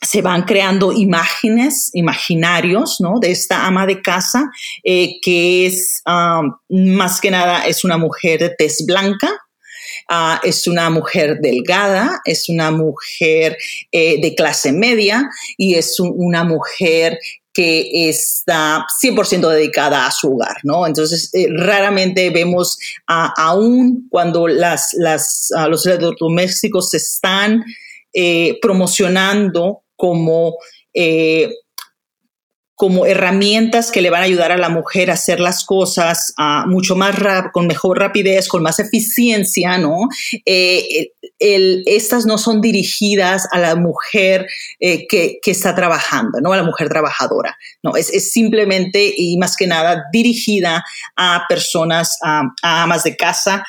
se 0.00 0.22
van 0.22 0.42
creando 0.42 0.92
imágenes, 0.92 1.90
imaginarios, 1.94 3.00
¿no? 3.00 3.18
De 3.20 3.32
esta 3.32 3.66
ama 3.66 3.86
de 3.86 4.00
casa, 4.02 4.50
eh, 4.84 5.18
que 5.20 5.66
es, 5.66 6.00
um, 6.06 6.52
más 6.94 7.20
que 7.20 7.32
nada, 7.32 7.66
es 7.66 7.82
una 7.82 7.98
mujer 7.98 8.38
de 8.38 8.50
tez 8.50 8.84
blanca, 8.86 9.32
Ah, 10.16 10.40
es 10.44 10.68
una 10.68 10.90
mujer 10.90 11.40
delgada, 11.40 12.20
es 12.24 12.48
una 12.48 12.70
mujer 12.70 13.58
eh, 13.90 14.20
de 14.20 14.34
clase 14.36 14.70
media 14.70 15.28
y 15.56 15.74
es 15.74 15.98
una 15.98 16.44
mujer 16.44 17.18
que 17.52 18.08
está 18.08 18.86
100% 19.02 19.48
dedicada 19.48 20.06
a 20.06 20.12
su 20.12 20.34
hogar, 20.34 20.58
¿no? 20.62 20.86
Entonces, 20.86 21.34
eh, 21.34 21.48
raramente 21.50 22.30
vemos, 22.30 22.78
aún 23.08 24.06
cuando 24.08 24.46
las, 24.46 24.90
las, 24.92 25.48
los 25.68 25.84
electrodomésticos 25.84 26.90
se 26.90 26.98
están 26.98 27.64
eh, 28.12 28.56
promocionando 28.62 29.82
como 29.96 30.54
como 32.74 33.06
herramientas 33.06 33.90
que 33.90 34.02
le 34.02 34.10
van 34.10 34.22
a 34.22 34.24
ayudar 34.24 34.50
a 34.50 34.58
la 34.58 34.68
mujer 34.68 35.10
a 35.10 35.14
hacer 35.14 35.38
las 35.38 35.64
cosas 35.64 36.34
uh, 36.38 36.68
mucho 36.68 36.96
más 36.96 37.14
con 37.52 37.66
mejor 37.66 37.98
rapidez, 37.98 38.48
con 38.48 38.62
más 38.62 38.78
eficiencia, 38.80 39.78
¿no? 39.78 40.08
Eh, 40.44 41.12
estas 41.38 42.26
no 42.26 42.38
son 42.38 42.60
dirigidas 42.60 43.46
a 43.52 43.58
la 43.58 43.76
mujer 43.76 44.46
eh, 44.80 45.06
que, 45.08 45.40
está 45.44 45.74
trabajando, 45.74 46.40
¿no? 46.40 46.52
A 46.52 46.56
la 46.56 46.62
mujer 46.62 46.88
trabajadora, 46.88 47.56
¿no? 47.82 47.96
Es, 47.96 48.32
simplemente 48.32 49.12
y 49.16 49.36
más 49.36 49.56
que 49.56 49.66
nada 49.66 50.04
dirigida 50.12 50.84
a 51.16 51.44
personas, 51.48 52.16
a 52.22 52.42
amas 52.62 53.04
de 53.04 53.16
casa, 53.16 53.64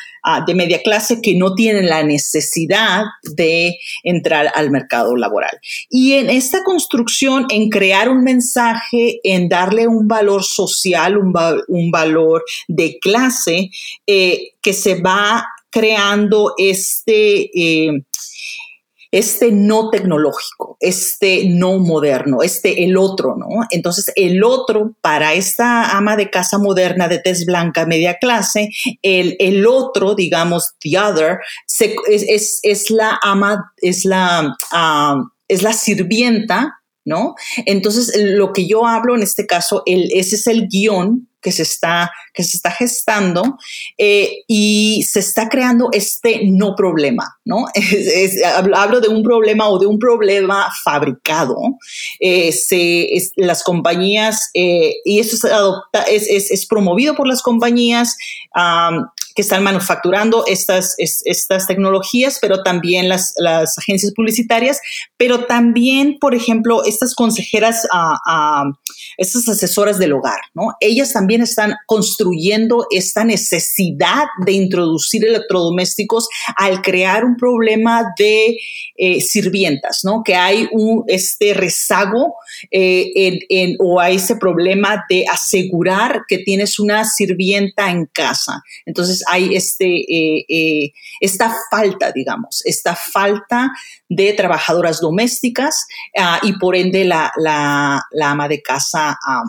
de 0.45 0.55
media 0.55 0.81
clase 0.81 1.21
que 1.21 1.35
no 1.35 1.53
tienen 1.53 1.87
la 1.87 2.03
necesidad 2.03 3.03
de 3.35 3.77
entrar 4.03 4.51
al 4.55 4.71
mercado 4.71 5.15
laboral. 5.15 5.59
Y 5.89 6.13
en 6.13 6.29
esta 6.29 6.63
construcción, 6.63 7.45
en 7.49 7.69
crear 7.69 8.09
un 8.09 8.23
mensaje, 8.23 9.19
en 9.23 9.49
darle 9.49 9.87
un 9.87 10.07
valor 10.07 10.43
social, 10.43 11.17
un, 11.17 11.33
un 11.67 11.91
valor 11.91 12.43
de 12.67 12.97
clase, 12.99 13.69
eh, 14.07 14.53
que 14.61 14.73
se 14.73 14.99
va 14.99 15.45
creando 15.75 16.53
este... 16.57 17.51
Eh, 17.53 17.91
este 19.11 19.49
no 19.53 19.91
tecnológico, 19.91 20.75
este 20.81 21.45
no 21.47 21.79
moderno, 21.79 22.41
este 22.41 22.83
el 22.83 22.97
otro, 22.97 23.37
¿no? 23.37 23.47
Entonces, 23.69 24.11
el 24.15 24.43
otro 24.43 24.93
para 24.99 25.33
esta 25.35 25.97
ama 25.97 26.17
de 26.17 26.29
casa 26.29 26.57
moderna 26.57 27.07
de 27.07 27.19
tez 27.19 27.45
blanca 27.45 27.85
media 27.85 28.17
clase, 28.19 28.71
el, 29.01 29.37
el 29.39 29.65
otro, 29.67 30.15
digamos, 30.15 30.73
the 30.81 30.99
other, 30.99 31.37
es, 32.09 32.59
es, 32.61 32.91
la 32.91 33.17
ama, 33.21 33.71
es 33.77 34.03
la, 34.03 34.53
ah, 34.73 35.23
es 35.47 35.63
la 35.63 35.71
sirvienta 35.71 36.73
¿no? 37.05 37.35
Entonces, 37.67 38.11
lo 38.17 38.51
que 38.51 38.67
yo 38.67 38.87
hablo 38.87 39.15
en 39.15 39.21
este 39.21 39.45
caso, 39.45 39.83
el, 39.85 40.09
ese 40.11 40.35
es 40.35 40.47
el 40.47 40.67
guion 40.67 41.29
que 41.45 41.51
se 41.51 41.61
está, 41.61 42.11
que 42.33 42.43
se 42.43 42.57
está 42.57 42.71
gestando 42.71 43.55
eh, 43.99 44.37
y 44.47 45.03
se 45.07 45.19
está 45.19 45.47
creando 45.47 45.89
este 45.91 46.41
no 46.45 46.73
problema, 46.75 47.37
¿no? 47.45 47.67
hablo 48.73 48.99
de 48.99 49.09
un 49.09 49.21
problema 49.21 49.69
o 49.69 49.77
de 49.77 49.85
un 49.85 49.99
problema 49.99 50.67
fabricado. 50.83 51.55
Eh, 52.19 52.51
las 53.35 53.61
compañías, 53.61 54.49
eh, 54.55 54.95
y 55.05 55.19
eso 55.19 55.35
es, 56.07 56.27
es, 56.27 56.49
es, 56.49 56.65
promovido 56.65 57.13
por 57.13 57.27
las 57.27 57.43
compañías, 57.43 58.17
que 59.35 59.41
están 59.41 59.63
manufacturando 59.63 60.45
estas, 60.47 60.95
estas 60.97 61.67
tecnologías, 61.67 62.39
pero 62.41 62.63
también 62.63 63.09
las, 63.09 63.35
agencias 63.77 64.13
publicitarias, 64.13 64.79
pero 65.17 65.45
también, 65.45 66.17
por 66.19 66.33
ejemplo, 66.33 66.83
estas 66.85 67.13
consejeras, 67.13 67.85
a 67.91 68.63
estas 69.17 69.47
asesoras 69.47 69.97
del 69.99 70.13
hogar, 70.13 70.39
¿no? 70.53 70.73
Ellas 70.79 71.13
también 71.13 71.41
están 71.41 71.75
construyendo 71.85 72.85
esta 72.91 73.23
necesidad 73.23 74.25
de 74.45 74.53
introducir 74.53 75.25
electrodomésticos 75.25 76.27
al 76.57 76.81
crear 76.81 77.23
un 77.23 77.35
problema 77.35 78.03
de 78.17 78.57
eh, 78.97 79.21
sirvientas, 79.21 80.01
¿no? 80.03 80.21
Que 80.23 80.35
hay 80.35 80.67
un, 80.71 81.03
este 81.07 81.53
rezago 81.53 82.35
eh, 82.71 83.11
en, 83.49 83.75
o 83.79 83.99
hay 83.99 84.15
ese 84.15 84.35
problema 84.35 85.03
de 85.09 85.25
asegurar 85.31 86.21
que 86.27 86.39
tienes 86.39 86.79
una 86.79 87.05
sirvienta 87.05 87.91
en 87.91 88.05
casa. 88.07 88.63
Entonces, 88.85 89.23
hay 89.27 89.55
este, 89.55 90.91
esta 91.19 91.53
falta, 91.69 92.11
digamos, 92.11 92.61
esta 92.65 92.95
falta 92.95 93.71
de 94.09 94.33
trabajadoras 94.33 94.99
domésticas 95.01 95.85
ah, 96.17 96.39
y 96.43 96.53
por 96.53 96.75
ende 96.75 97.05
la, 97.05 97.31
la, 97.37 98.01
ama 98.31 98.47
de 98.47 98.61
casa 98.61 99.17
ah, 99.25 99.43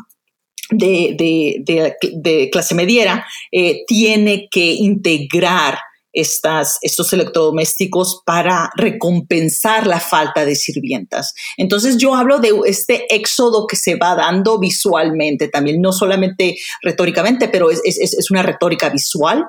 de, 0.70 2.48
clase 2.52 2.74
mediera 2.74 3.26
eh, 3.52 3.84
tiene 3.86 4.48
que 4.50 4.72
integrar 4.72 5.78
estas, 6.16 6.78
estos 6.80 7.12
electrodomésticos 7.12 8.22
para 8.24 8.70
recompensar 8.74 9.86
la 9.86 10.00
falta 10.00 10.44
de 10.44 10.56
sirvientas. 10.56 11.34
Entonces 11.58 11.98
yo 11.98 12.14
hablo 12.14 12.38
de 12.38 12.52
este 12.66 13.14
éxodo 13.14 13.66
que 13.66 13.76
se 13.76 13.96
va 13.96 14.14
dando 14.14 14.58
visualmente 14.58 15.48
también, 15.48 15.80
no 15.80 15.92
solamente 15.92 16.56
retóricamente, 16.82 17.48
pero 17.48 17.70
es, 17.70 18.30
una 18.30 18.42
retórica 18.42 18.88
visual 18.88 19.44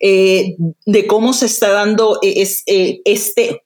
eh, 0.00 0.54
de 0.86 1.06
cómo 1.06 1.32
se 1.32 1.46
está 1.46 1.70
dando 1.70 2.18
eh, 2.22 2.34
es, 2.36 2.62
este 2.66 3.62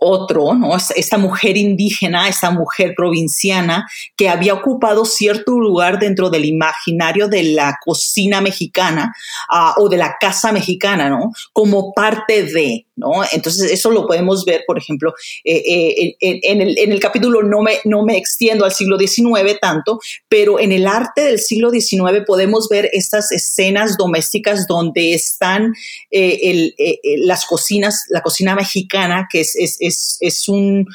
otro, 0.00 0.54
¿no? 0.54 0.76
Esta 0.76 1.18
mujer 1.18 1.56
indígena, 1.56 2.28
esta 2.28 2.50
mujer 2.50 2.94
provinciana 2.96 3.86
que 4.16 4.28
había 4.28 4.54
ocupado 4.54 5.04
cierto 5.04 5.58
lugar 5.58 5.98
dentro 5.98 6.30
del 6.30 6.46
imaginario 6.46 7.28
de 7.28 7.42
la 7.42 7.76
cocina 7.84 8.40
mexicana 8.40 9.14
ah, 9.50 9.74
o 9.76 9.88
de 9.88 9.98
la 9.98 10.16
casa 10.18 10.52
mexicana, 10.52 11.08
¿no? 11.08 11.32
Como 11.52 11.92
parte 11.92 12.44
de, 12.44 12.86
entonces, 13.32 13.70
eso 13.70 13.90
lo 13.90 14.06
podemos 14.06 14.44
ver, 14.44 14.62
por 14.66 14.78
ejemplo, 14.78 15.14
eh, 15.44 15.62
eh, 15.66 16.16
en, 16.20 16.60
el, 16.92 17.00
capítulo 17.00 17.42
no 17.42 17.62
me, 17.62 17.78
no 17.84 18.04
me 18.04 18.16
extiendo 18.16 18.64
al 18.64 18.72
siglo 18.72 18.98
XIX 18.98 19.58
tanto, 19.60 19.98
pero 20.28 20.60
en 20.60 20.72
el 20.72 20.86
arte 20.86 21.22
del 21.22 21.38
siglo 21.38 21.70
XIX 21.70 22.24
podemos 22.26 22.68
ver 22.68 22.88
estas 22.92 23.32
escenas 23.32 23.96
domésticas 23.96 24.66
donde 24.66 25.14
están 25.14 25.74
eh, 26.10 26.72
las 27.18 27.46
cocinas, 27.46 28.04
la 28.10 28.22
cocina 28.22 28.54
mexicana, 28.54 29.28
que 29.30 29.40
es 29.40 30.48
un 30.48 30.86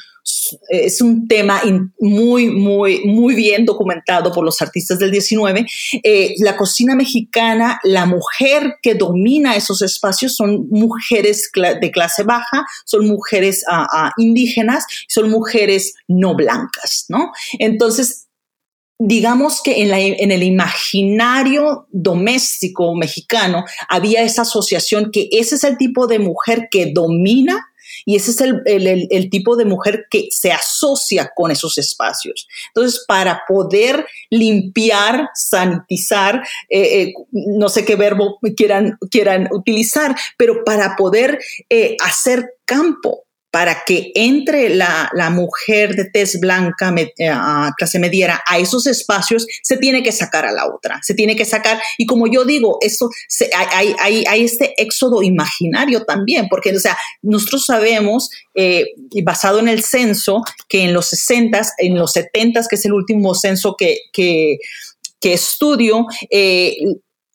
es 0.68 1.00
un 1.00 1.28
tema 1.28 1.62
muy, 1.98 2.50
muy, 2.50 3.04
muy 3.04 3.34
bien 3.34 3.64
documentado 3.64 4.32
por 4.32 4.44
los 4.44 4.60
artistas 4.60 4.98
del 4.98 5.10
19. 5.10 5.66
Eh, 6.02 6.34
la 6.38 6.56
cocina 6.56 6.94
mexicana, 6.94 7.80
la 7.84 8.06
mujer 8.06 8.76
que 8.82 8.94
domina 8.94 9.56
esos 9.56 9.82
espacios 9.82 10.34
son 10.34 10.68
mujeres 10.70 11.50
de 11.80 11.90
clase 11.90 12.22
baja, 12.22 12.64
son 12.84 13.06
mujeres 13.06 13.64
ah, 13.68 13.86
ah, 13.92 14.12
indígenas, 14.18 14.84
son 15.08 15.30
mujeres 15.30 15.94
no 16.08 16.34
blancas, 16.34 17.06
¿no? 17.08 17.32
Entonces, 17.58 18.26
digamos 18.98 19.60
que 19.62 19.82
en, 19.82 19.92
en, 19.92 20.32
el 20.32 20.42
imaginario 20.42 21.86
doméstico 21.90 22.94
mexicano 22.94 23.64
había 23.88 24.22
esa 24.22 24.42
asociación 24.42 25.10
que 25.12 25.28
ese 25.32 25.56
es 25.56 25.64
el 25.64 25.76
tipo 25.76 26.06
de 26.06 26.18
mujer 26.18 26.68
que 26.70 26.92
domina 26.94 27.66
y 28.06 28.14
ese 28.14 28.30
es 28.30 28.40
el, 28.40 29.30
tipo 29.30 29.56
de 29.56 29.64
mujer 29.64 30.06
que 30.08 30.28
se 30.30 30.52
asocia 30.52 31.32
con 31.34 31.50
esos 31.50 31.76
espacios. 31.76 32.46
Entonces, 32.68 33.04
para 33.06 33.42
poder 33.48 34.06
limpiar, 34.30 35.28
sanitizar, 35.34 36.46
eh, 36.70 37.02
eh, 37.02 37.14
no 37.32 37.68
sé 37.68 37.84
qué 37.84 37.96
verbo 37.96 38.38
quieran, 38.56 38.96
quieran 39.10 39.48
utilizar, 39.50 40.14
pero 40.38 40.62
para 40.64 40.94
poder 40.94 41.40
eh, 41.68 41.96
hacer 42.00 42.54
campo 42.64 43.25
para 43.56 43.84
que 43.86 44.12
entre 44.14 44.68
la, 44.68 45.08
mujer 45.32 45.96
de 45.96 46.04
tez 46.04 46.38
blanca, 46.38 46.94
eh, 46.94 47.30
a 47.32 47.72
clase 47.74 47.98
mediera, 47.98 48.42
a 48.46 48.58
esos 48.58 48.86
espacios, 48.86 49.46
se 49.62 49.78
tiene 49.78 50.02
que 50.02 50.12
sacar 50.12 50.44
a 50.44 50.52
la 50.52 50.66
otra, 50.66 51.00
se 51.02 51.14
tiene 51.14 51.34
que 51.36 51.46
sacar. 51.46 51.80
Y 51.96 52.04
como 52.04 52.26
yo 52.26 52.44
digo, 52.44 52.76
eso, 52.82 53.08
hay, 53.72 53.94
hay, 53.98 54.44
este 54.44 54.74
éxodo 54.76 55.22
imaginario 55.22 56.04
también, 56.04 56.48
porque, 56.50 56.76
o 56.76 56.78
sea, 56.78 56.98
nosotros 57.22 57.64
sabemos, 57.64 58.28
eh, 58.54 58.88
basado 59.24 59.58
en 59.58 59.68
el 59.68 59.82
censo, 59.82 60.42
que 60.68 60.82
en 60.82 60.92
los 60.92 61.06
60, 61.06 61.62
en 61.78 61.98
los 61.98 62.12
70, 62.12 62.60
que 62.68 62.76
es 62.76 62.84
el 62.84 62.92
último 62.92 63.34
censo 63.34 63.74
que, 63.78 64.00
que, 64.12 64.58
estudio, 65.22 66.06
eh, 66.30 66.76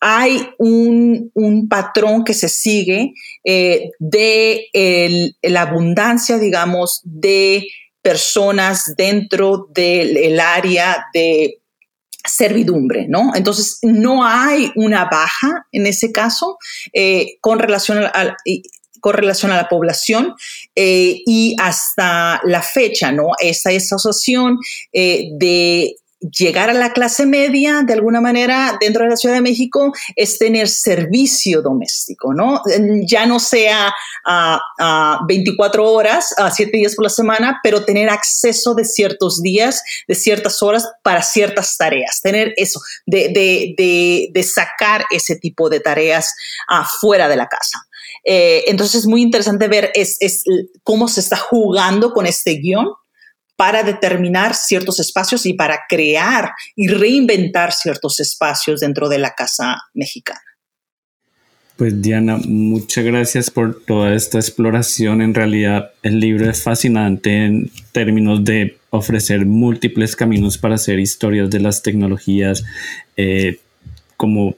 hay 0.01 0.49
un, 0.57 1.31
patrón 1.69 2.23
que 2.23 2.33
se 2.33 2.49
sigue 2.49 3.13
eh, 3.45 3.91
de 3.99 4.67
la 5.43 5.61
abundancia, 5.61 6.39
digamos, 6.39 7.01
de 7.03 7.67
personas 8.01 8.95
dentro 8.97 9.67
del 9.69 10.39
área 10.39 11.05
de 11.13 11.59
servidumbre, 12.25 13.05
¿no? 13.07 13.31
Entonces, 13.35 13.77
no 13.83 14.25
hay 14.25 14.71
una 14.75 15.05
baja 15.05 15.67
en 15.71 15.85
ese 15.85 16.11
caso 16.11 16.57
eh, 16.93 17.37
con 17.39 17.59
relación 17.59 18.03
a, 18.03 18.35
con 18.99 19.13
relación 19.13 19.51
a 19.51 19.57
la 19.57 19.69
población 19.69 20.33
eh, 20.75 21.21
y 21.25 21.55
hasta 21.59 22.41
la 22.43 22.61
fecha, 22.63 23.11
¿no? 23.11 23.29
Esa 23.39 23.69
asociación 23.69 24.57
de 24.91 25.95
llegar 26.21 26.69
a 26.69 26.73
la 26.73 26.93
clase 26.93 27.25
media 27.25 27.81
de 27.85 27.93
alguna 27.93 28.21
manera 28.21 28.77
dentro 28.79 29.03
de 29.03 29.09
la 29.09 29.17
Ciudad 29.17 29.35
de 29.35 29.41
México 29.41 29.91
es 30.15 30.37
tener 30.37 30.67
servicio 30.67 31.61
doméstico, 31.61 32.33
¿no? 32.33 32.61
Ya 33.05 33.25
no 33.25 33.39
sea 33.39 33.93
a, 34.25 35.19
24 35.27 35.91
horas, 35.91 36.33
a 36.37 36.51
7 36.51 36.71
días 36.77 36.95
por 36.95 37.03
la 37.03 37.09
semana, 37.09 37.59
pero 37.63 37.85
tener 37.85 38.09
acceso 38.09 38.75
de 38.75 38.85
ciertos 38.85 39.41
días, 39.41 39.81
de 40.07 40.15
ciertas 40.15 40.61
horas 40.61 40.87
para 41.03 41.23
ciertas 41.23 41.75
tareas, 41.77 42.21
tener 42.21 42.53
eso, 42.57 42.79
de, 43.05 44.31
sacar 44.43 45.05
ese 45.11 45.35
tipo 45.37 45.69
de 45.69 45.79
tareas 45.79 46.33
fuera 46.99 47.27
de 47.27 47.35
la 47.35 47.47
casa. 47.47 47.79
Eh, 48.23 48.65
entonces 48.67 49.01
es 49.01 49.07
muy 49.07 49.21
interesante 49.23 49.67
ver 49.67 49.91
es, 49.95 50.19
cómo 50.83 51.07
se 51.07 51.21
está 51.21 51.37
jugando 51.37 52.13
con 52.13 52.27
este 52.27 52.53
guion 52.55 52.87
para 53.61 53.83
determinar 53.83 54.55
ciertos 54.55 54.99
espacios 54.99 55.45
y 55.45 55.53
para 55.53 55.81
crear 55.87 56.49
y 56.75 56.87
reinventar 56.87 57.71
ciertos 57.73 58.19
espacios 58.19 58.79
dentro 58.79 59.07
de 59.07 59.19
la 59.19 59.35
casa 59.35 59.77
mexicana. 59.93 60.41
Pues 61.77 62.01
Diana, 62.01 62.39
muchas 62.43 63.05
gracias 63.05 63.51
por 63.51 63.83
toda 63.85 64.15
esta 64.15 64.39
exploración. 64.39 65.21
En 65.21 65.35
realidad 65.35 65.91
el 66.01 66.19
libro 66.19 66.49
es 66.49 66.63
fascinante 66.63 67.45
en 67.45 67.69
términos 67.91 68.43
de 68.43 68.79
ofrecer 68.89 69.45
múltiples 69.45 70.15
caminos 70.15 70.57
para 70.57 70.73
hacer 70.73 70.97
historias 70.97 71.51
de 71.51 71.59
las 71.59 71.83
tecnologías. 71.83 72.63
Eh, 73.15 73.59
como 74.17 74.55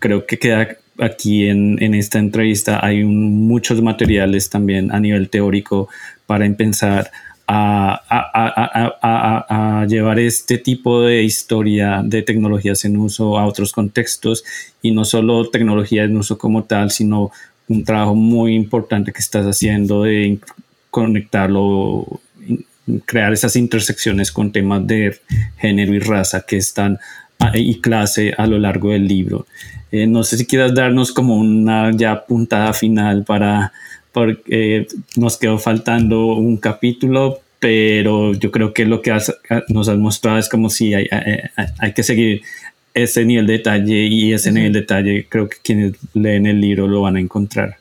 creo 0.00 0.26
que 0.26 0.40
queda 0.40 0.76
aquí 0.98 1.46
en, 1.46 1.94
esta 1.94 2.18
entrevista, 2.18 2.84
hay 2.84 3.04
muchos 3.04 3.80
materiales 3.80 4.50
también 4.50 4.92
a 4.92 4.98
nivel 4.98 5.30
teórico 5.30 5.88
para 6.26 6.46
empezar 6.46 7.12
a, 7.52 8.96
llevar 9.88 10.18
este 10.18 10.58
tipo 10.58 11.02
de 11.02 11.22
historia 11.22 12.02
de 12.04 12.22
tecnologías 12.22 12.84
en 12.84 12.96
uso 12.96 13.38
a 13.38 13.46
otros 13.46 13.72
contextos 13.72 14.44
y 14.82 14.92
no 14.92 15.04
solo 15.04 15.48
tecnología 15.50 16.04
en 16.04 16.16
uso 16.16 16.38
como 16.38 16.64
tal, 16.64 16.90
sino 16.90 17.30
un 17.68 17.84
trabajo 17.84 18.14
muy 18.14 18.54
importante 18.54 19.12
que 19.12 19.20
estás 19.20 19.46
haciendo 19.46 20.04
de 20.04 20.38
conectarlo, 20.90 22.20
crear 23.04 23.32
esas 23.32 23.56
intersecciones 23.56 24.30
con 24.32 24.52
temas 24.52 24.86
de 24.86 25.18
género 25.58 25.94
y 25.94 25.98
raza 25.98 26.44
que 26.46 26.56
están 26.56 26.98
y 27.54 27.80
clase 27.80 28.34
a 28.36 28.46
lo 28.46 28.58
largo 28.58 28.90
del 28.90 29.08
libro. 29.08 29.46
Eh, 29.90 30.06
no 30.06 30.22
sé 30.22 30.36
si 30.36 30.46
quieras 30.46 30.74
darnos 30.74 31.10
como 31.10 31.36
una 31.36 31.90
ya 31.92 32.24
puntada 32.24 32.72
final 32.74 33.24
para 33.24 33.72
porque 34.12 34.86
nos 35.16 35.36
quedó 35.36 35.58
faltando 35.58 36.26
un 36.34 36.56
capítulo, 36.56 37.40
pero 37.58 38.34
yo 38.34 38.50
creo 38.50 38.72
que 38.72 38.84
lo 38.84 39.02
que 39.02 39.12
nos 39.68 39.88
has 39.88 39.98
mostrado 39.98 40.38
es 40.38 40.48
como 40.48 40.70
si 40.70 40.94
hay, 40.94 41.06
hay, 41.78 41.92
que 41.92 42.02
seguir 42.02 42.42
ese 42.94 43.24
nivel 43.24 43.46
de 43.46 43.54
detalle 43.54 44.06
y 44.06 44.32
ese 44.32 44.52
nivel 44.52 44.72
de 44.72 44.80
detalle 44.80 45.26
creo 45.28 45.48
que 45.48 45.58
quienes 45.62 45.92
leen 46.14 46.46
el 46.46 46.60
libro 46.60 46.88
lo 46.88 47.02
van 47.02 47.16
a 47.16 47.20
encontrar. 47.20 47.79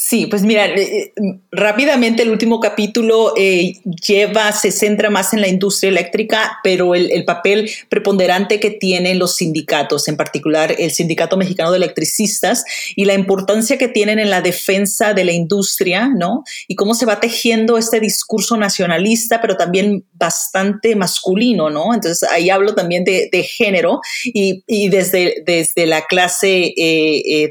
Sí, 0.00 0.26
pues 0.26 0.44
mira, 0.44 0.66
eh, 0.66 1.12
eh, 1.16 1.40
rápidamente 1.50 2.22
el 2.22 2.30
último 2.30 2.60
capítulo 2.60 3.34
eh, 3.36 3.72
lleva, 4.06 4.52
se 4.52 4.70
centra 4.70 5.10
más 5.10 5.34
en 5.34 5.40
la 5.40 5.48
industria 5.48 5.88
eléctrica, 5.88 6.60
pero 6.62 6.94
el, 6.94 7.24
papel 7.24 7.68
preponderante 7.88 8.60
que 8.60 8.70
tienen 8.70 9.18
los 9.18 9.34
sindicatos, 9.34 10.06
en 10.06 10.16
particular 10.16 10.72
el 10.78 10.92
Sindicato 10.92 11.36
Mexicano 11.36 11.72
de 11.72 11.78
Electricistas, 11.78 12.62
y 12.94 13.06
la 13.06 13.14
importancia 13.14 13.76
que 13.76 13.88
tienen 13.88 14.20
en 14.20 14.30
la 14.30 14.40
defensa 14.40 15.14
de 15.14 15.24
la 15.24 15.32
industria, 15.32 16.08
¿no? 16.16 16.44
Y 16.68 16.76
cómo 16.76 16.94
se 16.94 17.04
va 17.04 17.18
tejiendo 17.18 17.76
este 17.76 17.98
discurso 17.98 18.56
nacionalista, 18.56 19.40
pero 19.40 19.56
también 19.56 20.04
bastante 20.12 20.94
masculino, 20.94 21.70
¿no? 21.70 21.92
Entonces 21.92 22.22
ahí 22.30 22.50
hablo 22.50 22.76
también 22.76 23.02
de, 23.02 23.42
género 23.42 24.00
y, 24.24 24.88
desde, 24.90 25.42
desde 25.44 25.86
la 25.86 26.06
clase 26.06 26.72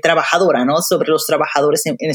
trabajadora, 0.01 0.63
¿no? 0.63 0.81
Sobre 0.81 1.09
los 1.09 1.25
trabajadores 1.25 1.85
en, 1.85 1.97
en 1.99 2.11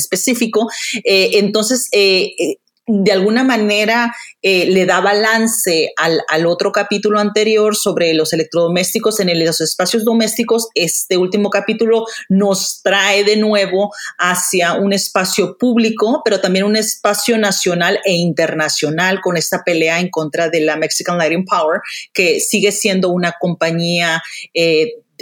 Eh, 1.04 1.30
entonces, 1.34 1.88
eh, 1.92 2.30
eh, 2.38 2.56
de 2.86 3.12
alguna 3.12 3.44
manera 3.44 4.12
le 4.42 4.86
da 4.86 5.00
balance 5.00 5.92
al, 5.96 6.46
otro 6.46 6.72
capítulo 6.72 7.20
anterior 7.20 7.76
sobre 7.76 8.12
los 8.12 8.32
electrodomésticos 8.32 9.20
en 9.20 9.44
los 9.46 9.60
espacios 9.60 10.04
domésticos. 10.04 10.66
Este 10.74 11.16
último 11.16 11.48
capítulo 11.48 12.04
nos 12.28 12.82
trae 12.82 13.22
de 13.22 13.36
nuevo 13.36 13.92
hacia 14.18 14.74
un 14.74 14.92
espacio 14.92 15.56
público, 15.56 16.22
pero 16.24 16.40
también 16.40 16.64
un 16.64 16.74
espacio 16.74 17.38
nacional 17.38 18.00
e 18.04 18.14
internacional 18.14 19.20
con 19.20 19.36
esta 19.36 19.62
pelea 19.64 20.00
en 20.00 20.10
contra 20.10 20.48
de 20.48 20.62
la 20.62 20.76
Mexican 20.76 21.18
Lighting 21.18 21.44
Power, 21.44 21.80
que 22.12 22.40
sigue 22.40 22.72
siendo 22.72 23.10
una 23.10 23.32
compañía 23.40 24.20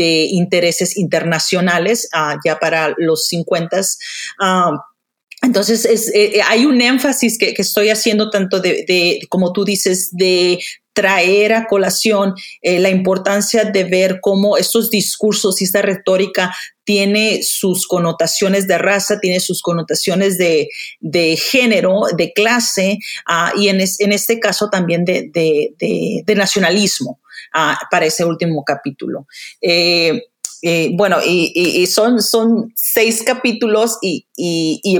de 0.00 0.24
intereses 0.30 0.96
internacionales 0.96 2.08
uh, 2.14 2.38
ya 2.44 2.58
para 2.58 2.94
los 2.96 3.26
50. 3.28 3.80
Uh, 4.40 4.78
entonces, 5.42 5.86
es, 5.86 6.08
eh, 6.08 6.38
eh, 6.38 6.40
hay 6.46 6.66
un 6.66 6.80
énfasis 6.80 7.38
que, 7.38 7.54
estoy 7.56 7.88
haciendo 7.88 8.30
tanto 8.30 8.60
de, 8.60 9.20
como 9.30 9.52
tú 9.52 9.64
dices, 9.64 10.10
de 10.12 10.58
traer 10.92 11.54
a 11.54 11.66
colación 11.66 12.34
eh, 12.60 12.78
la 12.78 12.90
importancia 12.90 13.64
de 13.64 13.84
ver 13.84 14.18
cómo 14.20 14.58
estos 14.58 14.90
discursos 14.90 15.60
y 15.60 15.64
esta 15.64 15.80
retórica 15.80 16.54
tiene 16.84 17.42
sus 17.42 17.86
connotaciones 17.86 18.66
de 18.66 18.76
raza, 18.76 19.18
tiene 19.18 19.40
sus 19.40 19.62
connotaciones 19.62 20.36
de, 20.36 20.68
género, 21.36 22.02
de 22.14 22.32
clase 22.32 22.98
uh, 23.28 23.58
y 23.58 23.68
en, 23.68 23.80
es, 23.80 24.00
en, 24.00 24.12
este 24.12 24.40
caso 24.40 24.68
también 24.68 25.04
de, 25.04 26.34
nacionalismo 26.36 27.20
uh, 27.54 27.74
para 27.90 28.06
ese 28.06 28.24
último 28.24 28.64
capítulo. 28.64 29.26
Eh, 30.62 30.90
bueno, 30.92 31.18
y, 31.24 31.86
son, 31.86 32.20
seis 32.74 33.22
capítulos 33.24 33.98
y, 34.02 34.26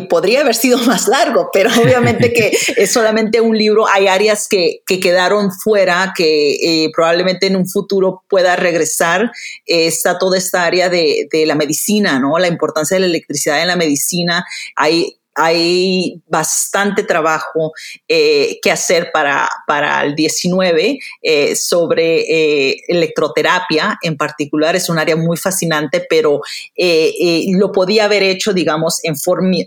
podría 0.08 0.40
haber 0.40 0.54
sido 0.54 0.78
más 0.86 1.08
largo, 1.08 1.50
pero 1.52 1.70
obviamente 1.80 2.32
que 2.32 2.56
es 2.76 2.92
solamente 2.92 3.40
un 3.40 3.56
libro. 3.56 3.86
Hay 3.86 4.06
áreas 4.06 4.48
que, 4.48 4.80
que 4.86 5.00
quedaron 5.00 5.52
fuera, 5.52 6.12
que 6.16 6.84
eh, 6.84 6.90
probablemente 6.94 7.46
en 7.46 7.56
un 7.56 7.68
futuro 7.68 8.22
pueda 8.28 8.56
regresar. 8.56 9.30
Eh, 9.66 9.86
está 9.86 10.18
toda 10.18 10.38
esta 10.38 10.64
área 10.64 10.88
de, 10.88 11.28
de, 11.30 11.46
la 11.46 11.54
medicina, 11.54 12.18
¿no? 12.18 12.38
La 12.38 12.48
importancia 12.48 12.96
de 12.96 13.00
la 13.00 13.06
electricidad 13.06 13.60
en 13.60 13.68
la 13.68 13.76
medicina. 13.76 14.44
Hay 14.76 15.19
hay 15.34 16.22
bastante 16.26 17.04
trabajo 17.04 17.72
eh, 18.08 18.58
que 18.62 18.70
hacer 18.70 19.10
para, 19.12 19.48
para 19.66 20.02
el 20.02 20.14
19 20.14 20.98
eh, 21.22 21.56
sobre 21.56 22.20
eh, 22.20 22.76
electroterapia 22.88 23.98
en 24.02 24.16
particular. 24.16 24.76
Es 24.76 24.88
un 24.88 24.98
área 24.98 25.16
muy 25.16 25.36
fascinante, 25.36 26.06
pero 26.08 26.40
lo 26.76 27.72
podía 27.72 28.04
haber 28.04 28.22
hecho, 28.22 28.52
digamos, 28.52 29.00
en, 29.04 29.14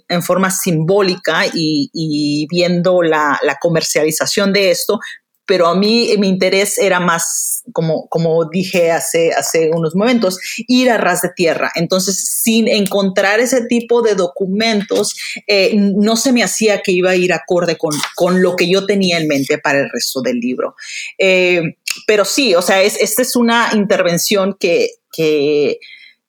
en 0.09 0.23
forma 0.23 0.51
simbólica 0.51 1.45
y, 1.53 1.89
y 1.93 2.47
viendo 2.49 3.01
la, 3.01 3.39
la, 3.43 3.57
comercialización 3.61 4.51
de 4.51 4.71
esto, 4.71 4.99
pero 5.45 5.67
a 5.67 5.75
mí 5.75 6.09
mi 6.17 6.29
interés 6.29 6.77
era 6.77 6.99
más, 6.99 7.63
como, 7.73 8.07
como 8.07 8.49
dije 8.49 8.91
hace, 8.91 9.31
hace 9.33 9.71
unos 9.73 9.95
momentos, 9.95 10.37
ir 10.67 10.89
a 10.89 10.97
ras 10.97 11.21
de 11.21 11.29
tierra. 11.35 11.71
Entonces, 11.75 12.17
sin 12.41 12.67
encontrar 12.67 13.39
ese 13.39 13.65
tipo 13.65 14.01
de 14.01 14.15
documentos, 14.15 15.15
eh, 15.47 15.73
no 15.75 16.15
se 16.15 16.31
me 16.31 16.43
hacía 16.43 16.81
que 16.81 16.93
iba 16.93 17.11
a 17.11 17.15
ir 17.15 17.33
acorde 17.33 17.77
con, 17.77 17.93
con, 18.15 18.41
lo 18.41 18.55
que 18.55 18.69
yo 18.69 18.85
tenía 18.85 19.17
en 19.17 19.27
mente 19.27 19.57
para 19.57 19.79
el 19.79 19.89
resto 19.89 20.21
del 20.21 20.39
libro. 20.39 20.75
Eh, 21.17 21.75
pero 22.07 22.25
sí, 22.25 22.55
o 22.55 22.61
sea, 22.61 22.81
es, 22.81 22.97
esta 22.99 23.21
es 23.21 23.35
una 23.35 23.71
intervención 23.73 24.55
que, 24.59 24.91
que, 25.11 25.79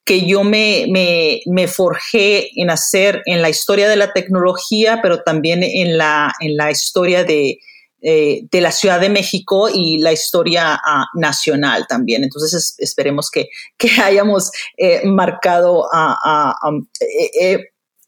que 0.04 0.26
yo 0.26 0.42
me, 0.42 0.86
me, 0.90 1.40
me, 1.46 1.68
forjé 1.68 2.50
en 2.60 2.70
hacer 2.70 3.22
en 3.26 3.42
la 3.42 3.48
historia 3.48 3.88
de 3.88 3.96
la 3.96 4.12
tecnología, 4.12 5.00
pero 5.02 5.22
también 5.22 5.62
en 5.62 5.96
la, 5.96 6.32
en 6.40 6.56
la 6.56 6.70
historia 6.70 7.24
de, 7.24 7.58
eh, 8.06 8.42
de 8.50 8.60
la 8.60 8.70
Ciudad 8.70 9.00
de 9.00 9.08
México 9.08 9.70
y 9.72 9.96
la 9.96 10.12
historia 10.12 10.74
uh, 10.74 11.18
nacional 11.18 11.86
también. 11.88 12.22
Entonces 12.22 12.52
es, 12.52 12.74
esperemos 12.78 13.30
que, 13.30 13.48
que 13.78 13.88
hayamos 14.02 14.50
eh, 14.76 15.00
marcado, 15.06 15.88
uh, 15.90 16.68
um, 16.68 16.86
eh, 17.00 17.30
eh, 17.40 17.58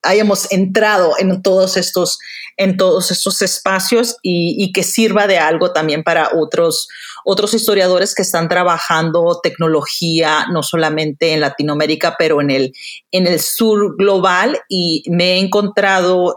hayamos 0.02 0.52
entrado 0.52 1.14
en 1.18 1.40
todos 1.40 1.78
estos, 1.78 2.18
en 2.58 2.76
todos 2.76 3.10
estos 3.10 3.40
espacios 3.40 4.16
y, 4.22 4.62
y, 4.62 4.70
que 4.72 4.82
sirva 4.82 5.26
de 5.26 5.38
algo 5.38 5.72
también 5.72 6.04
para 6.04 6.28
otros, 6.34 6.88
otros 7.24 7.54
historiadores 7.54 8.14
que 8.14 8.20
están 8.20 8.50
trabajando 8.50 9.40
tecnología, 9.42 10.44
no 10.52 10.62
solamente 10.62 11.32
en 11.32 11.40
Latinoamérica, 11.40 12.16
pero 12.18 12.42
en 12.42 12.50
el, 12.50 12.74
en 13.12 13.26
el 13.26 13.40
sur 13.40 13.96
global. 13.96 14.60
Y 14.68 15.04
me 15.08 15.32
he 15.32 15.38
encontrado 15.38 16.36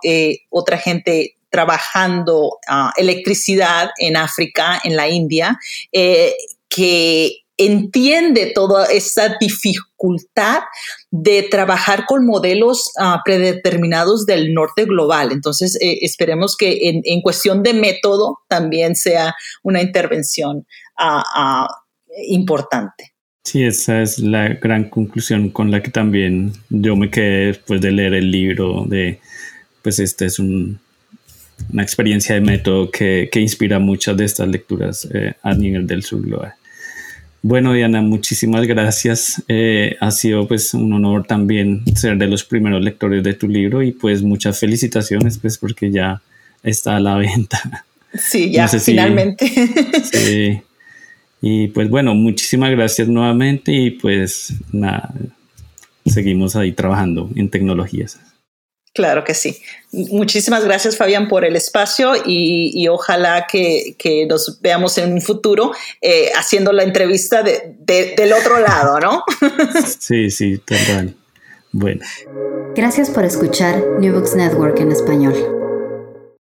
otra 0.50 0.78
gente 0.78 1.36
trabajando 1.50 2.60
uh, 2.70 2.90
electricidad 2.96 3.90
en 3.98 4.18
África, 4.18 4.80
en 4.84 4.96
la 4.96 5.08
India, 5.10 5.58
eh, 5.92 6.34
que 6.68 7.44
entiende 7.58 8.54
toda 8.56 8.86
esta 8.86 9.36
dificultad 9.38 10.62
de 11.12 11.44
trabajar 11.44 12.06
con 12.06 12.26
modelos 12.26 12.92
uh, 12.98 13.18
predeterminados 13.26 14.26
del 14.26 14.54
norte 14.54 14.86
global. 14.86 15.34
Entonces, 15.34 15.78
eh, 15.82 16.00
esperemos 16.02 16.56
que 16.56 17.02
en, 17.04 17.22
cuestión 17.22 17.62
de 17.62 17.74
método 17.74 18.40
también 18.48 18.96
sea 18.96 19.36
una 19.62 19.82
intervención 19.82 20.66
uh, 20.98 21.66
importante. 22.28 23.14
Sí, 23.44 23.64
esa 23.64 24.04
es 24.04 24.20
la 24.20 24.48
gran 24.50 24.90
conclusión 24.90 25.50
con 25.50 25.70
la 25.70 25.84
que 25.84 25.92
también 25.92 26.54
yo 26.70 26.96
me 26.96 27.10
quedé 27.10 27.48
después 27.48 27.82
de 27.82 27.92
leer 27.92 28.14
el 28.14 28.32
libro 28.32 28.86
de, 28.88 29.20
pues 29.82 30.00
este 30.00 30.28
es 30.28 30.40
un 30.40 30.80
una 31.72 31.84
experiencia 31.84 32.36
de 32.36 32.42
método 32.42 32.90
que, 32.92 33.30
que 33.32 33.40
inspira 33.40 33.80
muchas 33.80 34.18
de 34.18 34.26
estas 34.26 34.48
lecturas 34.48 35.08
eh, 35.14 35.34
a 35.42 35.54
nivel 35.54 35.88
del 35.88 36.04
sur 36.04 36.22
global. 36.22 36.54
Bueno, 37.42 37.74
Diana, 37.74 38.02
muchísimas 38.02 38.68
gracias. 38.68 39.42
Eh, 39.48 39.96
ha 40.02 40.12
sido 40.12 40.48
pues 40.48 40.74
un 40.74 40.92
honor 40.92 41.26
también 41.26 41.84
ser 41.96 42.18
de 42.18 42.28
los 42.28 42.44
primeros 42.44 42.84
lectores 42.84 43.24
de 43.24 43.34
tu 43.34 43.48
libro 43.48 43.82
y 43.82 43.92
pues 43.94 44.22
muchas 44.22 44.60
felicitaciones 44.60 45.38
pues 45.38 45.58
porque 45.58 45.90
ya 45.90 46.22
está 46.64 46.98
a 46.98 47.00
la 47.00 47.16
venta. 47.18 47.86
Sí, 48.14 48.52
ya 48.52 48.68
no 48.72 48.80
finalmente. 48.80 49.48
sí. 50.12 50.62
Y 51.42 51.68
pues 51.70 51.90
bueno, 51.90 52.14
muchísimas 52.14 52.72
gracias 52.72 53.08
nuevamente 53.08 53.72
y 53.72 53.92
pues 53.92 54.54
nada, 54.74 55.14
seguimos 56.06 56.58
ahí 56.58 56.74
trabajando 56.74 57.30
en 57.36 57.50
tecnologías. 57.50 58.20
Claro 58.94 59.24
que 59.24 59.34
sí. 59.34 59.62
Muchísimas 59.92 60.66
gracias, 60.66 60.98
Fabián, 60.98 61.28
por 61.28 61.46
el 61.46 61.56
espacio 61.56 62.16
y, 62.26 62.72
y 62.74 62.88
ojalá 62.88 63.48
que, 63.48 63.96
que, 63.98 64.26
nos 64.26 64.60
veamos 64.62 64.98
en 64.98 65.14
un 65.14 65.22
futuro 65.22 65.72
eh, 66.02 66.32
haciendo 66.36 66.72
la 66.72 66.84
entrevista 66.84 67.44
de, 67.44 67.76
de, 67.80 68.14
del 68.18 68.34
otro 68.34 68.60
lado, 68.60 69.00
¿no? 69.00 69.24
sí, 70.00 70.32
sí, 70.32 70.58
total. 70.58 71.16
Bueno. 71.72 72.02
Gracias 72.76 73.10
por 73.10 73.26
escuchar 73.26 73.84
New 74.00 74.14
Books 74.14 74.36
Network 74.36 74.80
en 74.80 74.92
español. 74.92 75.69